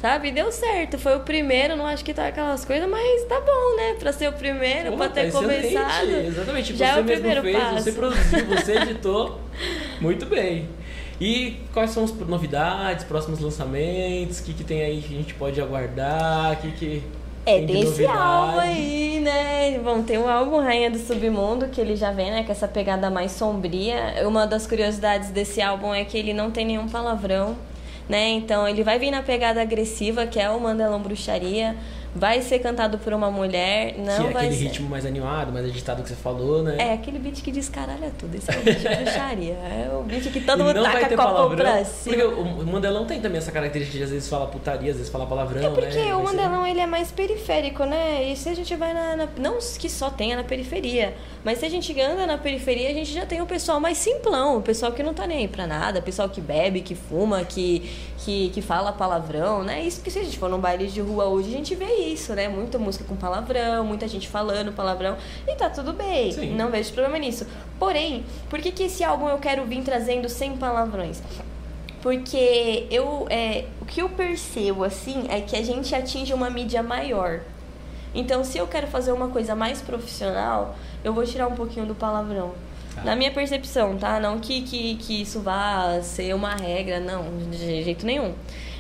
Sabe? 0.02 0.32
deu 0.32 0.52
certo. 0.52 0.98
Foi 0.98 1.16
o 1.16 1.22
primeiro, 1.22 1.78
não 1.78 1.86
acho 1.86 2.04
que 2.04 2.14
tá 2.14 2.28
aquelas 2.28 2.66
coisas, 2.66 2.90
mas 2.90 3.24
tá 3.24 3.40
bom, 3.40 3.78
né? 3.78 3.96
Pra 3.98 4.12
ser 4.12 4.28
o 4.28 4.34
primeiro, 4.34 4.92
Pô, 4.92 4.98
pra 4.98 5.08
ter 5.08 5.32
tá 5.32 5.40
começado. 5.40 6.10
Exatamente. 6.10 6.76
Já 6.76 6.96
você 6.96 7.00
é 7.00 7.02
o 7.02 7.06
mesmo 7.06 7.42
fez, 7.42 7.58
passo. 7.58 7.76
você 7.76 7.92
produziu, 7.94 8.46
você 8.48 8.74
editou. 8.84 9.40
Muito 10.02 10.26
bem. 10.26 10.68
E 11.22 11.62
quais 11.72 11.92
são 11.92 12.04
as 12.04 12.12
novidades, 12.12 13.06
próximos 13.06 13.40
lançamentos? 13.40 14.40
O 14.40 14.44
que, 14.44 14.54
que 14.54 14.64
tem 14.66 14.82
aí 14.84 15.02
que 15.02 15.14
a 15.14 15.18
gente 15.18 15.34
pode 15.36 15.62
aguardar? 15.62 16.52
O 16.52 16.56
que, 16.58 16.72
que 16.72 17.04
é, 17.46 17.58
tem, 17.58 17.68
tem 17.68 17.82
esse 17.82 18.06
álbum 18.06 18.60
aí, 18.60 19.20
né? 19.20 19.80
Bom, 19.80 20.02
tem 20.02 20.18
o 20.18 20.28
álbum 20.28 20.60
Rainha 20.60 20.90
do 20.90 20.98
Submundo, 20.98 21.68
que 21.68 21.82
ele 21.82 21.96
já 21.96 22.12
vem, 22.12 22.32
né? 22.32 22.44
Com 22.44 22.52
essa 22.52 22.68
pegada 22.68 23.10
mais 23.10 23.34
sombria. 23.34 24.26
Uma 24.26 24.48
das 24.48 24.66
curiosidades 24.66 25.30
desse 25.30 25.62
álbum 25.62 25.94
é 25.94 26.06
que 26.06 26.18
ele 26.18 26.34
não 26.34 26.50
tem 26.52 26.66
nenhum 26.66 26.88
palavrão, 26.88 27.58
né? 28.08 28.30
Então 28.30 28.68
ele 28.68 28.84
vai 28.84 28.98
vir 28.98 29.12
na 29.12 29.22
pegada 29.22 29.62
agressiva, 29.62 30.26
que 30.26 30.40
é 30.40 30.50
o 30.50 30.60
Mandelão 30.60 31.02
Bruxaria 31.02 31.76
vai 32.16 32.42
ser 32.42 32.60
cantado 32.60 32.98
por 32.98 33.14
uma 33.14 33.32
mulher, 33.32 33.96
não 33.98 34.24
que 34.24 34.28
é 34.30 34.32
vai 34.32 34.46
aquele 34.46 34.56
ser... 34.56 34.64
ritmo 34.66 34.90
mais 34.90 35.06
animado, 35.06 35.52
mais 35.52 35.66
agitado 35.66 36.04
que 36.04 36.10
você 36.10 36.16
falou, 36.16 36.62
né? 36.62 36.78
É, 36.78 36.94
aquele 36.94 37.18
beat 37.20 37.42
que 37.42 37.52
descaralha 37.52 38.12
tudo. 38.18 38.36
Esse 38.36 38.52
é 38.52 38.58
o 38.58 38.62
beat 38.62 38.80
de 38.80 38.90
bruxaria. 38.90 39.54
É 39.54 39.92
o 39.94 40.04
beat 40.04 40.32
que 40.32 40.42
todo 40.42 40.64
mundo 40.64 40.84
taca 40.84 41.16
copo 41.16 41.56
pra 41.56 41.84
cima. 41.84 42.16
Porque 42.16 42.42
o 42.42 42.66
Mandelão 42.66 43.06
tem 43.06 43.20
também 43.20 43.38
essa 43.38 43.52
característica 43.52 43.98
de 43.98 44.04
às 44.04 44.10
vezes 44.12 44.30
fala 44.30 44.48
putaria, 44.48 44.92
às 44.92 44.98
vezes 44.98 45.12
fala 45.12 45.26
palavrão, 45.26 45.62
É 45.62 45.70
porque 45.70 45.98
né? 45.98 46.16
o 46.16 46.24
Mandelão, 46.24 46.66
ele 46.66 46.80
é 46.80 46.88
mais 46.88 47.12
periférico, 47.12 47.84
né? 47.86 48.24
E 48.32 48.36
se 48.36 48.50
a 48.50 48.54
gente 48.54 48.76
vai 48.76 48.94
na, 48.94 49.16
na... 49.16 49.28
Não 49.38 49.58
que 49.80 49.90
só 49.90 50.10
tenha 50.10 50.36
na 50.36 50.44
periferia, 50.44 51.16
Mas 51.44 51.60
se 51.60 51.66
a 51.66 51.70
gente 51.70 52.00
anda 52.00 52.26
na 52.26 52.38
periferia, 52.38 52.90
a 52.90 52.94
gente 52.94 53.12
já 53.12 53.26
tem 53.26 53.42
o 53.42 53.46
pessoal 53.46 53.80
mais 53.80 53.98
simplão, 53.98 54.58
o 54.58 54.62
pessoal 54.62 54.92
que 54.92 55.04
não 55.04 55.14
tá 55.14 55.28
nem 55.28 55.40
aí 55.40 55.48
pra 55.48 55.68
nada, 55.68 56.00
o 56.00 56.02
pessoal 56.02 56.30
que 56.30 56.40
bebe, 56.40 56.82
que 56.82 56.96
fuma, 56.96 57.44
que, 57.44 57.92
que, 58.20 58.50
que 58.50 58.62
fala 58.62 58.92
palavrão, 58.92 59.64
né? 59.64 59.82
Isso 59.82 60.02
que 60.02 60.10
se 60.10 60.20
a 60.20 60.24
gente 60.24 60.38
for 60.38 60.50
num 60.50 60.60
baile 60.60 60.88
de 60.88 61.02
rua 61.02 61.26
hoje, 61.26 61.50
a 61.50 61.58
gente 61.58 61.76
vê 61.76 61.86
isso, 61.86 62.03
né? 62.36 62.48
Muita 62.48 62.78
música 62.78 63.04
com 63.06 63.16
palavrão, 63.16 63.84
muita 63.84 64.08
gente 64.08 64.28
falando 64.28 64.72
palavrão, 64.74 65.18
e 65.48 65.56
tá 65.56 65.70
tudo 65.70 65.94
bem, 65.94 66.32
Sim. 66.32 66.56
não 66.56 66.70
vejo 66.70 66.92
problema 66.94 67.18
nisso. 67.18 67.46
Porém, 67.80 68.24
por 68.50 68.60
que, 68.60 68.72
que 68.72 68.84
esse 68.84 69.04
álbum 69.04 69.28
eu 69.28 69.38
quero 69.38 69.66
vir 69.66 69.84
trazendo 69.84 70.28
sem 70.30 70.58
palavrões? 70.58 71.22
Porque 72.02 72.86
eu, 72.92 73.28
é, 73.30 73.66
o 73.82 73.86
que 73.86 74.02
eu 74.02 74.10
percebo, 74.10 74.84
assim, 74.84 75.26
é 75.30 75.40
que 75.40 75.56
a 75.56 75.64
gente 75.64 75.96
atinge 75.96 76.34
uma 76.34 76.50
mídia 76.50 76.84
maior. 76.84 77.40
Então, 78.14 78.44
se 78.44 78.58
eu 78.58 78.68
quero 78.68 78.88
fazer 78.88 79.12
uma 79.12 79.30
coisa 79.30 79.56
mais 79.56 79.82
profissional, 79.82 80.76
eu 81.04 81.14
vou 81.14 81.24
tirar 81.26 81.48
um 81.48 81.56
pouquinho 81.56 81.86
do 81.86 81.96
palavrão. 81.96 82.52
Tá. 82.94 83.04
Na 83.04 83.16
minha 83.16 83.32
percepção, 83.32 83.98
tá? 83.98 84.20
Não 84.20 84.40
que, 84.40 84.62
que, 84.62 84.96
que 84.96 85.22
isso 85.22 85.40
vá 85.40 86.00
ser 86.02 86.36
uma 86.36 86.56
regra, 86.56 87.00
não, 87.00 87.26
de 87.50 87.84
jeito 87.84 88.06
nenhum. 88.06 88.34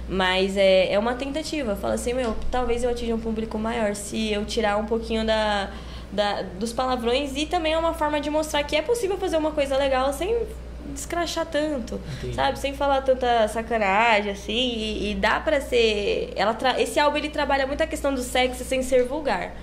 Mas 0.07 0.57
é, 0.57 0.91
é 0.91 0.99
uma 0.99 1.15
tentativa. 1.15 1.75
Fala 1.75 1.93
assim, 1.93 2.13
meu, 2.13 2.35
talvez 2.51 2.83
eu 2.83 2.89
atinja 2.89 3.15
um 3.15 3.19
público 3.19 3.57
maior 3.57 3.95
se 3.95 4.31
eu 4.31 4.45
tirar 4.45 4.77
um 4.77 4.85
pouquinho 4.85 5.25
da, 5.25 5.71
da, 6.11 6.41
dos 6.41 6.73
palavrões. 6.73 7.35
E 7.35 7.45
também 7.45 7.73
é 7.73 7.77
uma 7.77 7.93
forma 7.93 8.19
de 8.19 8.29
mostrar 8.29 8.63
que 8.63 8.75
é 8.75 8.81
possível 8.81 9.17
fazer 9.17 9.37
uma 9.37 9.51
coisa 9.51 9.77
legal 9.77 10.11
sem 10.13 10.45
descrachar 10.89 11.45
tanto, 11.45 11.99
Entendi. 12.17 12.35
sabe? 12.35 12.59
Sem 12.59 12.73
falar 12.73 13.01
tanta 13.01 13.47
sacanagem, 13.47 14.31
assim. 14.31 14.53
E, 14.53 15.11
e 15.11 15.15
dá 15.15 15.39
pra 15.39 15.61
ser. 15.61 16.33
Ela 16.35 16.53
tra... 16.53 16.79
Esse 16.81 16.99
álbum 16.99 17.17
ele 17.17 17.29
trabalha 17.29 17.65
muito 17.65 17.81
a 17.81 17.87
questão 17.87 18.13
do 18.13 18.21
sexo 18.21 18.63
sem 18.63 18.81
ser 18.81 19.05
vulgar. 19.05 19.53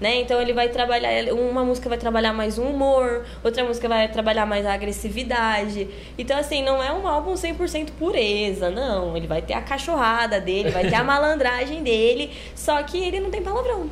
Né? 0.00 0.20
Então 0.20 0.40
ele 0.40 0.54
vai 0.54 0.70
trabalhar, 0.70 1.30
uma 1.34 1.62
música 1.62 1.86
vai 1.86 1.98
trabalhar 1.98 2.32
mais 2.32 2.56
o 2.56 2.62
humor, 2.62 3.26
outra 3.44 3.62
música 3.64 3.86
vai 3.86 4.08
trabalhar 4.08 4.46
mais 4.46 4.64
a 4.64 4.72
agressividade. 4.72 5.88
Então 6.16 6.38
assim, 6.38 6.62
não 6.62 6.82
é 6.82 6.90
um 6.90 7.06
álbum 7.06 7.34
100% 7.34 7.90
pureza, 7.98 8.70
não. 8.70 9.14
Ele 9.14 9.26
vai 9.26 9.42
ter 9.42 9.52
a 9.52 9.60
cachorrada 9.60 10.40
dele, 10.40 10.70
vai 10.70 10.88
ter 10.88 10.94
a 10.94 11.04
malandragem 11.04 11.82
dele, 11.82 12.30
só 12.54 12.82
que 12.82 12.96
ele 12.96 13.20
não 13.20 13.30
tem 13.30 13.42
palavrão. 13.42 13.90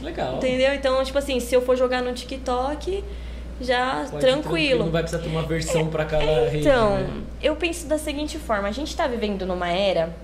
Legal. 0.00 0.36
Entendeu? 0.36 0.72
Então, 0.72 1.04
tipo 1.04 1.18
assim, 1.18 1.38
se 1.40 1.54
eu 1.54 1.60
for 1.60 1.76
jogar 1.76 2.02
no 2.02 2.14
TikTok, 2.14 3.04
já 3.60 4.06
Pode 4.10 4.20
tranquilo. 4.24 4.84
Não 4.84 4.90
vai 4.90 5.02
precisar 5.02 5.22
ter 5.22 5.28
uma 5.28 5.42
versão 5.42 5.88
para 5.88 6.06
cada 6.06 6.24
então, 6.24 6.44
rede. 6.44 6.58
Então, 6.60 6.94
né? 6.94 7.22
eu 7.42 7.54
penso 7.56 7.86
da 7.86 7.98
seguinte 7.98 8.38
forma: 8.38 8.66
a 8.66 8.72
gente 8.72 8.88
está 8.88 9.06
vivendo 9.06 9.44
numa 9.44 9.68
era 9.68 10.14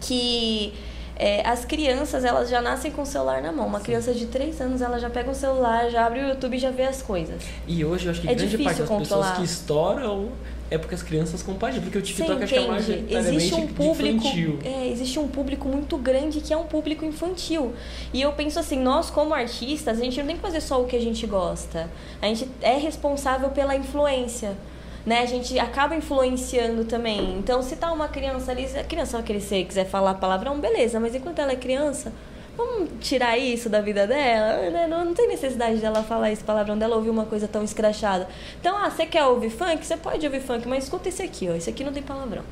que 0.00 0.72
é, 1.16 1.46
as 1.46 1.64
crianças 1.64 2.24
elas 2.24 2.48
já 2.48 2.60
nascem 2.60 2.90
com 2.90 3.02
o 3.02 3.06
celular 3.06 3.42
na 3.42 3.52
mão. 3.52 3.66
Uma 3.66 3.78
Sim. 3.78 3.84
criança 3.84 4.14
de 4.14 4.26
3 4.26 4.60
anos 4.60 4.82
ela 4.82 4.98
já 4.98 5.10
pega 5.10 5.30
o 5.30 5.34
celular, 5.34 5.90
já 5.90 6.06
abre 6.06 6.20
o 6.20 6.28
YouTube 6.28 6.56
e 6.56 6.58
já 6.58 6.70
vê 6.70 6.84
as 6.84 7.02
coisas. 7.02 7.42
E 7.66 7.84
hoje 7.84 8.06
eu 8.06 8.10
acho 8.10 8.20
que 8.20 8.28
é 8.28 8.34
grande 8.34 8.58
parte 8.58 8.78
das 8.78 8.88
controlar. 8.88 9.30
pessoas 9.30 9.38
que 9.38 9.44
estouram 9.44 10.32
é 10.72 10.78
porque 10.78 10.94
as 10.94 11.02
crianças 11.02 11.42
compartilham, 11.42 11.82
porque 11.82 11.98
o 11.98 12.02
TikTok 12.02 12.42
acho 12.44 12.54
que 12.54 12.58
é 12.58 12.66
mais 12.66 12.88
existe 12.88 13.54
um 13.54 13.66
público, 13.66 14.26
infantil. 14.26 14.58
É, 14.64 14.88
existe 14.88 15.18
um 15.18 15.28
público 15.28 15.68
muito 15.68 15.98
grande 15.98 16.40
que 16.40 16.50
é 16.50 16.56
um 16.56 16.64
público 16.64 17.04
infantil. 17.04 17.74
E 18.10 18.22
eu 18.22 18.32
penso 18.32 18.58
assim, 18.58 18.78
nós 18.78 19.10
como 19.10 19.34
artistas, 19.34 20.00
a 20.00 20.02
gente 20.02 20.18
não 20.18 20.26
tem 20.26 20.36
que 20.36 20.40
fazer 20.40 20.62
só 20.62 20.80
o 20.80 20.86
que 20.86 20.96
a 20.96 21.00
gente 21.00 21.26
gosta. 21.26 21.90
A 22.22 22.26
gente 22.26 22.48
é 22.62 22.78
responsável 22.78 23.50
pela 23.50 23.76
influência. 23.76 24.56
Né, 25.04 25.18
a 25.20 25.26
gente 25.26 25.58
acaba 25.58 25.96
influenciando 25.96 26.84
também. 26.84 27.36
Então, 27.36 27.60
se 27.60 27.74
tá 27.74 27.90
uma 27.90 28.06
criança 28.06 28.52
ali, 28.52 28.68
se 28.68 28.78
a 28.78 28.84
criança 28.84 29.16
vai 29.16 29.26
crescer 29.26 29.64
quiser 29.64 29.84
falar 29.86 30.14
palavrão, 30.14 30.60
beleza, 30.60 31.00
mas 31.00 31.12
enquanto 31.12 31.40
ela 31.40 31.50
é 31.50 31.56
criança, 31.56 32.12
vamos 32.56 32.88
tirar 33.00 33.36
isso 33.36 33.68
da 33.68 33.80
vida 33.80 34.06
dela, 34.06 34.70
né? 34.70 34.86
Não, 34.86 35.04
não 35.04 35.14
tem 35.14 35.26
necessidade 35.26 35.78
dela 35.78 36.02
falar 36.04 36.30
esse 36.30 36.44
palavrão 36.44 36.78
dela 36.78 36.94
ouvir 36.94 37.10
uma 37.10 37.24
coisa 37.24 37.48
tão 37.48 37.64
escrachada. 37.64 38.28
Então, 38.60 38.76
ah, 38.76 38.88
você 38.90 39.04
quer 39.04 39.24
ouvir 39.24 39.50
funk? 39.50 39.84
Você 39.84 39.96
pode 39.96 40.24
ouvir 40.24 40.40
funk, 40.40 40.68
mas 40.68 40.84
escuta 40.84 41.08
esse 41.08 41.22
aqui, 41.22 41.48
ó. 41.50 41.54
Esse 41.54 41.70
aqui 41.70 41.82
não 41.82 41.92
tem 41.92 42.02
palavrão. 42.02 42.44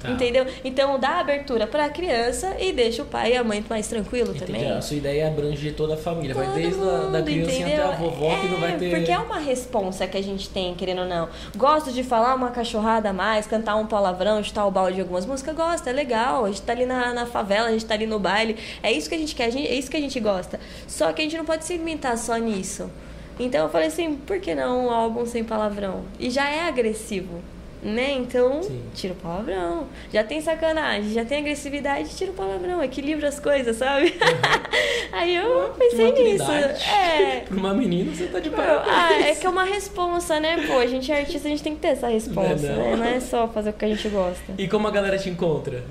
Tá. 0.00 0.10
Entendeu? 0.10 0.46
Então 0.62 0.98
dá 0.98 1.20
abertura 1.20 1.66
para 1.66 1.86
a 1.86 1.88
criança 1.88 2.54
e 2.60 2.72
deixa 2.72 3.02
o 3.02 3.06
pai 3.06 3.32
e 3.32 3.36
a 3.36 3.42
mãe 3.42 3.64
mais 3.68 3.88
tranquilo 3.88 4.30
Entendi. 4.30 4.52
também. 4.52 4.70
A 4.70 4.82
sua 4.82 4.96
ideia 4.96 5.22
é 5.22 5.28
abranger 5.28 5.74
toda 5.74 5.94
a 5.94 5.96
família, 5.96 6.34
Todo 6.34 6.44
vai 6.44 6.54
desde 6.54 6.78
mundo, 6.78 6.90
a 6.90 7.10
da 7.10 7.22
criança 7.22 7.62
até 7.62 7.82
a 7.82 7.90
vovó 7.92 8.32
é, 8.32 8.40
que 8.40 8.48
não 8.48 8.60
vai 8.60 8.74
é, 8.74 8.76
ter. 8.76 8.90
Porque 8.90 9.10
é 9.10 9.18
uma 9.18 9.38
responsa 9.38 10.06
que 10.06 10.16
a 10.16 10.22
gente 10.22 10.50
tem, 10.50 10.74
querendo 10.74 11.00
ou 11.00 11.06
não. 11.06 11.28
Gosto 11.56 11.90
de 11.92 12.02
falar 12.02 12.34
uma 12.34 12.50
cachorrada 12.50 13.10
a 13.10 13.12
mais, 13.12 13.46
cantar 13.46 13.76
um 13.76 13.86
palavrão, 13.86 14.42
chutar 14.42 14.66
o 14.66 14.70
balde 14.70 14.96
de 14.96 15.00
algumas 15.00 15.24
músicas, 15.24 15.56
gosta, 15.56 15.88
é 15.88 15.92
legal. 15.92 16.44
A 16.44 16.48
gente 16.48 16.62
tá 16.62 16.72
ali 16.72 16.84
na, 16.84 17.14
na 17.14 17.26
favela, 17.26 17.68
a 17.68 17.72
gente 17.72 17.86
tá 17.86 17.94
ali 17.94 18.06
no 18.06 18.18
baile. 18.18 18.56
É 18.82 18.92
isso 18.92 19.08
que 19.08 19.14
a 19.14 19.18
gente 19.18 19.34
quer, 19.34 19.46
a 19.46 19.50
gente, 19.50 19.66
é 19.66 19.74
isso 19.74 19.90
que 19.90 19.96
a 19.96 20.00
gente 20.00 20.20
gosta. 20.20 20.60
Só 20.86 21.12
que 21.12 21.22
a 21.22 21.24
gente 21.24 21.36
não 21.36 21.44
pode 21.44 21.64
se 21.64 21.72
limitar 21.74 22.16
só 22.18 22.36
nisso. 22.36 22.90
Então 23.38 23.64
eu 23.64 23.70
falei 23.70 23.88
assim, 23.88 24.14
por 24.14 24.40
que 24.40 24.54
não 24.54 24.86
um 24.86 24.90
álbum 24.90 25.26
sem 25.26 25.44
palavrão? 25.44 26.04
E 26.18 26.30
já 26.30 26.48
é 26.48 26.68
agressivo 26.68 27.42
né? 27.82 28.12
Então, 28.12 28.62
Sim. 28.62 28.82
tira 28.94 29.12
o 29.12 29.16
palavrão. 29.16 29.86
Já 30.12 30.24
tem 30.24 30.40
sacanagem, 30.40 31.12
já 31.12 31.24
tem 31.24 31.38
agressividade, 31.38 32.14
tira 32.16 32.30
o 32.30 32.34
palavrão, 32.34 32.82
equilibra 32.82 33.28
as 33.28 33.38
coisas, 33.38 33.76
sabe? 33.76 34.06
Uhum. 34.06 35.12
Aí 35.12 35.34
eu 35.34 35.74
pensei 35.78 36.12
nisso. 36.12 36.50
É. 36.50 37.44
Pra 37.48 37.56
uma 37.56 37.74
menina, 37.74 38.14
você 38.14 38.26
tá 38.26 38.40
de 38.40 38.50
parabéns. 38.50 38.88
Ah, 38.88 39.20
é 39.20 39.34
que 39.34 39.46
é 39.46 39.48
uma 39.48 39.64
responsa, 39.64 40.40
né? 40.40 40.66
Pô, 40.66 40.78
a 40.78 40.86
gente 40.86 41.10
é 41.10 41.20
artista, 41.20 41.48
a 41.48 41.50
gente 41.50 41.62
tem 41.62 41.74
que 41.74 41.80
ter 41.80 41.88
essa 41.88 42.08
responsa, 42.08 42.72
não, 42.72 42.84
é 42.84 42.90
não. 42.90 42.96
né? 42.96 42.96
Não 42.96 43.04
é 43.16 43.20
só 43.20 43.48
fazer 43.48 43.70
o 43.70 43.72
que 43.72 43.84
a 43.84 43.88
gente 43.88 44.08
gosta. 44.08 44.54
E 44.58 44.68
como 44.68 44.88
a 44.88 44.90
galera 44.90 45.18
te 45.18 45.28
encontra? 45.30 45.82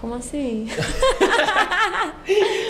Como 0.00 0.14
assim? 0.14 0.66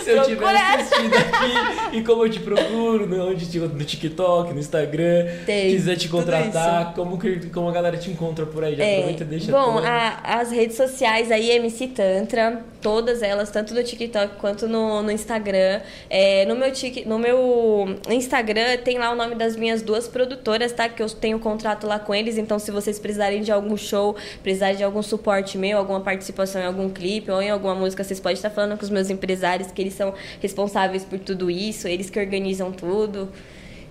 Se 0.03 0.11
eu 0.11 0.23
tiver 0.25 0.57
assistindo 0.57 1.15
aqui 1.15 1.99
e 1.99 2.03
como 2.03 2.25
eu 2.25 2.31
te 2.31 2.41
procuro, 2.41 3.05
onde 3.23 3.59
no 3.59 3.85
TikTok, 3.85 4.53
no 4.53 4.59
Instagram, 4.59 5.27
Tem, 5.47 5.71
quiser 5.71 5.97
te 5.97 6.09
contratar, 6.09 6.95
como, 6.95 7.19
que, 7.19 7.49
como 7.51 7.69
a 7.69 7.73
galera 7.73 7.97
te 7.97 8.11
encontra 8.11 8.47
por 8.47 8.65
aí? 8.65 8.75
Já 8.75 8.85
é, 8.85 8.95
aproveita 8.97 9.23
e 9.23 9.27
deixa 9.27 9.53
Bom, 9.53 9.79
a, 9.79 10.41
as 10.41 10.51
redes 10.51 10.77
sociais 10.77 11.31
aí, 11.31 11.51
MC 11.51 11.89
Tantra, 11.89 12.65
todas 12.81 13.23
elas, 13.23 13.51
tanto 13.51 13.75
no 13.75 13.83
TikTok 13.85 14.37
quanto 14.37 14.67
no, 14.67 15.03
no 15.03 15.11
Instagram. 15.11 15.81
É, 16.09 16.47
no, 16.47 16.57
meu 16.57 16.73
tic, 16.73 17.05
no 17.07 17.19
meu 17.19 17.97
Instagram 18.09 18.79
tem 18.79 18.99
lá 18.99 19.13
o 19.13 19.15
nome 19.15 19.35
das 19.35 19.57
minhas 19.57 19.83
duas 19.83 20.09
produtoras, 20.09 20.73
tá? 20.73 20.89
Que 20.89 21.03
eu 21.03 21.11
tenho 21.11 21.39
contrato 21.39 21.87
lá 21.87 21.99
com 21.99 22.15
eles, 22.15 22.39
então 22.39 22.59
se 22.59 22.71
vocês 22.71 22.99
precisarem 22.99 23.43
de 23.43 23.53
algum 23.53 23.77
show, 23.77 24.17
precisarem 24.43 24.77
de 24.77 24.85
algum 24.85 25.03
suporte 25.03 25.59
meu, 25.59 25.79
alguma 25.79 26.01
participação 26.01 26.61
em 26.63 26.65
algum 26.65 26.89
clipe, 26.89 27.20
clipe 27.21 27.31
ou 27.31 27.43
em 27.43 27.51
alguma 27.51 27.75
música, 27.75 28.03
vocês 28.03 28.19
podem 28.19 28.35
estar 28.35 28.51
falando 28.51 28.77
com 28.77 28.85
os 28.85 28.91
meus 28.91 29.11
empresários 29.11 29.71
que 29.71 29.81
eles 29.81 29.95
são 29.95 30.15
responsáveis 30.41 31.05
por 31.05 31.19
tudo 31.19 31.51
isso, 31.51 31.87
eles 31.87 32.09
que 32.09 32.19
organizam 32.19 32.73
tudo. 32.73 33.29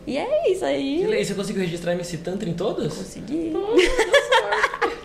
E 0.07 0.17
é 0.17 0.51
isso 0.51 0.65
aí. 0.65 1.03
E 1.03 1.25
você 1.25 1.33
conseguiu 1.33 1.61
registrar 1.61 1.93
MC 1.93 2.17
Tantra 2.17 2.49
em 2.49 2.53
todas? 2.53 2.93
Consegui. 2.93 3.53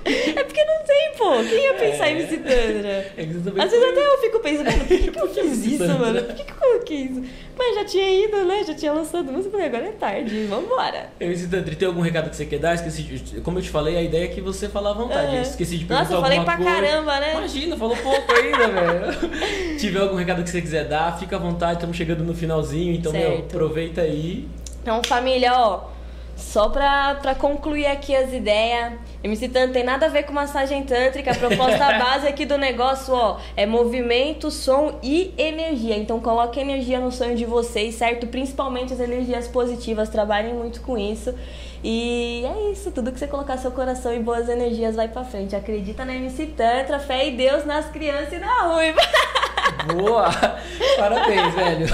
É 0.04 0.44
porque 0.44 0.64
não 0.64 0.84
tem, 0.84 1.12
pô. 1.16 1.30
Quem 1.48 1.64
ia 1.64 1.74
pensar 1.74 2.08
é. 2.08 2.12
em 2.12 2.16
MC 2.16 2.36
Tantra? 2.38 3.12
É 3.16 3.62
Às 3.62 3.70
vezes 3.70 3.88
até 3.88 4.06
eu 4.06 4.18
fico 4.20 4.40
pensando, 4.40 4.78
por 4.78 4.86
que, 4.86 5.10
que 5.10 5.18
eu 5.18 5.28
fiz 5.32 5.66
isso, 5.66 5.98
mano? 5.98 6.22
Por 6.22 6.34
que, 6.34 6.44
que 6.44 6.52
eu 6.52 6.56
coloquei 6.56 6.96
isso? 6.96 7.24
Mas 7.56 7.76
já 7.76 7.84
tinha 7.84 8.24
ido, 8.24 8.44
né? 8.44 8.64
Já 8.64 8.74
tinha 8.74 8.92
lançado 8.92 9.32
música, 9.32 9.64
agora 9.64 9.86
é 9.86 9.92
tarde. 9.92 10.44
Vambora. 10.44 11.10
MC 11.20 11.46
Tantra, 11.48 11.74
tem 11.74 11.86
algum 11.86 12.00
recado 12.00 12.28
que 12.28 12.36
você 12.36 12.44
quer 12.44 12.58
dar? 12.58 12.74
Esqueci 12.74 13.02
de... 13.02 13.40
Como 13.40 13.58
eu 13.58 13.62
te 13.62 13.70
falei, 13.70 13.96
a 13.96 14.02
ideia 14.02 14.24
é 14.24 14.28
que 14.28 14.40
você 14.40 14.68
falar 14.68 14.90
à 14.90 14.94
vontade. 14.94 15.36
É. 15.36 15.42
Esqueci 15.42 15.78
de 15.78 15.84
perguntar 15.84 16.10
Nossa, 16.10 16.14
eu 16.14 16.20
falei 16.20 16.40
pra 16.40 16.56
coisa. 16.56 16.70
caramba, 16.70 17.20
né? 17.20 17.32
Imagina, 17.32 17.76
falou 17.76 17.96
pouco 17.96 18.32
ainda, 18.32 18.68
velho. 18.68 19.78
Tiver 19.78 20.00
algum 20.00 20.16
recado 20.16 20.42
que 20.42 20.50
você 20.50 20.60
quiser 20.60 20.88
dar, 20.88 21.18
fica 21.18 21.36
à 21.36 21.38
vontade. 21.38 21.74
Estamos 21.74 21.96
chegando 21.96 22.24
no 22.24 22.34
finalzinho, 22.34 22.92
então, 22.92 23.12
certo. 23.12 23.28
meu, 23.28 23.38
aproveita 23.38 24.02
aí. 24.02 24.48
Então, 24.82 25.00
família, 25.06 25.54
ó, 25.54 25.93
só 26.36 26.68
pra, 26.68 27.16
pra 27.16 27.34
concluir 27.34 27.86
aqui 27.86 28.14
as 28.14 28.32
ideias, 28.32 28.94
MC 29.22 29.48
Tantra 29.48 29.72
tem 29.72 29.84
nada 29.84 30.06
a 30.06 30.08
ver 30.08 30.24
com 30.24 30.32
massagem 30.32 30.82
tântrica. 30.82 31.30
A 31.30 31.34
proposta 31.34 31.78
base 31.98 32.26
aqui 32.26 32.44
do 32.44 32.58
negócio, 32.58 33.14
ó, 33.14 33.38
é 33.56 33.64
movimento, 33.64 34.50
som 34.50 34.98
e 35.02 35.32
energia. 35.38 35.96
Então 35.96 36.20
coloque 36.20 36.60
energia 36.60 37.00
no 37.00 37.10
sonho 37.10 37.36
de 37.36 37.44
vocês, 37.44 37.94
certo? 37.94 38.26
Principalmente 38.26 38.92
as 38.92 39.00
energias 39.00 39.48
positivas, 39.48 40.08
trabalhem 40.08 40.54
muito 40.54 40.80
com 40.80 40.98
isso. 40.98 41.34
E 41.82 42.42
é 42.44 42.72
isso, 42.72 42.90
tudo 42.90 43.12
que 43.12 43.18
você 43.18 43.26
colocar 43.26 43.58
seu 43.58 43.70
coração 43.70 44.14
e 44.14 44.18
boas 44.18 44.48
energias 44.48 44.96
vai 44.96 45.08
pra 45.08 45.22
frente. 45.22 45.54
Acredita 45.54 46.04
na 46.04 46.14
MC 46.14 46.46
Tantra, 46.46 46.98
fé 46.98 47.28
e 47.28 47.36
Deus 47.36 47.64
nas 47.64 47.86
crianças 47.90 48.32
e 48.32 48.38
na 48.38 48.62
ruiva. 48.62 49.00
Boa! 49.92 50.30
Parabéns, 50.96 51.54
velho. 51.54 51.86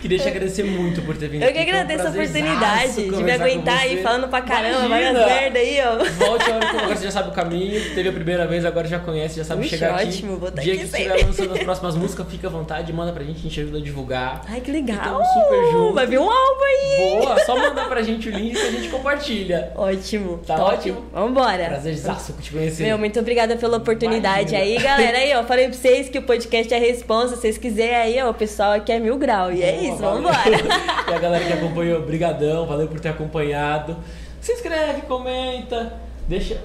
Queria 0.00 0.18
te 0.18 0.28
agradecer 0.28 0.64
muito 0.64 1.00
por 1.02 1.16
ter 1.16 1.28
vindo. 1.28 1.42
Eu 1.42 1.52
que 1.52 1.58
agradeço 1.58 2.06
a 2.06 2.10
oportunidade 2.10 2.94
de 2.94 3.22
me 3.22 3.30
aguentar 3.30 3.78
aí 3.78 4.02
falando 4.02 4.28
pra 4.28 4.42
caramba, 4.42 4.88
várias 4.88 5.12
merda 5.12 5.58
aí, 5.58 5.78
ó. 5.80 6.04
Volte 6.24 6.50
a 6.50 6.54
hora 6.56 6.66
que 6.66 6.76
agora 6.76 6.96
você 6.96 7.04
já 7.04 7.10
sabe 7.10 7.28
o 7.30 7.32
caminho. 7.32 7.94
Teve 7.94 8.08
a 8.08 8.12
primeira 8.12 8.46
vez, 8.46 8.64
agora 8.64 8.86
já 8.88 8.98
conhece, 8.98 9.36
já 9.36 9.44
sabe 9.44 9.62
Ixi, 9.62 9.70
chegar 9.70 9.94
ótimo, 9.94 10.02
aqui. 10.02 10.16
Ótimo, 10.16 10.36
vou 10.38 10.48
estar 10.48 10.62
Dia 10.62 10.74
aqui 10.74 10.82
que 10.82 10.96
estiver 10.96 11.26
lançando 11.26 11.52
as 11.54 11.62
próximas 11.62 11.96
músicas, 11.96 12.26
fica 12.28 12.46
à 12.48 12.50
vontade, 12.50 12.92
manda 12.92 13.12
pra 13.12 13.22
gente, 13.24 13.38
a 13.38 13.42
gente 13.42 13.60
ajuda 13.60 13.78
a 13.78 13.80
divulgar. 13.80 14.42
Ai, 14.48 14.60
que 14.60 14.70
legal! 14.70 14.98
Então, 15.00 15.24
super 15.24 15.72
junto. 15.72 15.94
Vai 15.94 16.06
vir 16.06 16.18
um 16.18 16.30
álbum 16.30 16.64
aí! 16.64 17.20
Boa! 17.20 17.44
Só 17.44 17.56
mandar 17.56 17.88
pra 17.88 18.02
gente 18.02 18.28
o 18.28 18.32
link 18.32 18.54
que 18.54 18.66
a 18.66 18.70
gente 18.70 18.88
compartilha. 18.88 19.72
Ótimo. 19.74 20.38
Tá 20.38 20.56
top. 20.56 20.74
ótimo? 20.74 21.04
Vambora. 21.12 21.66
Prazerzaço 21.66 22.32
te 22.40 22.52
conhecer. 22.52 22.82
Meu, 22.84 22.98
muito 22.98 23.18
obrigada 23.18 23.56
pela 23.56 23.76
oportunidade 23.76 24.54
Imagina. 24.54 24.62
aí, 24.62 24.78
galera. 24.78 25.18
Aí, 25.18 25.34
ó, 25.34 25.44
falei 25.44 25.68
pra 25.68 25.74
vocês 25.74 26.08
que 26.08 26.18
o 26.18 26.22
podcast 26.22 26.72
é 26.72 26.78
Responde 26.78 27.21
bom? 27.22 27.28
Se 27.28 27.36
vocês 27.36 27.58
quiserem 27.58 27.94
aí, 27.94 28.22
ó, 28.22 28.30
o 28.30 28.34
pessoal 28.34 28.72
aqui 28.72 28.92
é 28.92 28.98
mil 28.98 29.16
grau. 29.16 29.52
E 29.52 29.62
é 29.62 29.82
isso, 29.82 29.96
valeu. 29.96 30.22
vambora. 30.22 30.38
e 31.10 31.14
a 31.14 31.18
galera 31.18 31.44
que 31.44 31.52
acompanhou, 31.52 32.02
brigadão, 32.02 32.66
valeu 32.66 32.88
por 32.88 33.00
ter 33.00 33.10
acompanhado. 33.10 33.96
Se 34.40 34.52
inscreve, 34.52 35.02
comenta, 35.02 35.94
deixa... 36.28 36.60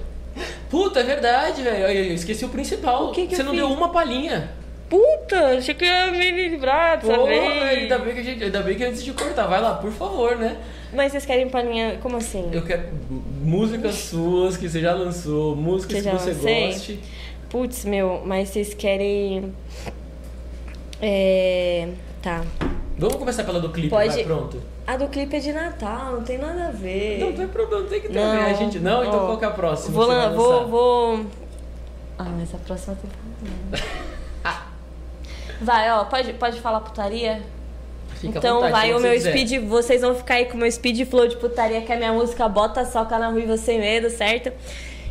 Puta, 0.70 1.00
é 1.00 1.02
verdade, 1.02 1.62
velho. 1.62 1.86
Eu 1.86 2.14
esqueci 2.14 2.44
o 2.44 2.48
principal. 2.48 3.06
O 3.08 3.12
que 3.12 3.26
que 3.26 3.34
Você 3.34 3.42
não 3.42 3.50
fiz? 3.50 3.60
deu 3.60 3.72
uma 3.72 3.88
palhinha. 3.88 4.50
Puta, 4.88 5.58
achei 5.58 5.74
que 5.74 5.84
ia 5.84 6.10
me 6.10 6.30
livrar 6.30 6.98
dessa 6.98 7.12
Pô, 7.12 7.26
vez. 7.26 7.42
ainda 7.62 7.98
bem, 7.98 8.14
que 8.14 8.20
a 8.20 8.22
gente, 8.24 8.44
ainda 8.44 8.62
bem 8.62 8.76
que 8.76 8.84
antes 8.84 9.04
de 9.04 9.12
cortar, 9.12 9.46
vai 9.46 9.60
lá, 9.60 9.74
por 9.74 9.90
favor, 9.92 10.36
né? 10.36 10.56
Mas 10.92 11.12
vocês 11.12 11.26
querem 11.26 11.48
palhinha, 11.48 11.98
como 12.00 12.16
assim? 12.16 12.48
Eu 12.52 12.62
quero 12.62 12.84
músicas 13.42 13.94
suas 13.96 14.56
que 14.56 14.68
você 14.68 14.80
já 14.80 14.94
lançou, 14.94 15.54
músicas 15.54 15.96
Que 15.96 16.10
que 16.10 16.16
você 16.16 16.30
lancei? 16.30 16.66
goste. 16.68 17.00
Putz, 17.50 17.84
meu, 17.84 18.22
mas 18.24 18.48
vocês 18.48 18.72
querem... 18.72 19.52
É... 21.00 21.88
Tá. 22.22 22.42
Vamos 22.98 23.16
começar 23.16 23.44
pela 23.44 23.60
do 23.60 23.70
clipe, 23.70 23.90
Pode- 23.90 24.08
vai, 24.08 24.24
pronto. 24.24 24.60
A 24.86 24.96
do 24.96 25.06
clipe 25.08 25.36
é 25.36 25.38
de 25.38 25.52
Natal, 25.52 26.12
não 26.12 26.22
tem 26.22 26.38
nada 26.38 26.68
a 26.68 26.70
ver. 26.70 27.18
Não 27.18 27.32
tem 27.32 27.46
problema, 27.46 27.82
não 27.82 27.88
tem 27.90 28.00
que 28.00 28.08
ter 28.08 28.14
Não. 28.14 28.32
a 28.32 28.44
ver. 28.44 28.50
A 28.50 28.54
gente 28.54 28.78
não, 28.80 29.04
então 29.04 29.22
Ó, 29.22 29.26
qual 29.26 29.38
que 29.38 29.44
é 29.44 29.48
a 29.48 29.50
próxima? 29.52 29.94
Vou, 29.94 30.06
você 30.06 30.14
vai 30.16 30.34
vou, 30.34 30.66
vou. 30.68 31.26
Ah, 32.18 32.24
mas 32.24 32.52
a 32.54 32.58
próxima 32.58 32.96
tem 32.96 33.80
Vai, 35.60 35.90
ó, 35.90 36.04
pode, 36.04 36.32
pode 36.34 36.60
falar 36.60 36.80
putaria? 36.80 37.42
Fica 38.20 38.38
então 38.38 38.56
vontade, 38.56 38.72
vai 38.72 38.92
o 38.92 38.98
você 38.98 39.02
meu 39.06 39.12
quiser. 39.12 39.30
speed, 39.30 39.64
vocês 39.68 40.00
vão 40.00 40.14
ficar 40.14 40.34
aí 40.34 40.46
com 40.46 40.54
o 40.54 40.56
meu 40.56 40.70
speed 40.70 41.06
flow 41.08 41.28
de 41.28 41.36
putaria, 41.36 41.82
que 41.82 41.92
é 41.92 41.94
a 41.94 41.98
minha 41.98 42.12
música 42.12 42.48
Bota 42.48 42.84
Soca 42.84 43.18
na 43.18 43.28
Ruiva 43.28 43.56
Sem 43.56 43.78
Medo, 43.80 44.08
certo? 44.10 44.52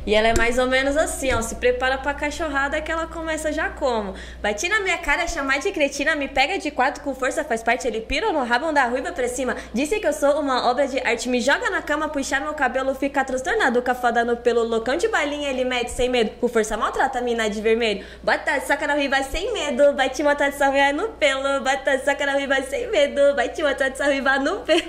E 0.07 0.15
ela 0.15 0.29
é 0.29 0.33
mais 0.37 0.57
ou 0.57 0.67
menos 0.67 0.95
assim, 0.95 1.33
ó. 1.33 1.41
Se 1.41 1.55
prepara 1.55 1.97
pra 1.97 2.13
cachorrada 2.13 2.79
que 2.79 2.89
ela 2.89 3.07
começa 3.07 3.51
já 3.51 3.69
como. 3.69 4.13
Bati 4.41 4.69
na 4.69 4.79
minha 4.79 4.97
cara, 4.97 5.27
chamar 5.27 5.59
de 5.59 5.69
cretina, 5.73 6.15
me 6.15 6.29
pega 6.29 6.57
de 6.57 6.71
quatro 6.71 7.03
com 7.03 7.13
força, 7.13 7.43
faz 7.43 7.61
parte, 7.61 7.85
ele 7.85 7.99
pira 7.99 8.31
no 8.31 8.41
rabão 8.45 8.73
da 8.73 8.85
ruiva 8.85 9.11
pra 9.11 9.27
cima. 9.27 9.57
Disse 9.73 9.99
que 9.99 10.07
eu 10.07 10.13
sou 10.13 10.39
uma 10.39 10.71
obra 10.71 10.87
de 10.87 10.97
arte, 11.05 11.27
me 11.27 11.41
joga 11.41 11.69
na 11.69 11.81
cama, 11.81 12.07
puxar 12.07 12.39
meu 12.39 12.53
cabelo, 12.53 12.95
fica 12.95 13.21
transtornado, 13.25 13.81
com 13.81 13.91
a 13.91 13.95
foda 13.95 14.23
no 14.23 14.37
pelo, 14.37 14.63
loucão 14.63 14.95
de 14.95 15.09
balinha, 15.09 15.49
ele 15.49 15.65
mete 15.65 15.89
sem 15.89 16.07
medo. 16.07 16.31
Com 16.39 16.47
força 16.47 16.77
maltrata 16.77 17.19
a 17.19 17.21
mina 17.21 17.49
de 17.49 17.59
vermelho. 17.61 18.05
Bota 18.23 18.61
soca 18.61 18.87
na 18.87 18.93
ruiva 18.93 19.21
sem 19.23 19.51
medo, 19.51 19.93
vai 19.93 20.09
te 20.09 20.23
matar 20.23 20.51
de 20.51 20.55
sarruia 20.55 20.93
no 20.93 21.09
pelo. 21.09 21.59
Bota 21.59 21.99
soca 21.99 22.25
na 22.25 22.31
ruiva 22.31 22.61
sem 22.61 22.89
medo, 22.89 23.35
vai 23.35 23.49
te 23.49 23.61
matar 23.61 23.89
de 23.89 23.97
sarruia 23.97 24.39
no 24.39 24.61
pelo. 24.61 24.79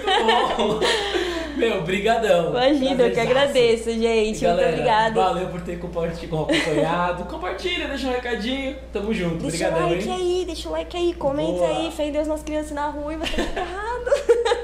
Muito 0.00 0.56
bom. 0.56 0.80
Meu, 1.56 1.82
brigadão. 1.82 2.56
Imagina, 2.70 3.02
eu 3.04 3.12
que 3.12 3.20
agradeço, 3.20 3.90
gente. 3.90 4.40
Galera, 4.40 4.68
Muito 4.68 4.80
obrigada. 4.80 5.20
Valeu 5.20 5.48
por 5.48 5.60
ter 5.60 5.74
acompanhado. 5.74 7.24
Compartilha, 7.24 7.88
deixa 7.88 8.08
um 8.08 8.12
recadinho. 8.12 8.76
Tamo 8.92 9.12
junto. 9.12 9.36
Deixa 9.36 9.68
o 9.68 9.72
like 9.72 10.08
hein? 10.08 10.14
aí, 10.14 10.44
deixa 10.46 10.68
o 10.68 10.72
like 10.72 10.96
aí, 10.96 11.14
comenta 11.14 11.52
Boa. 11.52 11.68
aí, 11.68 11.90
fé 11.90 12.06
em 12.06 12.12
Deus 12.12 12.28
nas 12.28 12.42
crianças 12.42 12.72
na 12.72 12.88
rua 12.88 13.14
e 13.14 13.16
vai 13.16 13.28
ter 13.28 13.40
errado. 13.40 14.10